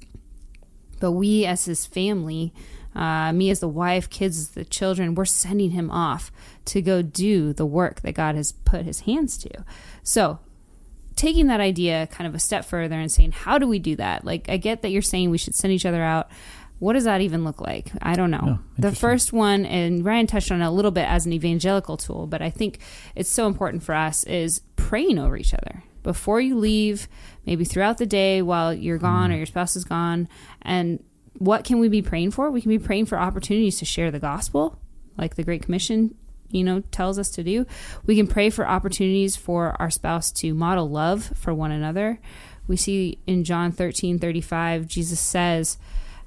but 0.98 1.12
we 1.12 1.46
as 1.46 1.64
his 1.66 1.86
family, 1.86 2.52
uh, 2.96 3.32
me 3.32 3.48
as 3.48 3.60
the 3.60 3.68
wife, 3.68 4.10
kids 4.10 4.36
as 4.36 4.48
the 4.48 4.64
children, 4.64 5.14
we're 5.14 5.24
sending 5.24 5.70
him 5.70 5.92
off 5.92 6.32
to 6.64 6.82
go 6.82 7.02
do 7.02 7.52
the 7.52 7.64
work 7.64 8.00
that 8.00 8.14
God 8.14 8.34
has 8.34 8.50
put 8.50 8.84
his 8.84 9.00
hands 9.00 9.38
to. 9.38 9.64
So. 10.02 10.40
Taking 11.14 11.48
that 11.48 11.60
idea 11.60 12.08
kind 12.10 12.26
of 12.26 12.34
a 12.34 12.38
step 12.38 12.64
further 12.64 12.98
and 12.98 13.12
saying, 13.12 13.32
how 13.32 13.58
do 13.58 13.68
we 13.68 13.78
do 13.78 13.96
that? 13.96 14.24
Like, 14.24 14.48
I 14.48 14.56
get 14.56 14.80
that 14.80 14.88
you're 14.88 15.02
saying 15.02 15.28
we 15.28 15.36
should 15.36 15.54
send 15.54 15.70
each 15.74 15.84
other 15.84 16.02
out. 16.02 16.30
What 16.82 16.94
does 16.94 17.04
that 17.04 17.20
even 17.20 17.44
look 17.44 17.60
like? 17.60 17.92
I 18.02 18.16
don't 18.16 18.32
know. 18.32 18.42
Yeah, 18.44 18.56
the 18.90 18.92
first 18.96 19.32
one, 19.32 19.64
and 19.64 20.04
Ryan 20.04 20.26
touched 20.26 20.50
on 20.50 20.60
it 20.60 20.66
a 20.66 20.70
little 20.70 20.90
bit 20.90 21.06
as 21.08 21.26
an 21.26 21.32
evangelical 21.32 21.96
tool, 21.96 22.26
but 22.26 22.42
I 22.42 22.50
think 22.50 22.80
it's 23.14 23.30
so 23.30 23.46
important 23.46 23.84
for 23.84 23.94
us 23.94 24.24
is 24.24 24.62
praying 24.74 25.16
over 25.20 25.36
each 25.36 25.54
other 25.54 25.84
before 26.02 26.40
you 26.40 26.56
leave, 26.58 27.06
maybe 27.46 27.64
throughout 27.64 27.98
the 27.98 28.06
day 28.06 28.42
while 28.42 28.74
you're 28.74 28.98
gone 28.98 29.30
Mm. 29.30 29.34
or 29.34 29.36
your 29.36 29.46
spouse 29.46 29.76
is 29.76 29.84
gone. 29.84 30.26
And 30.62 30.98
what 31.38 31.62
can 31.64 31.78
we 31.78 31.88
be 31.88 32.02
praying 32.02 32.32
for? 32.32 32.50
We 32.50 32.60
can 32.60 32.70
be 32.70 32.80
praying 32.80 33.06
for 33.06 33.16
opportunities 33.16 33.78
to 33.78 33.84
share 33.84 34.10
the 34.10 34.18
gospel, 34.18 34.76
like 35.16 35.36
the 35.36 35.44
Great 35.44 35.62
Commission, 35.62 36.16
you 36.50 36.64
know, 36.64 36.80
tells 36.90 37.16
us 37.16 37.30
to 37.30 37.44
do. 37.44 37.64
We 38.06 38.16
can 38.16 38.26
pray 38.26 38.50
for 38.50 38.66
opportunities 38.66 39.36
for 39.36 39.76
our 39.80 39.88
spouse 39.88 40.32
to 40.32 40.52
model 40.52 40.90
love 40.90 41.30
for 41.36 41.54
one 41.54 41.70
another. 41.70 42.18
We 42.66 42.76
see 42.76 43.18
in 43.28 43.44
John 43.44 43.70
13 43.70 44.18
35, 44.18 44.88
Jesus 44.88 45.20
says, 45.20 45.78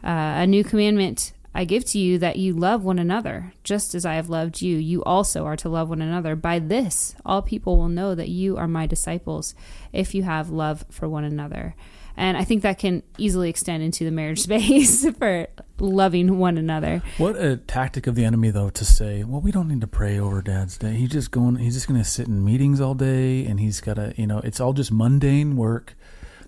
uh, 0.06 0.44
A 0.44 0.48
new 0.48 0.64
commandment 0.64 1.34
I 1.58 1.64
give 1.64 1.86
to 1.86 2.00
you 2.00 2.18
that 2.20 2.36
you 2.36 2.52
love 2.52 2.84
one 2.84 3.00
another, 3.00 3.54
just 3.64 3.96
as 3.96 4.06
I 4.06 4.16
have 4.16 4.30
loved 4.30 4.62
you. 4.62 4.76
You 4.76 5.02
also 5.06 5.46
are 5.46 5.56
to 5.56 5.70
love 5.70 5.88
one 5.88 6.02
another. 6.02 6.36
By 6.36 6.60
this, 6.60 7.16
all 7.26 7.42
people 7.42 7.78
will 7.78 7.88
know 7.88 8.14
that 8.14 8.28
you 8.28 8.58
are 8.58 8.68
my 8.68 8.86
disciples 8.86 9.56
if 9.94 10.14
you 10.14 10.24
have 10.24 10.50
love 10.50 10.84
for 10.92 11.08
one 11.08 11.24
another. 11.24 11.74
And 12.18 12.36
I 12.36 12.44
think 12.44 12.62
that 12.64 12.78
can 12.78 13.04
easily 13.18 13.50
extend 13.50 13.84
into 13.84 14.04
the 14.04 14.12
marriage 14.12 14.42
space 14.44 15.10
for 15.12 15.48
loving 15.80 16.40
one 16.40 16.58
another. 16.58 17.02
What 17.18 17.38
a 17.38 17.56
tactic 17.56 18.06
of 18.06 18.16
the 18.16 18.26
enemy, 18.26 18.52
though, 18.52 18.70
to 18.72 18.84
say, 18.84 19.24
"Well, 19.24 19.40
we 19.40 19.54
don't 19.54 19.70
need 19.70 19.82
to 19.82 19.88
pray 19.88 20.20
over 20.20 20.42
Dad's 20.42 20.78
day. 20.78 20.96
He's 20.96 21.12
just 21.12 21.32
going. 21.32 21.56
He's 21.56 21.76
just 21.76 21.88
going 21.88 22.02
to 22.02 22.10
sit 22.10 22.28
in 22.28 22.44
meetings 22.44 22.82
all 22.82 22.96
day, 22.96 23.46
and 23.46 23.62
he's 23.62 23.80
got 23.80 23.94
to, 23.94 24.14
you 24.18 24.28
know, 24.28 24.40
it's 24.40 24.60
all 24.60 24.74
just 24.74 24.92
mundane 24.92 25.56
work." 25.56 25.96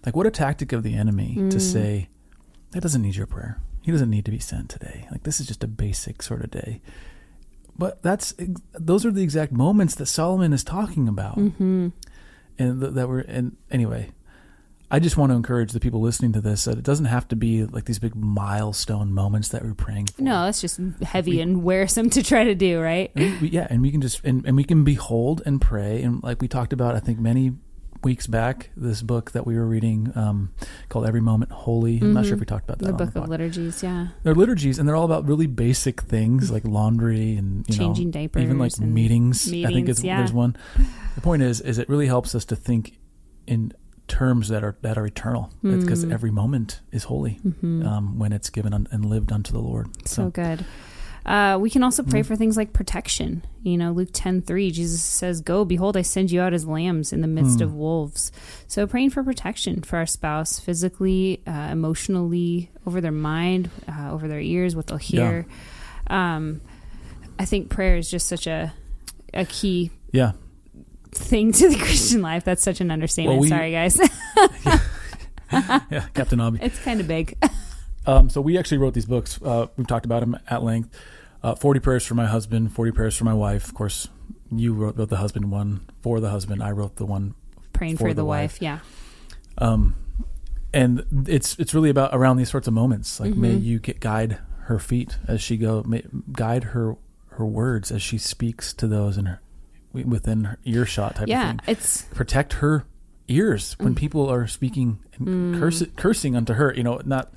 Like, 0.06 0.16
what 0.16 0.28
a 0.28 0.32
tactic 0.32 0.74
of 0.74 0.84
the 0.84 0.96
enemy 0.96 1.36
to 1.50 1.60
say, 1.60 2.08
"That 2.78 2.84
doesn't 2.84 3.02
need 3.02 3.16
your 3.16 3.26
prayer. 3.26 3.60
He 3.82 3.92
doesn't 3.92 4.12
need 4.12 4.26
to 4.26 4.32
be 4.32 4.38
sent 4.38 4.70
today. 4.70 5.08
Like, 5.12 5.24
this 5.24 5.40
is 5.40 5.48
just 5.48 5.64
a 5.64 5.68
basic 5.68 6.22
sort 6.22 6.44
of 6.44 6.52
day." 6.52 6.80
But 7.76 8.04
that's 8.04 8.36
those 8.74 9.04
are 9.04 9.12
the 9.12 9.24
exact 9.24 9.52
moments 9.52 9.96
that 9.96 10.06
Solomon 10.06 10.54
is 10.54 10.64
talking 10.64 11.08
about, 11.08 11.38
Mm-hmm. 11.40 11.88
and 12.60 12.82
th- 12.82 12.94
that 12.94 13.08
were. 13.08 13.20
And 13.20 13.56
anyway, 13.72 14.10
I 14.92 15.00
just 15.00 15.18
want 15.18 15.32
to 15.32 15.36
encourage 15.36 15.72
the 15.72 15.80
people 15.80 16.02
listening 16.02 16.34
to 16.34 16.42
this 16.42 16.66
that 16.66 16.78
it 16.78 16.84
doesn't 16.84 17.06
have 17.08 17.28
to 17.30 17.36
be 17.36 17.66
like 17.66 17.86
these 17.86 17.98
big 18.00 18.16
milestone 18.16 19.12
moments 19.12 19.50
that 19.50 19.64
we're 19.64 19.74
praying 19.74 20.08
for. 20.08 20.22
No, 20.22 20.46
that's 20.46 20.62
just 20.62 20.80
heavy 21.04 21.32
We- 21.32 21.42
and 21.42 21.64
wearisome 21.64 22.10
to 22.12 22.22
try 22.24 22.44
to 22.44 22.54
do, 22.56 22.80
right? 22.80 23.12
And 23.16 23.42
we, 23.42 23.50
yeah, 23.50 23.66
and 23.70 23.82
we 23.82 23.90
can 23.92 24.02
just 24.02 24.24
and, 24.24 24.46
and 24.46 24.56
we 24.56 24.64
can 24.64 24.84
behold 24.84 25.42
and 25.46 25.60
pray, 25.60 26.04
and 26.04 26.22
like 26.24 26.42
we 26.42 26.48
talked 26.48 26.74
about, 26.74 26.96
I 26.96 27.00
think 27.00 27.18
many 27.20 27.54
weeks 28.04 28.28
back, 28.28 28.70
this 28.78 29.02
book 29.02 29.32
that 29.32 29.46
we 29.46 29.56
were 29.56 29.66
reading 29.66 30.12
um, 30.16 30.52
called 30.90 31.06
"Every 31.06 31.22
Moment 31.22 31.52
Holy." 31.52 32.00
I'm 32.00 32.14
not 32.14 32.26
sure 32.26 32.34
if 32.36 32.40
we 32.40 32.46
talked 32.46 32.64
about 32.66 32.80
that. 32.80 32.86
The 32.86 32.94
book 32.94 33.14
the 33.14 33.22
of 33.24 33.30
liturgies, 33.30 33.82
yeah. 33.84 34.08
They're 34.24 34.36
liturgies, 34.36 34.80
and 34.80 34.88
they're 34.88 34.96
all 34.96 35.06
about 35.06 35.28
really 35.28 35.48
basic 35.48 36.02
things 36.02 36.52
like 36.52 36.64
laundry 36.66 37.36
and 37.38 37.68
you 37.68 37.76
Changing 37.76 38.08
know, 38.08 38.12
diapers 38.12 38.44
even 38.44 38.58
like 38.60 38.78
and 38.78 38.94
meetings. 38.94 39.48
I 39.52 39.68
think 39.68 39.90
it's, 39.90 40.04
yeah. 40.04 40.18
there's 40.18 40.34
one. 40.34 40.56
The 41.16 41.22
point 41.22 41.42
is, 41.42 41.62
is 41.62 41.78
it 41.80 41.90
really 41.90 42.08
helps 42.08 42.36
us 42.36 42.46
to 42.46 42.56
think 42.56 42.98
in 43.46 43.74
terms 44.08 44.48
that 44.50 44.64
are 44.64 44.78
that 44.84 44.98
are 44.98 45.06
eternal, 45.06 45.52
because 45.62 46.06
Mm. 46.06 46.14
every 46.14 46.32
moment 46.32 46.80
is 46.92 47.04
holy 47.06 47.40
Mhm. 47.46 47.86
um, 47.86 48.18
when 48.20 48.32
it's 48.32 48.50
given 48.50 48.74
un, 48.74 48.88
and 48.92 49.04
lived 49.06 49.32
unto 49.32 49.52
the 49.52 49.60
Lord. 49.60 49.88
so 50.08 50.30
good. 50.30 50.64
Uh, 51.28 51.58
we 51.60 51.70
can 51.70 51.84
also 51.84 52.04
pray 52.04 52.22
Mhm. 52.22 52.26
for 52.26 52.36
things 52.38 52.56
like 52.56 52.72
protection. 52.72 53.44
You 53.62 53.78
know, 53.78 53.92
Luke 53.92 54.10
ten 54.14 54.42
three, 54.42 54.72
Jesus 54.72 55.02
says, 55.02 55.42
"Go, 55.42 55.66
behold, 55.66 55.98
I 55.98 56.02
send 56.02 56.32
you 56.32 56.40
out 56.40 56.54
as 56.54 56.66
lambs 56.66 57.12
in 57.12 57.20
the 57.20 57.28
midst 57.28 57.58
Hmm. 57.58 57.64
of 57.66 57.74
wolves." 57.74 58.32
So 58.68 58.88
praying 58.88 59.10
for 59.10 59.24
protection 59.24 59.82
for 59.82 59.98
our 59.98 60.06
spouse, 60.06 60.58
physically, 60.58 61.42
uh, 61.46 61.68
emotionally, 61.72 62.72
over 62.86 63.02
their 63.02 63.12
mind, 63.12 63.70
uh, 63.90 64.10
over 64.14 64.30
their 64.30 64.40
ears, 64.40 64.74
what 64.76 64.88
they'll 64.88 64.98
hear. 64.98 65.46
Um, 66.10 66.62
I 67.38 67.44
think 67.44 67.70
prayer 67.70 67.98
is 67.98 68.10
just 68.10 68.28
such 68.28 68.48
a 68.48 68.72
a 69.34 69.44
key 69.44 69.92
yeah, 70.14 70.32
thing 71.12 71.52
to 71.52 71.68
the 71.68 71.76
Christian 71.80 72.22
life. 72.22 72.46
That's 72.46 72.64
such 72.64 72.80
an 72.80 72.90
understatement. 72.90 73.36
Well, 73.40 73.42
we- 73.44 73.50
Sorry, 73.50 73.72
guys. 73.74 74.00
yeah, 75.92 76.06
Captain 76.14 76.40
Obby. 76.40 76.60
it's 76.62 76.80
kind 76.80 77.00
of 77.00 77.08
big. 77.08 77.38
Um, 78.06 78.30
so 78.30 78.40
we 78.40 78.58
actually 78.58 78.78
wrote 78.78 78.94
these 78.94 79.06
books. 79.06 79.40
Uh, 79.44 79.68
we've 79.76 79.88
talked 79.88 80.06
about 80.06 80.22
them 80.22 80.38
at 80.50 80.64
length. 80.64 80.90
Uh, 81.44 81.56
Forty 81.56 81.80
prayers 81.80 82.06
for 82.06 82.16
my 82.16 82.26
husband, 82.26 82.74
forty 82.74 82.92
prayers 82.92 83.16
for 83.16 83.24
my 83.26 83.34
wife. 83.34 83.66
Of 83.68 83.74
course, 83.76 84.08
you 84.52 84.74
wrote, 84.74 84.98
wrote 84.98 85.10
the 85.10 85.18
husband 85.18 85.52
one 85.52 85.82
for 86.02 86.20
the 86.20 86.30
husband. 86.30 86.64
I 86.64 86.72
wrote 86.72 86.96
the 86.96 87.06
one. 87.06 87.36
Praying 87.74 87.98
for, 87.98 88.06
For 88.10 88.14
the, 88.16 88.26
wife. 88.26 88.54
wife. 88.54 88.62
Yeah. 88.62 88.80
Um, 89.60 89.96
and 90.74 91.06
it's 91.28 91.58
it's 91.60 91.74
really 91.74 91.90
about 91.90 92.10
around 92.14 92.38
these 92.38 92.50
sorts 92.50 92.68
of 92.68 92.74
moments. 92.74 93.20
Like 93.20 93.36
may 93.36 93.56
Mhm. 93.56 93.64
you 93.64 93.80
get 93.80 94.00
guide 94.00 94.40
her 94.66 94.80
feet 94.80 95.18
as 95.28 95.42
she 95.42 95.58
go, 95.58 95.84
may, 95.84 96.04
guide 96.32 96.66
her 96.66 96.96
her 97.30 97.46
words 97.46 97.92
as 97.92 98.02
she 98.02 98.18
speaks 98.18 98.74
to 98.74 98.88
those 98.88 99.18
in 99.18 99.26
her 99.28 99.42
within 99.94 100.44
her 100.44 100.58
earshot 100.66 101.14
type 101.16 101.24
of 101.24 101.30
Yeah. 101.30 101.50
thing. 101.52 101.60
It's 101.68 102.04
Protect 102.14 102.54
her 102.54 102.86
ears 103.28 103.76
when 103.80 103.94
Mm. 103.94 103.98
people 103.98 104.28
are 104.30 104.48
speaking 104.48 105.00
and 105.18 105.28
Mm. 105.56 105.60
curse, 105.60 105.84
cursing 105.96 106.36
unto 106.36 106.54
her. 106.54 106.74
You 106.76 106.84
know, 106.84 107.00
not 107.06 107.32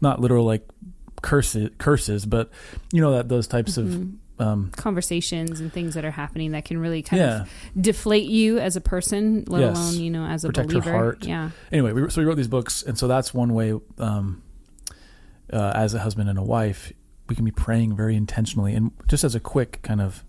not 0.00 0.20
literal 0.20 0.44
like 0.44 0.68
curses, 1.24 1.70
curses, 1.78 2.26
but 2.26 2.50
you 2.92 3.00
know 3.00 3.12
that 3.12 3.28
those 3.28 3.46
types 3.46 3.78
Mhm. 3.78 3.78
of 4.38 4.46
um, 4.46 4.70
conversations 4.76 5.60
and 5.60 5.72
things 5.72 5.94
that 5.94 6.04
are 6.04 6.10
happening 6.10 6.50
that 6.52 6.64
can 6.64 6.76
really 6.78 7.02
kind 7.02 7.20
yeah. 7.22 7.42
of 7.42 7.48
deflate 7.80 8.28
you 8.28 8.58
as 8.58 8.74
a 8.76 8.80
person, 8.80 9.44
let 9.46 9.60
Yes. 9.60 9.76
alone 9.78 10.02
you 10.04 10.10
know 10.10 10.24
as 10.26 10.44
a 10.44 10.48
Protect 10.48 10.68
believer. 10.68 10.90
heart. 10.92 11.24
Yeah. 11.24 11.50
Anyway, 11.72 11.92
we, 11.92 12.10
so 12.10 12.20
we 12.20 12.26
wrote 12.26 12.36
these 12.36 12.48
books, 12.48 12.82
and 12.82 12.98
so 12.98 13.06
that's 13.08 13.32
one 13.32 13.54
way. 13.54 13.72
Um, 13.98 14.42
uh, 15.52 15.72
as 15.74 15.94
a 15.94 16.00
husband 16.00 16.28
and 16.28 16.38
a 16.38 16.42
wife, 16.42 16.92
we 17.28 17.36
can 17.36 17.44
be 17.44 17.50
praying 17.52 17.94
very 17.96 18.16
intentionally, 18.16 18.74
and 18.74 18.90
just 19.06 19.24
as 19.24 19.34
a 19.34 19.40
quick 19.40 19.80
kind 19.82 20.00
of, 20.00 20.24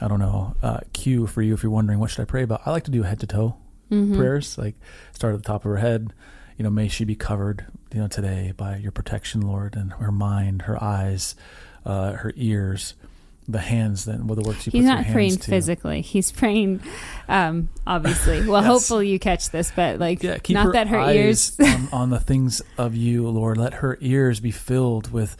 I 0.00 0.08
don't 0.08 0.18
know, 0.20 0.54
uh, 0.62 0.80
cue 0.92 1.26
for 1.26 1.40
you 1.42 1.54
if 1.54 1.62
you're 1.62 1.72
wondering 1.72 1.98
what 1.98 2.10
should 2.10 2.20
I 2.22 2.24
pray 2.26 2.42
about. 2.42 2.62
I 2.66 2.70
like 2.72 2.84
to 2.84 2.90
do 2.90 3.02
head 3.04 3.20
to 3.20 3.26
toe 3.26 3.56
Mhm. 3.90 4.16
prayers, 4.16 4.58
like 4.58 4.74
start 5.12 5.34
at 5.34 5.42
the 5.42 5.46
top 5.46 5.64
of 5.64 5.70
her 5.70 5.78
head. 5.78 6.12
you 6.58 6.64
know, 6.64 6.70
may 6.70 6.86
she 6.86 7.04
be 7.04 7.14
covered, 7.16 7.64
you 7.92 8.00
know, 8.00 8.08
today 8.08 8.52
by 8.56 8.76
your 8.76 8.92
protection, 8.92 9.40
Lord, 9.42 9.74
and 9.76 9.92
her 9.94 10.12
mind, 10.12 10.62
her 10.62 10.82
eyes, 10.82 11.34
uh, 11.84 12.12
her 12.12 12.32
ears, 12.36 12.94
the 13.48 13.58
hands, 13.58 14.04
then 14.04 14.26
with 14.28 14.40
the 14.40 14.48
works 14.48 14.66
you 14.66 14.72
He's 14.72 14.84
put 14.84 14.94
not 14.94 15.06
praying 15.08 15.36
to. 15.36 15.50
physically. 15.50 16.00
He's 16.00 16.30
praying, 16.30 16.80
um, 17.28 17.68
obviously. 17.86 18.42
Well, 18.48 18.62
Yes. 18.62 18.66
hopefully 18.70 19.08
you 19.08 19.18
catch 19.18 19.50
this, 19.50 19.72
but 19.74 19.98
like, 19.98 20.22
Yeah, 20.22 20.38
not 20.50 20.66
her 20.66 20.72
that 20.72 20.86
her 20.88 20.98
eyes 21.00 21.16
ears. 21.16 21.56
on, 21.60 21.88
on 21.92 22.10
the 22.10 22.20
things 22.20 22.62
of 22.78 22.94
you, 22.94 23.28
Lord. 23.28 23.58
Let 23.58 23.74
her 23.74 23.98
ears 24.00 24.38
be 24.40 24.52
filled 24.52 25.10
with, 25.12 25.36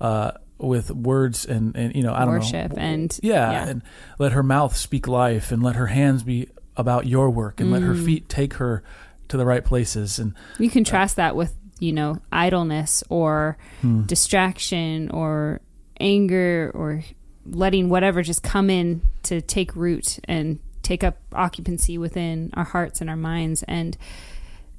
uh, 0.00 0.32
with 0.58 0.90
words 0.90 1.44
and, 1.46 1.76
and 1.76 1.94
you 1.94 2.02
know, 2.02 2.12
I 2.12 2.20
don't 2.24 2.30
Worship 2.34 2.72
know, 2.72 2.82
and- 2.82 3.18
yeah, 3.22 3.50
yeah. 3.52 3.68
and 3.68 3.82
let 4.18 4.32
her 4.32 4.42
mouth 4.42 4.76
speak 4.76 5.06
life, 5.06 5.52
and 5.52 5.62
let 5.62 5.76
her 5.76 5.86
hands 5.86 6.22
be 6.24 6.48
about 6.76 7.06
your 7.06 7.30
work, 7.30 7.60
and 7.60 7.70
let 7.70 7.82
her 7.82 7.94
Mm. 7.94 8.04
feet 8.04 8.28
take 8.28 8.54
her 8.54 8.82
to 9.28 9.36
the 9.36 9.46
right 9.46 9.64
places, 9.64 10.18
and 10.18 10.34
You 10.58 10.68
contrast 10.70 11.14
that 11.16 11.36
with, 11.36 11.54
you 11.80 11.92
know, 11.92 12.18
idleness 12.32 13.02
or 13.08 13.56
Hmm. 13.82 14.02
distraction 14.02 15.10
or 15.10 15.60
anger 16.00 16.70
or 16.74 17.02
letting 17.46 17.88
whatever 17.88 18.22
just 18.22 18.42
come 18.42 18.70
in 18.70 19.02
to 19.24 19.40
take 19.40 19.74
root 19.76 20.18
and 20.24 20.58
take 20.82 21.02
up 21.04 21.18
occupancy 21.32 21.98
within 21.98 22.50
our 22.54 22.64
hearts 22.64 23.00
and 23.00 23.08
our 23.10 23.16
minds. 23.16 23.62
And 23.64 23.96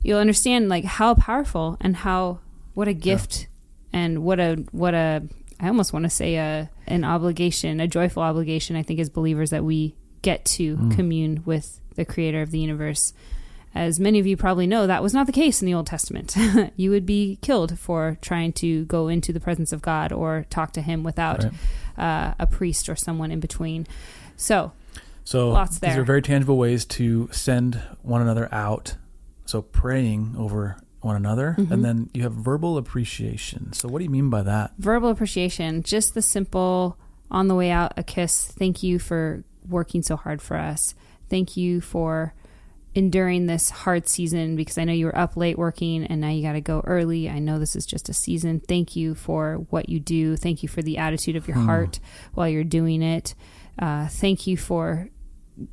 you'll 0.01 0.19
understand 0.19 0.69
like 0.69 0.85
how 0.85 1.15
powerful 1.15 1.77
and 1.81 1.95
how, 1.95 2.39
what 2.73 2.87
a 2.87 2.93
gift 2.93 3.47
and 3.93 4.23
what 4.23 4.39
a, 4.39 4.55
what 4.71 4.93
a, 4.93 5.23
I 5.59 5.67
almost 5.67 5.93
want 5.93 6.03
to 6.03 6.09
say 6.09 6.35
a, 6.35 6.69
an 6.87 7.03
obligation, 7.03 7.79
a 7.79 7.87
joyful 7.87 8.21
obligation, 8.23 8.75
I 8.75 8.83
think, 8.83 8.99
as 8.99 9.09
believers 9.09 9.49
that 9.51 9.63
we 9.63 9.95
get 10.21 10.43
to 10.45 10.75
Mm. 10.77 10.95
commune 10.95 11.43
with 11.45 11.79
the 11.95 12.03
creator 12.05 12.41
of 12.41 12.51
the 12.51 12.59
universe. 12.59 13.13
As 13.75 13.99
many 13.99 14.19
of 14.19 14.25
you 14.25 14.37
probably 14.37 14.65
know, 14.67 14.87
that 14.87 15.03
was 15.03 15.13
not 15.13 15.25
the 15.25 15.33
case 15.33 15.61
in 15.61 15.65
the 15.65 15.73
Old 15.73 15.85
Testament. 15.85 16.33
you 16.77 16.89
would 16.91 17.05
be 17.05 17.37
killed 17.41 17.77
for 17.77 18.17
trying 18.21 18.53
to 18.53 18.85
go 18.85 19.09
into 19.09 19.33
the 19.33 19.39
presence 19.41 19.73
of 19.73 19.81
God 19.81 20.13
or 20.13 20.45
talk 20.49 20.71
to 20.73 20.81
Him 20.81 21.03
without 21.03 21.43
Right. 21.43 21.53
uh, 21.97 22.33
a 22.39 22.47
priest 22.47 22.87
or 22.87 22.95
someone 22.95 23.31
in 23.31 23.39
between. 23.41 23.85
So, 24.37 24.71
So 25.25 25.49
Lots 25.49 25.79
these 25.79 25.97
are 25.97 26.03
very 26.03 26.21
tangible 26.21 26.55
ways 26.57 26.85
to 26.85 27.27
send 27.31 27.81
one 28.01 28.21
another 28.21 28.47
out. 28.53 28.95
So 29.45 29.61
praying 29.61 30.35
over 30.37 30.77
one 31.01 31.15
another, 31.15 31.55
Mhm. 31.59 31.71
and 31.71 31.83
then 31.85 32.09
you 32.13 32.23
have 32.23 32.33
verbal 32.33 32.77
appreciation. 32.77 33.73
So 33.73 33.87
what 33.89 33.99
do 33.99 34.05
you 34.05 34.09
mean 34.09 34.29
by 34.29 34.41
that? 34.43 34.71
verbal 34.79 35.09
appreciation, 35.09 35.83
just 35.83 36.13
the 36.13 36.21
simple 36.21 36.97
on 37.29 37.47
the 37.47 37.55
way 37.55 37.71
out, 37.71 37.93
a 37.97 38.03
kiss. 38.03 38.45
Thank 38.45 38.83
you 38.83 38.99
for 38.99 39.43
working 39.67 40.01
so 40.01 40.15
hard 40.15 40.41
for 40.41 40.57
us. 40.57 40.95
Thank 41.29 41.57
you 41.57 41.81
for 41.81 42.33
enduring 42.95 43.45
this 43.45 43.69
hard 43.69 44.07
season 44.07 44.55
because 44.55 44.77
I 44.77 44.85
know 44.85 44.93
you 44.93 45.05
were 45.07 45.17
up 45.17 45.35
late 45.35 45.57
working 45.57 46.05
and 46.05 46.21
now 46.21 46.29
you 46.29 46.41
got 46.41 46.53
to 46.53 46.61
go 46.61 46.81
early. 46.85 47.29
I 47.29 47.39
know 47.39 47.59
this 47.59 47.75
is 47.75 47.85
just 47.85 48.07
a 48.09 48.13
season. 48.13 48.61
Thank 48.61 48.95
you 48.95 49.13
for 49.15 49.57
what 49.69 49.89
you 49.89 49.99
do. 49.99 50.37
Thank 50.37 50.63
you 50.63 50.69
for 50.69 50.81
the 50.81 50.97
attitude 50.97 51.35
of 51.35 51.47
your 51.47 51.57
Hmm. 51.57 51.65
heart 51.65 51.99
while 52.33 52.47
you're 52.47 52.63
doing 52.63 53.01
it. 53.01 53.35
Uh, 53.77 54.07
thank 54.07 54.47
you 54.47 54.55
for 54.55 55.09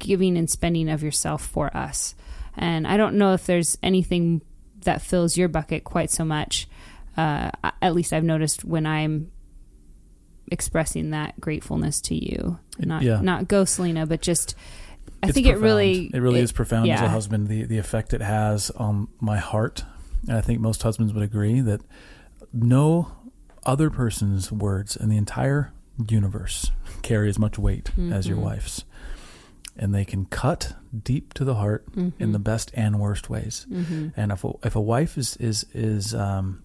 giving 0.01 0.37
and 0.37 0.51
spending 0.51 0.89
of 0.91 1.03
yourself 1.03 1.47
for 1.47 1.75
us. 1.77 2.14
And 2.57 2.87
I 2.87 2.97
don't 2.97 3.16
know 3.16 3.33
if 3.35 3.47
there's 3.47 3.79
anything 3.83 4.43
that 4.85 5.01
fills 5.01 5.37
your 5.37 5.49
bucket 5.49 5.85
quite 5.85 6.11
so 6.11 6.25
much. 6.25 6.68
Uh, 7.16 7.51
at 7.81 7.95
least 7.95 8.12
I've 8.12 8.25
noticed 8.25 8.64
when 8.64 8.85
I'm 8.85 9.31
expressing 10.51 11.11
that 11.11 11.41
gratefulness 11.41 12.01
to 12.03 12.14
you. 12.14 12.59
Not 12.79 13.03
Yeah. 13.03 13.20
not 13.20 13.49
go 13.49 13.64
Selena, 13.64 14.07
but 14.07 14.20
just 14.23 14.55
I 15.23 15.31
think 15.33 15.47
profound. 15.47 15.62
it 15.62 15.66
really 15.66 16.11
it 16.14 16.18
really 16.20 16.41
is 16.41 16.53
profound 16.53 16.91
as 16.91 17.01
a 17.01 17.09
husband. 17.09 17.49
The 17.49 17.64
the 17.64 17.79
effect 17.79 18.12
it 18.12 18.20
has 18.23 18.70
on 18.70 19.09
my 19.20 19.39
heart, 19.39 19.85
and 20.29 20.37
I 20.37 20.41
think 20.41 20.61
most 20.61 20.83
husbands 20.83 21.12
would 21.14 21.23
agree 21.23 21.61
that 21.61 21.81
no 22.53 23.12
other 23.64 23.91
person's 23.91 24.51
words 24.51 24.97
in 24.97 25.09
the 25.09 25.16
entire 25.16 25.73
universe 26.09 26.70
carry 27.03 27.29
as 27.29 27.39
much 27.39 27.59
weight 27.59 27.91
as 28.11 28.27
your 28.27 28.37
Mhm. 28.39 28.43
wife's, 28.43 28.85
and 29.77 29.95
they 29.95 30.05
can 30.05 30.25
cut 30.27 30.75
deep 31.05 31.33
to 31.35 31.45
the 31.45 31.55
heart 31.55 31.87
in 32.18 32.33
the 32.33 32.39
best 32.39 32.70
and 32.75 32.99
worst 32.99 33.31
ways. 33.31 33.66
hmm 33.70 34.09
And 34.16 34.33
if 34.33 34.43
a, 34.45 34.53
if 34.64 34.75
a 34.77 34.81
wife 34.81 35.16
is 35.16 35.37
is 35.37 35.64
is 35.73 36.14
um, 36.14 36.62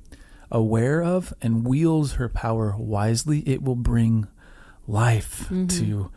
aware 0.49 1.03
of 1.03 1.33
and 1.41 1.63
wields 1.65 2.13
her 2.13 2.27
power 2.29 2.75
wisely, 2.77 3.39
it 3.47 3.61
will 3.61 3.75
bring 3.75 4.27
life 4.87 5.47
Mhm. 5.51 5.69
to 5.79 6.09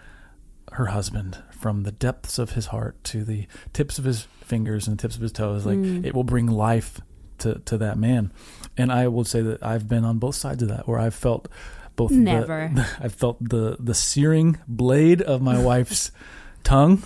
her 0.72 0.86
husband 0.86 1.42
from 1.50 1.82
the 1.82 1.92
depths 1.92 2.38
of 2.38 2.50
his 2.52 2.66
heart 2.66 3.02
to 3.04 3.24
the 3.24 3.46
tips 3.72 3.98
of 3.98 4.04
his 4.04 4.22
fingers 4.42 4.86
and 4.88 4.96
the 4.98 5.02
tips 5.02 5.16
of 5.16 5.22
his 5.22 5.32
toes. 5.32 5.66
Like 5.66 5.78
Mm. 5.78 6.04
it 6.04 6.14
will 6.14 6.24
bring 6.24 6.46
life 6.46 7.00
to 7.38 7.60
to 7.66 7.78
that 7.78 7.98
man. 7.98 8.32
And 8.76 8.90
I 8.92 9.08
will 9.08 9.24
say 9.24 9.40
that 9.42 9.62
I've 9.62 9.88
been 9.88 10.04
on 10.04 10.18
both 10.18 10.34
sides 10.36 10.62
of 10.62 10.68
that, 10.68 10.86
where 10.88 10.98
I've 10.98 11.14
felt 11.14 11.48
both. 11.96 12.10
the- 12.10 12.16
Never. 12.16 12.70
I've 13.00 13.14
felt 13.14 13.36
the 13.46 13.76
the 13.80 13.94
searing 13.94 14.58
blade 14.68 15.22
of 15.22 15.42
my 15.42 15.62
wife's 15.62 16.12
tongue 16.64 17.02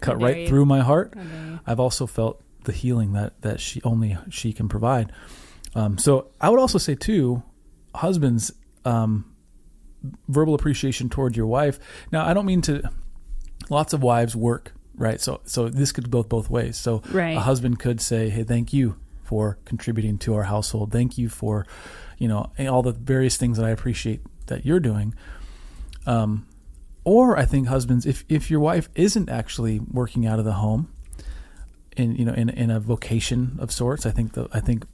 cut 0.00 0.20
right 0.20 0.38
you. 0.38 0.48
through 0.48 0.66
my 0.66 0.80
heart. 0.80 1.14
I've 1.66 1.80
also 1.80 2.06
felt 2.06 2.42
the 2.64 2.72
healing 2.72 3.12
that 3.14 3.40
that 3.42 3.60
she 3.60 3.80
only 3.82 4.16
she 4.28 4.52
can 4.52 4.68
provide. 4.68 5.12
Um, 5.74 5.98
so 5.98 6.28
I 6.40 6.48
would 6.50 6.58
also 6.58 6.78
say 6.78 6.94
too, 6.96 7.42
husbands, 7.94 8.52
um, 8.84 9.24
verbal 10.28 10.54
appreciation 10.54 11.08
toward 11.08 11.36
your 11.36 11.46
wife. 11.46 11.78
Now 12.12 12.26
I 12.26 12.34
don't 12.34 12.46
mean 12.46 12.62
to. 12.62 12.82
Lots 13.68 13.92
of 13.92 14.02
wives 14.02 14.34
work 14.34 14.72
right, 14.96 15.20
so 15.20 15.40
so 15.44 15.68
this 15.68 15.92
could 15.92 16.10
go 16.10 16.22
both 16.22 16.50
ways. 16.50 16.76
So 16.76 17.02
Right. 17.12 17.36
a 17.36 17.40
husband 17.40 17.78
could 17.78 18.00
say, 18.00 18.28
"Hey, 18.30 18.42
thank 18.42 18.72
you 18.72 18.96
for 19.22 19.58
contributing 19.64 20.18
to 20.18 20.34
our 20.34 20.44
household. 20.44 20.90
Thank 20.90 21.16
you 21.18 21.28
for, 21.28 21.66
you 22.18 22.26
know, 22.26 22.50
all 22.68 22.82
the 22.82 22.92
various 22.92 23.36
things 23.36 23.58
that 23.58 23.66
I 23.66 23.70
appreciate 23.70 24.20
that 24.46 24.64
you're 24.66 24.80
doing." 24.80 25.14
Um, 26.06 26.46
or 27.04 27.36
I 27.38 27.44
think 27.44 27.68
husbands, 27.68 28.06
if 28.06 28.24
if 28.28 28.50
your 28.50 28.60
wife 28.60 28.88
isn't 28.94 29.28
actually 29.28 29.78
working 29.78 30.26
out 30.26 30.38
of 30.38 30.44
the 30.44 30.54
home, 30.54 30.88
in 31.96 32.16
you 32.16 32.24
know 32.24 32.32
in 32.32 32.48
in 32.48 32.70
a 32.70 32.80
vocation 32.80 33.56
of 33.58 33.70
sorts, 33.70 34.06
I 34.06 34.10
think 34.10 34.32
the 34.32 34.48
I 34.52 34.60
think 34.60 34.84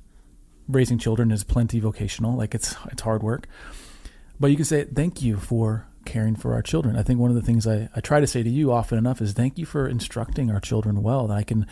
raising 0.69 0.99
children 0.99 1.31
is 1.31 1.45
plenty 1.45 1.79
vocational. 1.81 2.37
Like 2.37 2.55
it's 2.55 2.75
it's 2.91 3.03
hard 3.03 3.23
work, 3.23 3.47
but 4.39 4.51
you 4.51 4.57
can 4.57 4.65
say 4.65 4.85
thank 4.85 5.23
you 5.23 5.37
for 5.39 5.87
caring 6.05 6.37
for 6.37 6.55
our 6.55 6.63
children. 6.63 6.97
I 6.97 7.03
think 7.03 7.21
one 7.21 7.31
of 7.31 7.37
the 7.37 7.43
things 7.43 7.67
I, 7.67 7.89
I 7.95 8.01
try 8.01 8.21
to 8.21 8.27
say 8.27 8.43
to 8.43 8.49
you 8.49 8.73
often 8.73 8.97
enough 8.97 9.21
is 9.21 9.33
thank 9.33 9.59
you 9.59 9.67
for 9.67 9.87
instructing 9.87 10.51
our 10.51 10.61
children 10.61 11.03
well. 11.03 11.27
That 11.27 11.37
I 11.37 11.43
can 11.43 11.67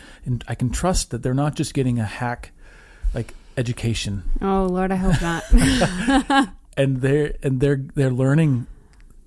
I 0.47 0.55
can 0.55 0.69
trust 0.69 1.11
that 1.11 1.23
they're 1.23 1.33
not 1.33 1.55
just 1.55 1.73
getting 1.73 1.99
a 1.99 2.05
hack 2.05 2.51
like 3.13 3.33
education 3.57 4.23
Oh 4.41 4.65
Lord, 4.65 4.91
I 4.91 4.95
hope 4.97 5.21
not. 5.21 6.49
and 6.77 7.01
they're 7.01 7.35
and 7.41 7.59
they're 7.59 7.81
they're 7.95 8.11
learning 8.11 8.67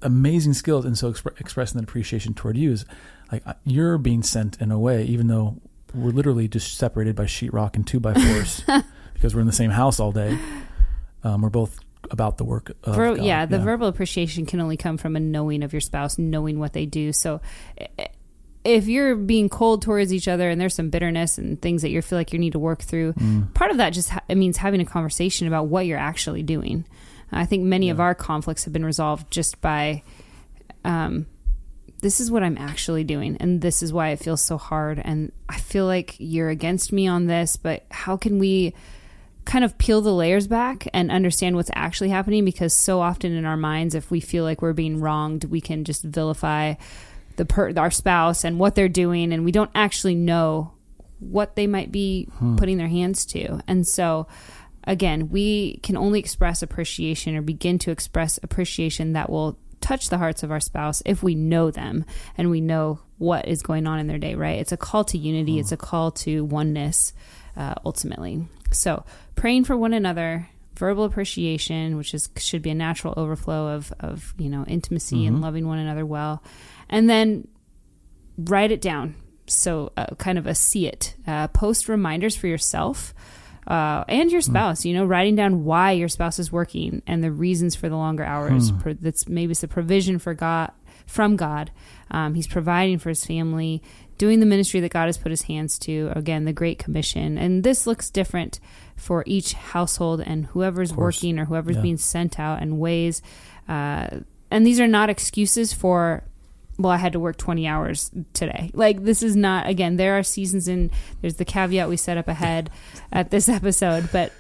amazing 0.03 0.55
skills 0.55 0.85
and 0.85 0.97
so 0.97 1.13
expre- 1.13 1.39
expressing 1.41 1.81
that 1.81 1.85
appreciation 1.89 2.35
toward 2.35 2.57
you 2.57 2.71
is 2.71 2.85
like 3.33 3.45
uh, 3.47 3.55
you're 3.65 3.99
being 3.99 4.23
sent 4.23 4.61
in 4.61 4.71
a 4.71 4.79
way 4.79 5.05
even 5.05 5.27
though 5.27 5.57
we're 5.93 6.11
literally 6.11 6.47
just 6.47 6.77
separated 6.77 7.17
by 7.17 7.25
sheetrock 7.25 7.75
and 7.75 7.85
two 7.85 7.99
by 7.99 8.15
fours 8.15 8.63
because 9.15 9.35
we're 9.35 9.41
in 9.41 9.49
the 9.49 9.53
same 9.53 9.73
house 9.73 9.99
all 9.99 10.13
day 10.13 10.39
um, 11.25 11.43
we're 11.43 11.49
both 11.51 11.81
about 12.11 12.39
the 12.39 12.45
work 12.45 12.73
of 12.85 12.95
Ver- 12.97 13.17
yeah, 13.17 13.47
the 13.47 13.59
verbal 13.59 13.87
appreciation 13.89 14.47
can 14.47 14.61
only 14.61 14.77
come 14.77 14.97
from 14.99 15.17
a 15.17 15.21
knowing 15.21 15.63
of 15.63 15.73
your 15.73 15.81
spouse, 15.81 16.19
knowing 16.19 16.59
what 16.59 16.73
they 16.73 16.87
do. 16.87 17.13
So 17.13 17.41
if 18.65 18.87
you're 18.89 19.17
being 19.17 19.49
cold 19.49 19.83
towards 19.83 20.13
each 20.13 20.29
other 20.29 20.51
and 20.51 20.61
there's 20.61 20.75
some 20.75 20.91
bitterness 20.91 21.39
and 21.39 21.61
things 21.63 21.83
that 21.83 21.91
you 21.91 22.03
feel 22.03 22.19
like 22.19 22.33
you 22.33 22.39
need 22.39 22.53
to 22.53 22.59
work 22.59 22.83
through, 22.83 23.13
Mm. 23.15 23.55
part 23.55 23.71
of 23.71 23.77
that 23.79 23.91
just 23.91 24.11
ha- 24.11 24.21
it 24.29 24.35
means 24.37 24.57
having 24.59 24.81
a 24.81 24.85
conversation 24.85 25.47
about 25.47 25.69
what 25.69 25.87
you're 25.87 25.99
actually 25.99 26.43
doing. 26.43 26.85
I 27.33 27.47
think 27.47 27.65
many 27.65 27.91
of 27.91 28.01
our 28.01 28.15
conflicts 28.15 28.65
have 28.65 28.73
been 28.73 28.85
resolved 28.85 29.31
just 29.31 29.61
by 29.61 30.03
um, 30.85 31.27
this 32.01 32.21
is 32.21 32.31
what 32.31 32.43
I'm 32.43 32.57
actually 32.57 33.05
doing, 33.05 33.37
and 33.39 33.61
this 33.61 33.83
is 33.83 33.93
why 33.93 34.11
it 34.11 34.19
feels 34.21 34.41
so 34.41 34.57
hard. 34.57 35.01
And 35.05 35.33
I 35.49 35.59
feel 35.59 35.85
like 35.87 36.15
you're 36.19 36.49
against 36.49 36.93
me 36.93 37.07
on 37.09 37.27
this, 37.27 37.57
but 37.57 37.85
how 37.91 38.17
can 38.17 38.39
we 38.39 38.75
kind 39.49 39.65
of 39.65 39.79
peel 39.79 40.03
the 40.03 40.13
layers 40.13 40.47
back 40.47 40.87
and 40.93 41.11
understand 41.11 41.57
what's 41.57 41.71
actually 41.75 42.11
happening? 42.11 42.45
Because 42.45 42.75
so 42.75 43.01
often 43.01 43.33
in 43.33 43.47
our 43.47 43.57
minds, 43.57 43.95
if 43.95 44.11
we 44.11 44.21
feel 44.21 44.45
like 44.45 44.61
we're 44.61 44.75
being 44.75 45.01
wronged, 45.01 45.45
we 45.45 45.63
can 45.63 45.85
just 45.85 46.03
vilify 46.05 46.75
the 47.37 47.47
per- 47.47 47.73
our 47.75 47.91
spouse 47.91 48.45
and 48.45 48.59
what 48.59 48.75
they're 48.75 48.91
doing, 48.91 49.33
and 49.33 49.47
we 49.47 49.51
don't 49.51 49.71
actually 49.75 50.15
know 50.15 50.75
what 51.19 51.57
they 51.57 51.67
might 51.67 51.91
be 51.91 52.29
hmm. 52.35 52.57
putting 52.57 52.77
their 52.77 52.89
hands 52.89 53.25
to. 53.25 53.59
And 53.67 53.87
so, 53.89 54.27
again, 54.85 55.31
we 55.31 55.79
can 55.83 55.97
only 55.97 56.21
express 56.21 56.63
appreciation 56.63 57.35
or 57.35 57.41
begin 57.41 57.79
to 57.81 57.91
express 57.91 58.39
appreciation 58.43 59.15
that 59.15 59.31
will 59.31 59.59
touch 59.81 60.11
the 60.11 60.19
hearts 60.19 60.43
of 60.43 60.51
our 60.51 60.61
spouse 60.61 61.03
if 61.07 61.23
we 61.23 61.35
know 61.35 61.71
them 61.71 62.05
and 62.37 62.51
we 62.51 62.61
know 62.61 63.01
what 63.17 63.49
is 63.49 63.63
going 63.63 63.87
on 63.87 63.99
in 63.99 64.09
their 64.09 64.19
day, 64.19 64.35
right? 64.35 64.59
It's 64.59 64.73
a 64.73 64.77
call 64.77 65.05
to 65.05 65.17
unity, 65.17 65.55
hmm. 65.55 65.61
it's 65.61 65.73
a 65.73 65.79
call 65.79 66.11
to 66.11 66.45
oneness 66.45 67.15
uh, 67.59 67.75
ultimately. 67.85 68.47
So, 68.71 69.05
praying 69.35 69.65
for 69.65 69.77
one 69.77 69.93
another, 69.93 70.49
verbal 70.77 71.05
appreciation, 71.05 71.97
which 71.97 72.15
is 72.15 72.31
should 72.37 72.63
be 72.63 72.71
a 72.71 72.75
natural 72.75 73.13
overflow 73.17 73.75
of 73.75 73.93
of, 74.01 74.33
you 74.39 74.49
know, 74.49 74.65
intimacy 74.67 75.27
and 75.27 75.37
Mhm. 75.39 75.43
loving 75.43 75.67
one 75.67 75.79
another 75.79 76.07
well. 76.07 76.43
And 76.89 77.11
then 77.11 77.49
write 78.39 78.71
it 78.71 78.81
down. 78.81 79.15
So, 79.47 79.93
uh, 79.97 80.15
kind 80.19 80.39
of 80.39 80.47
a 80.47 80.55
see 80.55 80.87
it. 80.87 81.17
Uh, 81.27 81.49
post 81.49 81.89
reminders 81.89 82.37
for 82.37 82.47
yourself 82.47 83.15
uh, 83.67 84.05
and 84.09 84.31
your 84.31 84.41
spouse. 84.43 84.85
You 84.85 84.95
know, 84.95 85.05
writing 85.05 85.35
down 85.37 85.65
why 85.65 85.93
your 85.93 86.09
spouse 86.09 86.39
is 86.39 86.53
working 86.53 87.03
and 87.07 87.25
the 87.25 87.33
reasons 87.33 87.75
for 87.75 87.89
the 87.89 87.97
longer 87.97 88.25
hours. 88.25 88.71
Pro- 88.73 88.95
that's 88.95 89.29
maybe 89.29 89.51
it's 89.53 89.63
a 89.63 89.69
provision 89.69 90.19
for 90.19 90.35
God 90.35 90.71
from 91.07 91.37
God. 91.37 91.71
Um, 92.11 92.35
he's 92.35 92.47
providing 92.47 92.99
for 92.99 93.09
his 93.09 93.25
family, 93.25 93.83
doing 94.19 94.41
the 94.41 94.47
ministry 94.47 94.81
that 94.81 94.93
God 94.93 95.07
has 95.07 95.17
put 95.17 95.31
his 95.31 95.43
hands 95.43 95.79
to. 95.81 96.13
Again, 96.15 96.45
the 96.45 96.53
Great 96.53 96.79
Commission, 96.79 97.39
and 97.39 97.65
this 97.65 97.87
looks 97.87 98.11
different 98.11 98.61
for 98.97 99.23
each 99.27 99.53
household 99.55 100.21
and 100.21 100.47
whoever's 100.47 100.93
working 100.93 101.39
or 101.39 101.45
whoever's 101.47 101.77
Yeah. 101.77 101.83
being 101.83 101.97
sent 101.97 102.39
out 102.39 102.61
and 102.61 102.79
ways. 102.79 103.23
Uh, 103.69 104.09
and 104.51 104.67
these 104.67 104.81
are 104.81 104.89
not 104.89 105.09
excuses 105.09 105.73
for 105.73 106.25
well, 106.81 106.93
I 106.93 106.97
had 106.97 107.13
to 107.15 107.19
work 107.19 107.37
20 107.37 107.67
hours 107.67 108.09
today. 108.35 108.71
Like, 108.73 109.03
this 109.03 109.21
is 109.21 109.35
not, 109.35 109.69
again, 109.69 109.97
there 109.97 110.17
are 110.17 110.23
seasons 110.23 110.69
in, 110.69 110.93
there's 111.21 111.35
the 111.35 111.45
caveat 111.45 111.89
we 111.89 111.97
set 111.97 112.17
up 112.17 112.29
ahead 112.29 112.71
at 113.13 113.31
this 113.33 113.49
episode, 113.49 114.11
but 114.13 114.33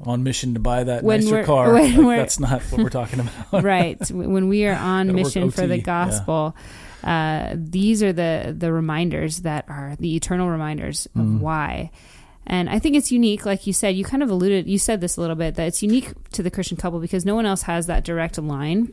on 0.00 0.22
mission 0.22 0.54
to 0.54 0.60
buy 0.60 0.84
that 0.84 1.02
When 1.02 1.20
nicer 1.20 1.44
car. 1.44 1.72
Like, 1.78 2.18
that's 2.18 2.40
not 2.40 2.62
what 2.62 2.82
we're 2.82 2.88
talking 2.90 3.20
about. 3.20 3.62
right 3.62 4.10
when 4.10 4.48
we 4.48 4.66
are 4.66 4.74
on 4.74 5.14
mission 5.14 5.50
for 5.50 5.66
the 5.66 5.78
gospel, 5.78 6.54
yeah. 6.56 6.62
Uh, 7.04 7.52
these 7.54 8.02
are 8.02 8.12
the 8.12 8.54
the 8.56 8.72
reminders 8.72 9.40
that 9.42 9.64
are 9.68 9.96
the 10.00 10.16
eternal 10.16 10.48
reminders 10.50 11.06
of 11.14 11.22
Mm. 11.22 11.40
why 11.40 11.90
and 12.46 12.70
i 12.70 12.78
think 12.78 12.94
it's 12.96 13.10
unique 13.12 13.44
like 13.44 13.66
you 13.66 13.72
said 13.72 13.96
you 13.96 14.04
kind 14.04 14.22
of 14.22 14.30
alluded 14.30 14.66
you 14.66 14.78
said 14.78 15.00
this 15.00 15.16
a 15.16 15.20
little 15.20 15.36
bit 15.36 15.56
that 15.56 15.66
it's 15.66 15.82
unique 15.82 16.12
to 16.32 16.42
the 16.42 16.50
christian 16.50 16.76
couple 16.76 17.00
because 17.00 17.24
no 17.24 17.34
one 17.34 17.44
else 17.46 17.62
has 17.62 17.86
that 17.86 18.04
direct 18.04 18.38
line 18.38 18.92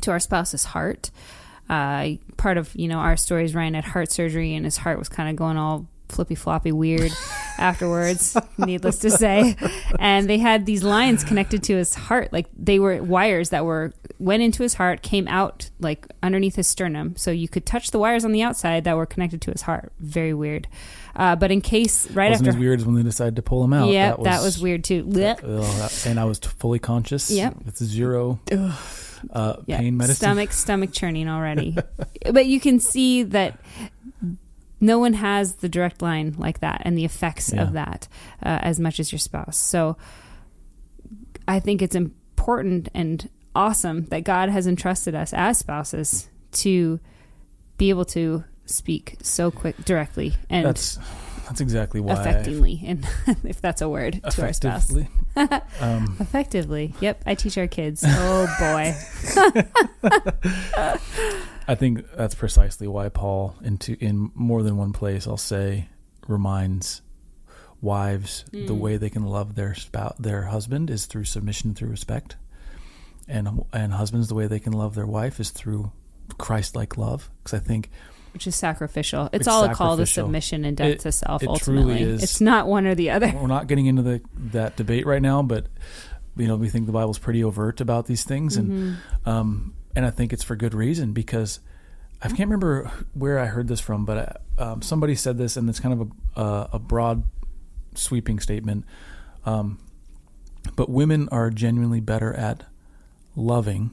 to 0.00 0.10
our 0.10 0.18
spouse's 0.20 0.64
heart 0.64 1.10
uh, 1.70 2.08
part 2.36 2.58
of 2.58 2.74
you 2.74 2.88
know 2.88 2.98
our 2.98 3.16
story 3.16 3.44
is 3.44 3.54
ryan 3.54 3.74
had 3.74 3.84
heart 3.84 4.10
surgery 4.10 4.54
and 4.54 4.64
his 4.64 4.76
heart 4.78 4.98
was 4.98 5.08
kind 5.08 5.30
of 5.30 5.36
going 5.36 5.56
all 5.56 5.86
flippy 6.14 6.34
floppy 6.34 6.72
weird 6.72 7.12
afterwards 7.58 8.36
needless 8.58 8.98
to 8.98 9.10
say 9.10 9.56
and 9.98 10.28
they 10.28 10.38
had 10.38 10.66
these 10.66 10.82
lines 10.82 11.24
connected 11.24 11.62
to 11.62 11.76
his 11.76 11.94
heart 11.94 12.32
like 12.32 12.46
they 12.56 12.78
were 12.78 13.02
wires 13.02 13.50
that 13.50 13.64
were 13.64 13.92
went 14.18 14.42
into 14.42 14.62
his 14.62 14.74
heart 14.74 15.02
came 15.02 15.26
out 15.28 15.70
like 15.80 16.06
underneath 16.22 16.56
his 16.56 16.66
sternum 16.66 17.14
so 17.16 17.30
you 17.30 17.48
could 17.48 17.66
touch 17.66 17.90
the 17.90 17.98
wires 17.98 18.24
on 18.24 18.32
the 18.32 18.42
outside 18.42 18.84
that 18.84 18.96
were 18.96 19.06
connected 19.06 19.40
to 19.40 19.50
his 19.50 19.62
heart 19.62 19.92
very 20.00 20.34
weird 20.34 20.66
uh, 21.16 21.36
but 21.36 21.52
in 21.52 21.60
case 21.60 22.10
right 22.10 22.30
Wasn't 22.30 22.48
after 22.48 22.56
as 22.56 22.60
weird 22.60 22.80
as 22.80 22.86
when 22.86 22.96
they 22.96 23.02
decided 23.02 23.36
to 23.36 23.42
pull 23.42 23.62
him 23.62 23.72
out. 23.72 23.88
yeah 23.90 24.16
that 24.22 24.42
was, 24.42 24.60
weird 24.60 24.82
too 24.82 25.04
Blech. 25.04 25.40
Ugh, 25.44 25.92
and 26.06 26.18
I 26.18 26.24
was 26.24 26.38
t- 26.38 26.48
fully 26.58 26.78
conscious. 26.78 27.30
Yeah, 27.30 27.52
it's 27.66 27.82
zero 27.82 28.40
uh, 29.30 29.56
yeah, 29.66 29.78
pain 29.78 29.96
medicine. 29.96 30.16
stomach 30.16 30.52
stomach 30.52 30.92
churning 30.92 31.28
already. 31.28 31.76
but 32.32 32.46
you 32.46 32.60
can 32.60 32.80
see 32.80 33.22
that 33.24 33.58
no 34.84 34.98
one 34.98 35.14
has 35.14 35.56
the 35.56 35.68
direct 35.68 36.02
line 36.02 36.34
like 36.38 36.60
that 36.60 36.82
and 36.84 36.96
the 36.98 37.04
effects 37.04 37.52
Yeah. 37.52 37.62
of 37.62 37.72
that 37.72 38.06
uh, 38.42 38.58
as 38.62 38.78
much 38.78 39.00
as 39.00 39.10
your 39.12 39.18
spouse. 39.18 39.56
So 39.56 39.96
I 41.48 41.60
think 41.60 41.80
it's 41.82 41.94
important 41.96 42.88
and 42.94 43.28
awesome 43.54 44.06
that 44.06 44.24
God 44.24 44.48
has 44.50 44.66
entrusted 44.66 45.14
us 45.14 45.32
as 45.32 45.58
spouses 45.58 46.28
to 46.52 47.00
be 47.78 47.88
able 47.90 48.04
to 48.06 48.44
speak 48.66 49.16
so 49.22 49.50
quick 49.50 49.76
directly 49.84 50.34
and 50.48 50.64
That's 50.66 50.98
that's 51.46 51.60
exactly 51.60 52.00
why. 52.00 52.14
Effectively 52.14 52.82
and 52.86 53.06
if 53.44 53.60
that's 53.60 53.82
a 53.82 53.88
word 53.88 54.20
to 54.30 54.42
our 54.42 54.52
spouse 54.54 54.90
um, 55.80 56.16
effectively 56.18 56.94
yep 57.00 57.20
i 57.26 57.34
teach 57.34 57.58
our 57.58 57.66
kids 57.66 58.02
oh 58.06 58.46
boy 58.58 58.94
I 61.66 61.74
think 61.74 62.04
that's 62.16 62.34
precisely 62.34 62.86
why 62.86 63.08
Paul, 63.08 63.56
into 63.62 63.96
in 63.98 64.30
more 64.34 64.62
than 64.62 64.76
one 64.76 64.92
place, 64.92 65.26
I'll 65.26 65.36
say, 65.36 65.88
reminds 66.28 67.00
wives 67.80 68.44
the 68.50 68.66
Mm. 68.68 68.78
way 68.78 68.96
they 68.96 69.10
can 69.10 69.24
love 69.24 69.54
their 69.54 69.74
spouse, 69.74 70.14
their 70.18 70.44
husband 70.44 70.90
is 70.90 71.06
through 71.06 71.24
submission, 71.24 71.74
through 71.74 71.90
respect, 71.90 72.36
and 73.28 73.62
and 73.72 73.92
husbands 73.92 74.28
the 74.28 74.34
way 74.34 74.46
they 74.46 74.60
can 74.60 74.72
love 74.72 74.94
their 74.94 75.06
wife 75.06 75.40
is 75.40 75.50
through 75.50 75.90
Christ-like 76.38 76.96
love. 76.96 77.30
Because 77.42 77.58
I 77.60 77.62
think 77.62 77.90
which 78.32 78.46
is 78.48 78.56
sacrificial. 78.56 79.26
It's, 79.26 79.42
It's 79.42 79.48
all 79.48 79.62
a 79.64 79.74
call 79.74 79.96
to 79.96 80.06
submission 80.06 80.64
and 80.64 80.76
death 80.76 80.88
It- 80.88 81.00
to 81.00 81.12
self. 81.12 81.42
it 81.42 81.48
ultimately, 81.48 81.98
truly 81.98 82.10
is. 82.14 82.22
it's 82.22 82.40
not 82.40 82.66
one 82.66 82.84
or 82.86 82.94
the 82.96 83.10
other. 83.10 83.30
we're 83.32 83.46
not 83.46 83.68
getting 83.68 83.86
into 83.86 84.02
the 84.02 84.20
that 84.52 84.76
debate 84.76 85.06
right 85.06 85.22
now, 85.22 85.42
but 85.42 85.66
you 86.36 86.48
know 86.48 86.56
we 86.56 86.68
think 86.68 86.86
the 86.86 86.92
Bible's 86.92 87.18
pretty 87.18 87.44
overt 87.44 87.80
about 87.80 88.06
these 88.06 88.24
things, 88.24 88.56
and 88.56 88.70
Mm-hmm. 88.70 89.28
um, 89.28 89.74
and 89.96 90.04
I 90.06 90.10
think 90.10 90.32
it's 90.32 90.42
for 90.44 90.56
good 90.56 90.74
reason 90.74 91.12
because 91.12 91.60
I 92.22 92.28
can't 92.28 92.40
remember 92.48 92.90
where 93.12 93.38
I 93.38 93.46
heard 93.46 93.68
this 93.68 93.80
from, 93.80 94.04
but 94.04 94.40
um, 94.58 94.82
somebody 94.82 95.14
said 95.14 95.36
this, 95.38 95.56
and 95.56 95.68
it's 95.68 95.80
kind 95.80 96.00
of 96.00 96.10
a 96.36 96.40
uh, 96.40 96.68
a 96.74 96.78
broad, 96.78 97.24
sweeping 97.94 98.40
statement. 98.40 98.84
Um, 99.44 99.78
but 100.76 100.88
women 100.88 101.28
are 101.30 101.50
genuinely 101.50 102.00
better 102.00 102.32
at 102.34 102.64
loving 103.36 103.90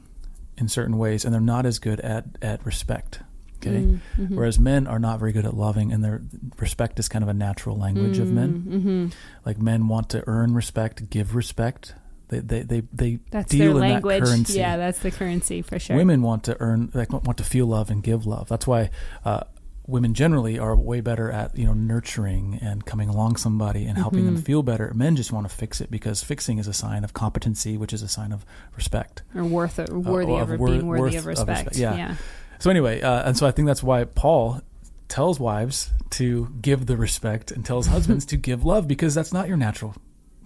in 0.56 0.68
certain 0.68 0.96
ways, 0.98 1.24
and 1.24 1.32
they're 1.34 1.40
not 1.40 1.66
as 1.66 1.78
good 1.78 2.00
at 2.00 2.24
at 2.40 2.64
respect. 2.64 3.20
Okay, 3.64 3.86
Mm-hmm. 4.18 4.34
whereas 4.34 4.58
men 4.58 4.88
are 4.88 4.98
not 4.98 5.20
very 5.20 5.30
good 5.30 5.46
at 5.46 5.54
loving, 5.54 5.92
and 5.92 6.02
their 6.02 6.20
respect 6.58 6.98
is 6.98 7.08
kind 7.08 7.22
of 7.22 7.28
a 7.28 7.34
natural 7.34 7.76
language 7.78 8.18
of 8.18 8.28
men. 8.28 8.64
Mm-hmm. 8.66 9.06
Like 9.46 9.58
men 9.58 9.86
want 9.86 10.08
to 10.10 10.24
earn 10.26 10.52
respect, 10.54 11.10
give 11.10 11.36
respect. 11.36 11.94
They 12.32 12.40
they 12.40 12.62
they, 12.62 12.80
they 12.92 13.18
That's 13.30 13.50
deal 13.50 13.58
their 13.60 13.70
in 13.70 13.92
language. 13.92 14.20
that 14.20 14.26
currency. 14.28 14.58
Yeah, 14.58 14.76
that's 14.76 14.98
the 15.00 15.10
currency 15.10 15.62
for 15.62 15.78
sure. 15.78 15.96
Women 15.96 16.22
want 16.22 16.44
to 16.44 16.56
earn, 16.60 16.90
like, 16.94 17.12
want 17.12 17.38
to 17.38 17.44
feel 17.44 17.66
love 17.66 17.90
and 17.90 18.02
give 18.02 18.26
love. 18.26 18.48
That's 18.48 18.66
why 18.66 18.90
uh, 19.24 19.40
women 19.86 20.14
generally 20.14 20.58
are 20.58 20.74
way 20.76 21.00
better 21.00 21.30
at 21.30 21.56
you 21.58 21.66
know 21.66 21.74
nurturing 21.74 22.58
and 22.62 22.84
coming 22.86 23.08
along 23.08 23.36
somebody 23.36 23.84
and 23.84 23.98
helping 23.98 24.20
Mm-hmm. 24.24 24.34
them 24.36 24.42
feel 24.42 24.62
better. 24.62 24.92
Men 24.94 25.16
just 25.16 25.32
want 25.32 25.48
to 25.48 25.54
fix 25.54 25.80
it 25.80 25.90
because 25.90 26.22
fixing 26.22 26.58
is 26.58 26.66
a 26.68 26.72
sign 26.72 27.04
of 27.04 27.12
competency, 27.14 27.76
which 27.76 27.92
is 27.92 28.02
a 28.02 28.08
sign 28.08 28.32
of 28.32 28.44
respect. 28.76 29.22
or 29.34 29.44
worth 29.44 29.78
or 29.78 29.98
worthy 29.98 30.34
of 30.34 30.50
of, 30.50 30.58
wor- 30.60 30.68
being 30.68 30.86
worthy 30.86 31.00
worth 31.02 31.14
of 31.14 31.18
of 31.20 31.26
respect. 31.26 31.68
respect, 31.70 31.76
yeah. 31.76 31.94
yeah. 31.96 32.14
So 32.60 32.70
anyway, 32.70 33.00
uh, 33.02 33.26
and 33.28 33.36
so 33.36 33.46
I 33.46 33.50
think 33.50 33.66
that's 33.66 33.82
why 33.82 34.04
Paul 34.04 34.60
tells 35.08 35.38
wives 35.40 35.90
to 36.10 36.48
give 36.62 36.86
the 36.86 36.96
respect 36.96 37.50
and 37.50 37.64
tells 37.66 37.86
husbands 37.88 38.24
to 38.32 38.36
give 38.36 38.64
love 38.64 38.86
because 38.88 39.14
that's 39.14 39.32
not 39.32 39.48
your 39.48 39.56
natural 39.56 39.94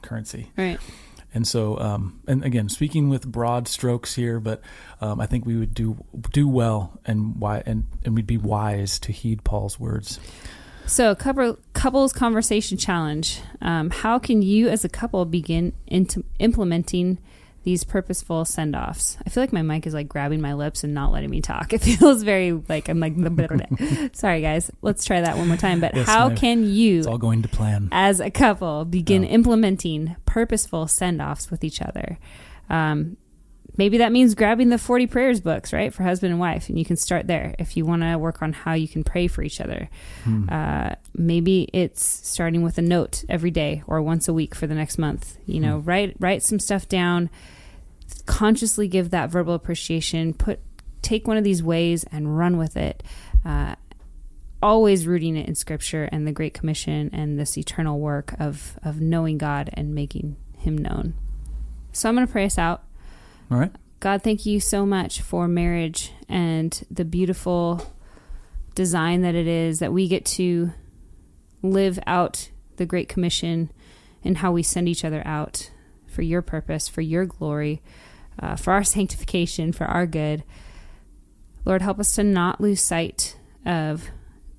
currency. 0.02 0.50
Right. 0.56 0.80
And 1.36 1.46
so, 1.46 1.78
um, 1.78 2.22
and 2.26 2.42
again, 2.42 2.70
speaking 2.70 3.10
with 3.10 3.30
broad 3.30 3.68
strokes 3.68 4.14
here, 4.14 4.40
but 4.40 4.62
um, 5.02 5.20
I 5.20 5.26
think 5.26 5.44
we 5.44 5.54
would 5.56 5.74
do 5.74 6.02
do 6.32 6.48
well 6.48 6.98
and 7.04 7.38
why 7.38 7.62
and, 7.66 7.84
and 8.06 8.14
we'd 8.14 8.26
be 8.26 8.38
wise 8.38 8.98
to 9.00 9.12
heed 9.12 9.44
Paul's 9.44 9.78
words. 9.78 10.18
So, 10.86 11.10
a 11.10 11.14
couple, 11.14 11.58
couples 11.74 12.14
conversation 12.14 12.78
challenge. 12.78 13.42
Um, 13.60 13.90
how 13.90 14.18
can 14.18 14.40
you, 14.40 14.70
as 14.70 14.82
a 14.82 14.88
couple, 14.88 15.26
begin 15.26 15.74
into 15.86 16.24
implementing 16.38 17.18
these 17.66 17.84
purposeful 17.84 18.44
send 18.46 18.74
offs? 18.76 19.18
I 19.26 19.28
feel 19.30 19.42
like 19.42 19.52
my 19.52 19.60
mic 19.62 19.86
is 19.86 19.92
like 19.92 20.08
grabbing 20.08 20.40
my 20.40 20.54
lips 20.54 20.84
and 20.84 20.94
not 20.94 21.12
letting 21.12 21.28
me 21.30 21.40
talk. 21.42 21.72
It 21.74 21.82
feels 21.82 22.22
very 22.22 22.52
like 22.52 22.88
I'm 22.88 23.00
like, 23.00 23.14
blah, 23.16 23.28
blah, 23.28 23.48
blah. 23.48 24.08
sorry 24.14 24.40
guys. 24.40 24.70
Let's 24.82 25.04
try 25.04 25.20
that 25.20 25.36
one 25.36 25.48
more 25.48 25.56
time. 25.58 25.80
But 25.80 25.94
Yes, 25.94 26.06
how 26.06 26.30
can 26.30 26.64
you, 26.64 26.98
It's 27.00 27.06
all 27.06 27.18
going 27.18 27.42
to 27.42 27.48
plan. 27.48 27.88
as 27.92 28.20
a 28.20 28.30
couple, 28.30 28.84
begin 28.86 29.24
implementing 29.24 30.16
purposeful 30.24 30.86
send 30.86 31.20
offs 31.20 31.50
with 31.50 31.62
each 31.64 31.82
other? 31.82 32.18
Um, 32.70 33.16
maybe 33.76 33.98
that 33.98 34.10
means 34.12 34.34
grabbing 34.34 34.70
the 34.70 34.78
40 34.78 35.06
prayers 35.08 35.40
books, 35.40 35.72
right, 35.72 35.92
for 35.92 36.02
husband 36.02 36.30
and 36.30 36.40
wife. 36.40 36.68
And 36.70 36.78
you 36.78 36.84
can 36.84 36.96
start 36.96 37.26
there 37.26 37.54
if 37.58 37.76
you 37.76 37.84
want 37.84 38.02
to 38.02 38.16
work 38.16 38.42
on 38.42 38.52
how 38.54 38.72
you 38.74 38.88
can 38.88 39.04
pray 39.04 39.26
for 39.26 39.42
each 39.42 39.60
other. 39.60 39.88
Hmm. 40.24 40.48
Uh, 40.48 40.90
maybe 41.14 41.68
it's 41.72 42.04
starting 42.04 42.62
with 42.62 42.78
a 42.78 42.82
note 42.82 43.24
every 43.28 43.50
day 43.50 43.82
or 43.86 44.00
once 44.00 44.28
a 44.28 44.32
week 44.32 44.54
for 44.54 44.66
the 44.66 44.74
next 44.74 44.96
month. 44.98 45.36
You 45.46 45.60
know, 45.60 45.80
Hmm. 45.80 45.88
write 45.88 46.16
write 46.20 46.42
some 46.42 46.58
stuff 46.60 46.88
down. 46.88 47.28
Consciously 48.26 48.88
give 48.88 49.10
that 49.10 49.30
verbal 49.30 49.54
appreciation. 49.54 50.34
Put 50.34 50.60
take 51.02 51.28
one 51.28 51.36
of 51.36 51.44
these 51.44 51.62
ways 51.62 52.04
and 52.10 52.36
run 52.36 52.56
with 52.56 52.76
it. 52.76 53.02
Uh, 53.44 53.76
always 54.62 55.06
rooting 55.06 55.36
it 55.36 55.46
in 55.46 55.54
Scripture 55.54 56.08
and 56.10 56.26
the 56.26 56.32
Great 56.32 56.54
Commission 56.54 57.10
and 57.12 57.38
this 57.38 57.56
eternal 57.56 58.00
work 58.00 58.34
of 58.38 58.78
of 58.82 59.00
knowing 59.00 59.38
God 59.38 59.70
and 59.72 59.94
making 59.94 60.36
Him 60.58 60.76
known. 60.76 61.14
So 61.92 62.08
I'm 62.08 62.14
going 62.14 62.26
to 62.26 62.32
pray 62.32 62.44
us 62.44 62.58
out. 62.58 62.84
All 63.50 63.58
right. 63.58 63.72
God, 64.00 64.22
thank 64.22 64.44
you 64.44 64.60
so 64.60 64.84
much 64.84 65.22
for 65.22 65.48
marriage 65.48 66.12
and 66.28 66.84
the 66.90 67.04
beautiful 67.04 67.82
design 68.74 69.22
that 69.22 69.34
it 69.34 69.46
is 69.46 69.78
that 69.78 69.92
we 69.92 70.06
get 70.06 70.26
to 70.26 70.72
live 71.62 71.98
out 72.06 72.50
the 72.76 72.86
Great 72.86 73.08
Commission 73.08 73.70
and 74.22 74.38
how 74.38 74.52
we 74.52 74.62
send 74.62 74.88
each 74.88 75.04
other 75.04 75.22
out 75.26 75.70
for 76.16 76.22
your 76.22 76.40
purpose, 76.42 76.88
for 76.88 77.02
your 77.02 77.26
glory, 77.26 77.82
uh, 78.40 78.56
for 78.56 78.72
our 78.72 78.82
sanctification, 78.96 79.70
for 79.72 79.84
our 79.84 80.06
good. 80.06 80.42
Lord, 81.66 81.82
help 81.82 82.00
us 82.00 82.14
to 82.14 82.24
not 82.24 82.60
lose 82.60 82.80
sight 82.80 83.36
of 83.66 84.08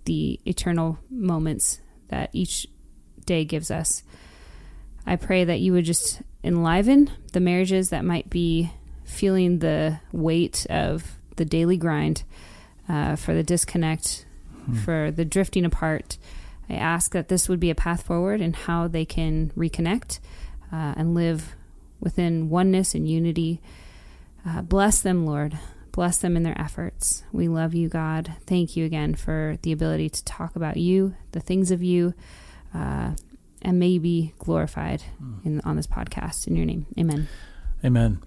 the 0.06 0.40
eternal 0.46 1.00
moments 1.10 1.82
that 2.10 2.30
each 2.32 2.68
day 3.26 3.44
gives 3.44 3.72
us. 3.72 4.04
I 5.06 5.16
pray 5.16 5.44
that 5.46 5.60
you 5.60 5.74
would 5.74 5.86
just 5.86 6.22
enliven 6.44 7.10
the 7.34 7.40
marriages 7.40 7.90
that 7.90 8.06
might 8.06 8.30
be 8.30 8.72
feeling 9.04 9.60
the 9.60 10.00
weight 10.12 10.68
of 10.70 11.18
the 11.38 11.46
daily 11.46 11.78
grind, 11.78 12.24
uh, 12.88 13.16
for 13.16 13.34
the 13.34 13.44
disconnect, 13.44 14.26
Hmm. 14.66 14.74
for 14.76 15.12
the 15.12 15.26
drifting 15.26 15.66
apart. 15.66 16.18
I 16.70 16.74
ask 16.76 17.14
that 17.14 17.30
this 17.30 17.48
would 17.48 17.60
be 17.62 17.70
a 17.70 17.76
path 17.76 18.04
forward 18.04 18.42
and 18.42 18.54
how 18.54 18.90
they 18.90 19.06
can 19.06 19.52
reconnect 19.58 20.20
uh, 20.72 20.94
and 20.96 21.14
live 21.14 21.56
within 22.00 22.50
oneness 22.50 22.94
and 22.94 23.10
unity. 23.10 23.62
Uh, 24.46 24.62
bless 24.62 25.02
them, 25.02 25.26
Lord. 25.26 25.58
Bless 25.92 26.20
them 26.20 26.38
in 26.38 26.44
their 26.44 26.60
efforts. 26.62 27.24
We 27.32 27.48
love 27.48 27.74
you, 27.74 27.90
God. 27.90 28.34
Thank 28.46 28.76
you 28.76 28.86
again 28.86 29.16
for 29.16 29.58
the 29.64 29.72
ability 29.72 30.10
to 30.10 30.24
talk 30.26 30.56
about 30.56 30.78
you, 30.78 31.16
the 31.32 31.40
things 31.40 31.72
of 31.72 31.82
you, 31.82 32.14
uh, 32.74 33.12
and 33.64 33.80
may 33.80 33.88
you 33.88 34.00
be 34.00 34.34
glorified 34.38 35.02
in, 35.44 35.60
on 35.62 35.76
this 35.76 35.88
podcast. 35.88 36.46
In 36.46 36.56
your 36.56 36.66
name, 36.66 36.86
amen. 37.00 37.28
Amen. 37.84 38.22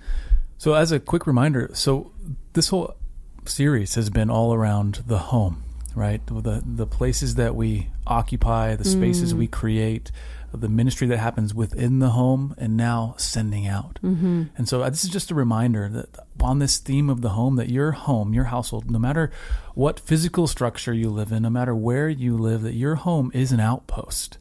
So, 0.58 0.74
as 0.74 0.90
a 0.90 0.98
quick 0.98 1.26
reminder, 1.26 1.70
so 1.72 2.12
this 2.54 2.68
whole 2.68 2.96
series 3.44 3.94
has 3.94 4.10
been 4.10 4.30
all 4.30 4.52
around 4.52 5.04
the 5.06 5.18
home, 5.18 5.62
right? 5.94 6.20
The 6.26 6.62
the 6.66 6.86
places 6.86 7.36
that 7.36 7.54
we 7.54 7.90
occupy, 8.06 8.74
the 8.74 8.84
spaces 8.84 9.34
we 9.34 9.46
create, 9.46 10.10
the 10.52 10.68
ministry 10.68 11.06
that 11.08 11.18
happens 11.18 11.54
within 11.54 11.98
the 11.98 12.10
home, 12.10 12.54
and 12.58 12.76
now 12.76 13.14
sending 13.18 13.66
out. 13.66 13.98
Mm-hmm. 14.02 14.44
And 14.56 14.68
so, 14.68 14.82
uh, 14.82 14.90
this 14.90 15.04
is 15.04 15.10
just 15.10 15.30
a 15.30 15.34
reminder 15.34 15.88
that 15.88 16.26
on 16.40 16.58
this 16.58 16.78
theme 16.78 17.08
of 17.08 17.20
the 17.20 17.30
home, 17.30 17.56
that 17.56 17.68
your 17.68 17.92
home, 17.92 18.34
your 18.34 18.44
household, 18.44 18.90
no 18.90 18.98
matter 18.98 19.30
what 19.74 20.00
physical 20.00 20.46
structure 20.46 20.92
you 20.92 21.10
live 21.10 21.32
in, 21.32 21.42
no 21.42 21.50
matter 21.50 21.74
where 21.74 22.08
you 22.08 22.36
live, 22.36 22.62
that 22.62 22.74
your 22.74 22.96
home 22.96 23.30
is 23.34 23.52
an 23.52 23.60
outpost 23.60 24.38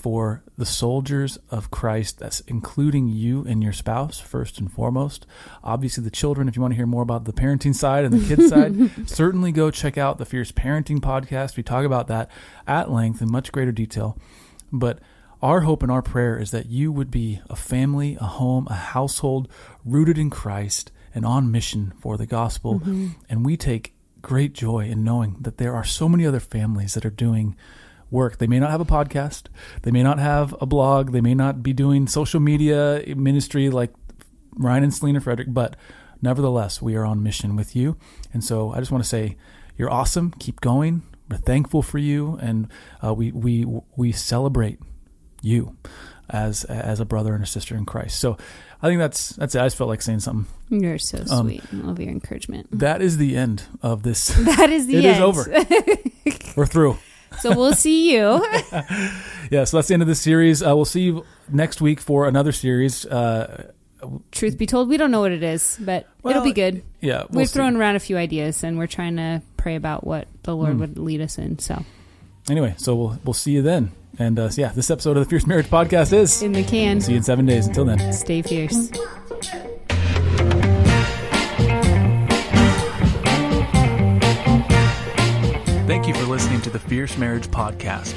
for 0.00 0.42
the 0.56 0.64
soldiers 0.64 1.38
of 1.50 1.70
Christ, 1.70 2.18
that's 2.18 2.40
including 2.40 3.08
you 3.08 3.44
and 3.46 3.62
your 3.62 3.74
spouse, 3.74 4.18
first 4.18 4.58
and 4.58 4.72
foremost. 4.72 5.26
Obviously, 5.62 6.02
the 6.02 6.10
children, 6.10 6.48
if 6.48 6.56
you 6.56 6.62
want 6.62 6.72
to 6.72 6.76
hear 6.76 6.86
more 6.86 7.02
about 7.02 7.24
the 7.24 7.34
parenting 7.34 7.74
side 7.74 8.04
and 8.04 8.14
the 8.14 8.26
kids 8.26 8.48
side, 8.50 9.08
certainly 9.08 9.52
go 9.52 9.70
check 9.70 9.98
out 9.98 10.16
the 10.16 10.24
Fierce 10.24 10.52
Parenting 10.52 11.00
podcast. 11.00 11.56
We 11.56 11.62
talk 11.62 11.84
about 11.84 12.08
that 12.08 12.30
at 12.66 12.90
length 12.90 13.20
in 13.20 13.30
much 13.30 13.52
greater 13.52 13.72
detail. 13.72 14.16
But 14.72 15.00
our 15.42 15.60
hope 15.62 15.82
and 15.82 15.90
our 15.90 16.02
prayer 16.02 16.38
is 16.38 16.50
that 16.50 16.66
you 16.66 16.92
would 16.92 17.10
be 17.10 17.40
a 17.48 17.56
family, 17.56 18.16
a 18.20 18.24
home, 18.24 18.66
a 18.70 18.74
household 18.74 19.48
rooted 19.84 20.18
in 20.18 20.30
Christ 20.30 20.92
and 21.14 21.24
on 21.24 21.50
mission 21.50 21.92
for 22.00 22.16
the 22.16 22.26
gospel. 22.26 22.80
And 23.28 23.44
we 23.44 23.56
take 23.56 23.94
great 24.22 24.52
joy 24.52 24.80
in 24.80 25.02
knowing 25.02 25.36
that 25.40 25.56
there 25.56 25.74
are 25.74 25.84
so 25.84 26.08
many 26.08 26.26
other 26.26 26.40
families 26.40 26.94
that 26.94 27.06
are 27.06 27.10
doing 27.10 27.56
work. 28.10 28.38
They 28.38 28.46
may 28.46 28.60
not 28.60 28.70
have 28.70 28.80
a 28.80 28.84
podcast, 28.84 29.44
they 29.82 29.90
may 29.90 30.02
not 30.02 30.18
have 30.18 30.54
a 30.60 30.66
blog, 30.66 31.12
they 31.12 31.20
may 31.20 31.34
not 31.34 31.62
be 31.62 31.72
doing 31.72 32.06
social 32.06 32.40
media 32.40 33.02
ministry 33.16 33.70
like 33.70 33.92
Ryan 34.56 34.84
and 34.84 34.94
Selena 34.94 35.20
Frederick, 35.20 35.48
but 35.54 35.76
nevertheless, 36.20 36.82
we 36.82 36.96
are 36.96 37.04
on 37.04 37.22
mission 37.22 37.56
with 37.56 37.74
you. 37.74 37.96
And 38.32 38.44
so 38.44 38.72
I 38.72 38.78
just 38.78 38.90
want 38.90 39.02
to 39.04 39.08
say, 39.08 39.36
you're 39.78 39.90
awesome. 39.90 40.32
Keep 40.38 40.60
going. 40.60 41.02
We're 41.30 41.38
thankful 41.38 41.82
for 41.82 41.98
you, 41.98 42.36
and 42.42 42.66
uh, 43.02 43.14
we 43.14 43.30
we 43.30 43.64
we 43.96 44.10
celebrate 44.10 44.80
you 45.42 45.76
as 46.28 46.64
as 46.64 47.00
a 47.00 47.04
brother 47.04 47.34
and 47.34 47.42
a 47.42 47.46
sister 47.46 47.74
in 47.76 47.84
Christ. 47.84 48.20
So 48.20 48.36
I 48.82 48.86
think 48.88 48.98
that's 48.98 49.30
that's 49.30 49.54
it. 49.54 49.60
I 49.60 49.66
just 49.66 49.76
felt 49.76 49.88
like 49.88 50.02
saying 50.02 50.20
something. 50.20 50.46
You're 50.68 50.98
so 50.98 51.18
Um, 51.30 51.46
sweet. 51.48 51.62
I 51.72 51.76
love 51.76 51.98
your 52.00 52.10
encouragement. 52.10 52.68
That 52.78 53.02
is 53.02 53.16
the 53.18 53.36
end 53.36 53.64
of 53.82 54.02
this. 54.02 54.28
That 54.56 54.70
is 54.70 54.86
the 54.86 54.96
It 54.96 55.04
end. 55.04 55.16
is 55.16 55.22
over. 55.22 55.44
We're 56.56 56.66
through. 56.66 56.96
so 57.40 57.54
we'll 57.56 57.74
see 57.74 58.12
you. 58.14 58.44
Yeah, 59.50 59.64
so 59.64 59.78
that's 59.78 59.88
the 59.88 59.94
end 59.94 60.02
of 60.02 60.06
this 60.08 60.20
series. 60.20 60.62
Uh, 60.62 60.76
we'll 60.76 60.84
see 60.84 61.00
you 61.00 61.24
next 61.48 61.80
week 61.80 61.98
for 61.98 62.28
another 62.28 62.52
series. 62.52 63.04
Uh, 63.04 63.72
Truth 64.30 64.56
be 64.58 64.64
told, 64.66 64.88
we 64.88 64.96
don't 64.96 65.10
know 65.10 65.20
what 65.20 65.32
it 65.32 65.42
is, 65.42 65.76
but 65.80 66.06
Well, 66.22 66.30
it'll 66.30 66.44
be 66.44 66.52
good. 66.52 66.84
yeah, 67.00 67.24
we'll 67.30 67.40
We've 67.40 67.48
see. 67.48 67.54
thrown 67.54 67.74
around 67.76 67.96
a 67.96 67.98
few 67.98 68.16
ideas, 68.16 68.62
and 68.62 68.78
we're 68.78 68.86
trying 68.86 69.16
to 69.16 69.42
pray 69.56 69.74
about 69.74 70.06
what 70.06 70.28
the 70.44 70.54
Lord 70.54 70.74
Hmm. 70.74 70.78
would 70.80 70.98
lead 70.98 71.20
us 71.20 71.36
in. 71.36 71.58
So 71.58 71.84
Anyway, 72.48 72.74
so 72.78 72.94
we'll 72.94 73.18
we'll 73.24 73.34
see 73.34 73.52
you 73.52 73.62
then. 73.62 73.92
And 74.18 74.38
uh, 74.38 74.48
so 74.50 74.60
yeah, 74.62 74.72
this 74.72 74.90
episode 74.90 75.16
of 75.16 75.24
the 75.24 75.30
Fierce 75.30 75.46
Marriage 75.46 75.66
Podcast 75.68 76.12
is. 76.12 76.42
in 76.42 76.52
the 76.52 76.62
can, 76.64 77.00
See 77.00 77.12
you 77.12 77.18
in 77.18 77.22
seven 77.22 77.46
days. 77.46 77.66
Until 77.66 77.84
then. 77.84 78.12
stay 78.12 78.42
fierce. 78.42 78.90
Thank 85.86 86.06
you 86.06 86.14
for 86.14 86.24
listening 86.24 86.60
to 86.62 86.70
the 86.70 86.78
Fierce 86.78 87.18
Marriage 87.18 87.48
Podcast. 87.48 88.14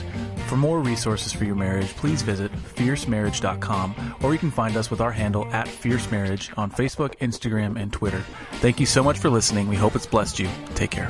For 0.47 0.55
more 0.57 0.80
resources 0.80 1.34
for 1.34 1.45
your 1.45 1.55
marriage, 1.55 1.88
please 1.95 2.21
visit 2.21 2.51
fiercemarriage.com 2.51 4.15
or 4.21 4.34
you 4.34 4.39
can 4.39 4.51
find 4.51 4.78
us 4.78 4.91
with 4.91 5.01
our 5.01 5.11
handle 5.11 5.45
at 5.53 5.67
Fierce 5.67 6.11
Marriage 6.11 6.51
on 6.55 6.69
Facebook, 6.69 7.15
Instagram, 7.17 7.80
and 7.82 7.91
Twitter. 7.91 8.24
Thank 8.53 8.80
you 8.80 8.86
so 8.86 9.03
much 9.03 9.17
for 9.17 9.30
listening. 9.30 9.67
We 9.67 9.76
hope 9.76 9.95
it's 9.95 10.05
blessed 10.05 10.39
you. 10.39 10.49
Take 10.76 10.91
care. 10.91 11.09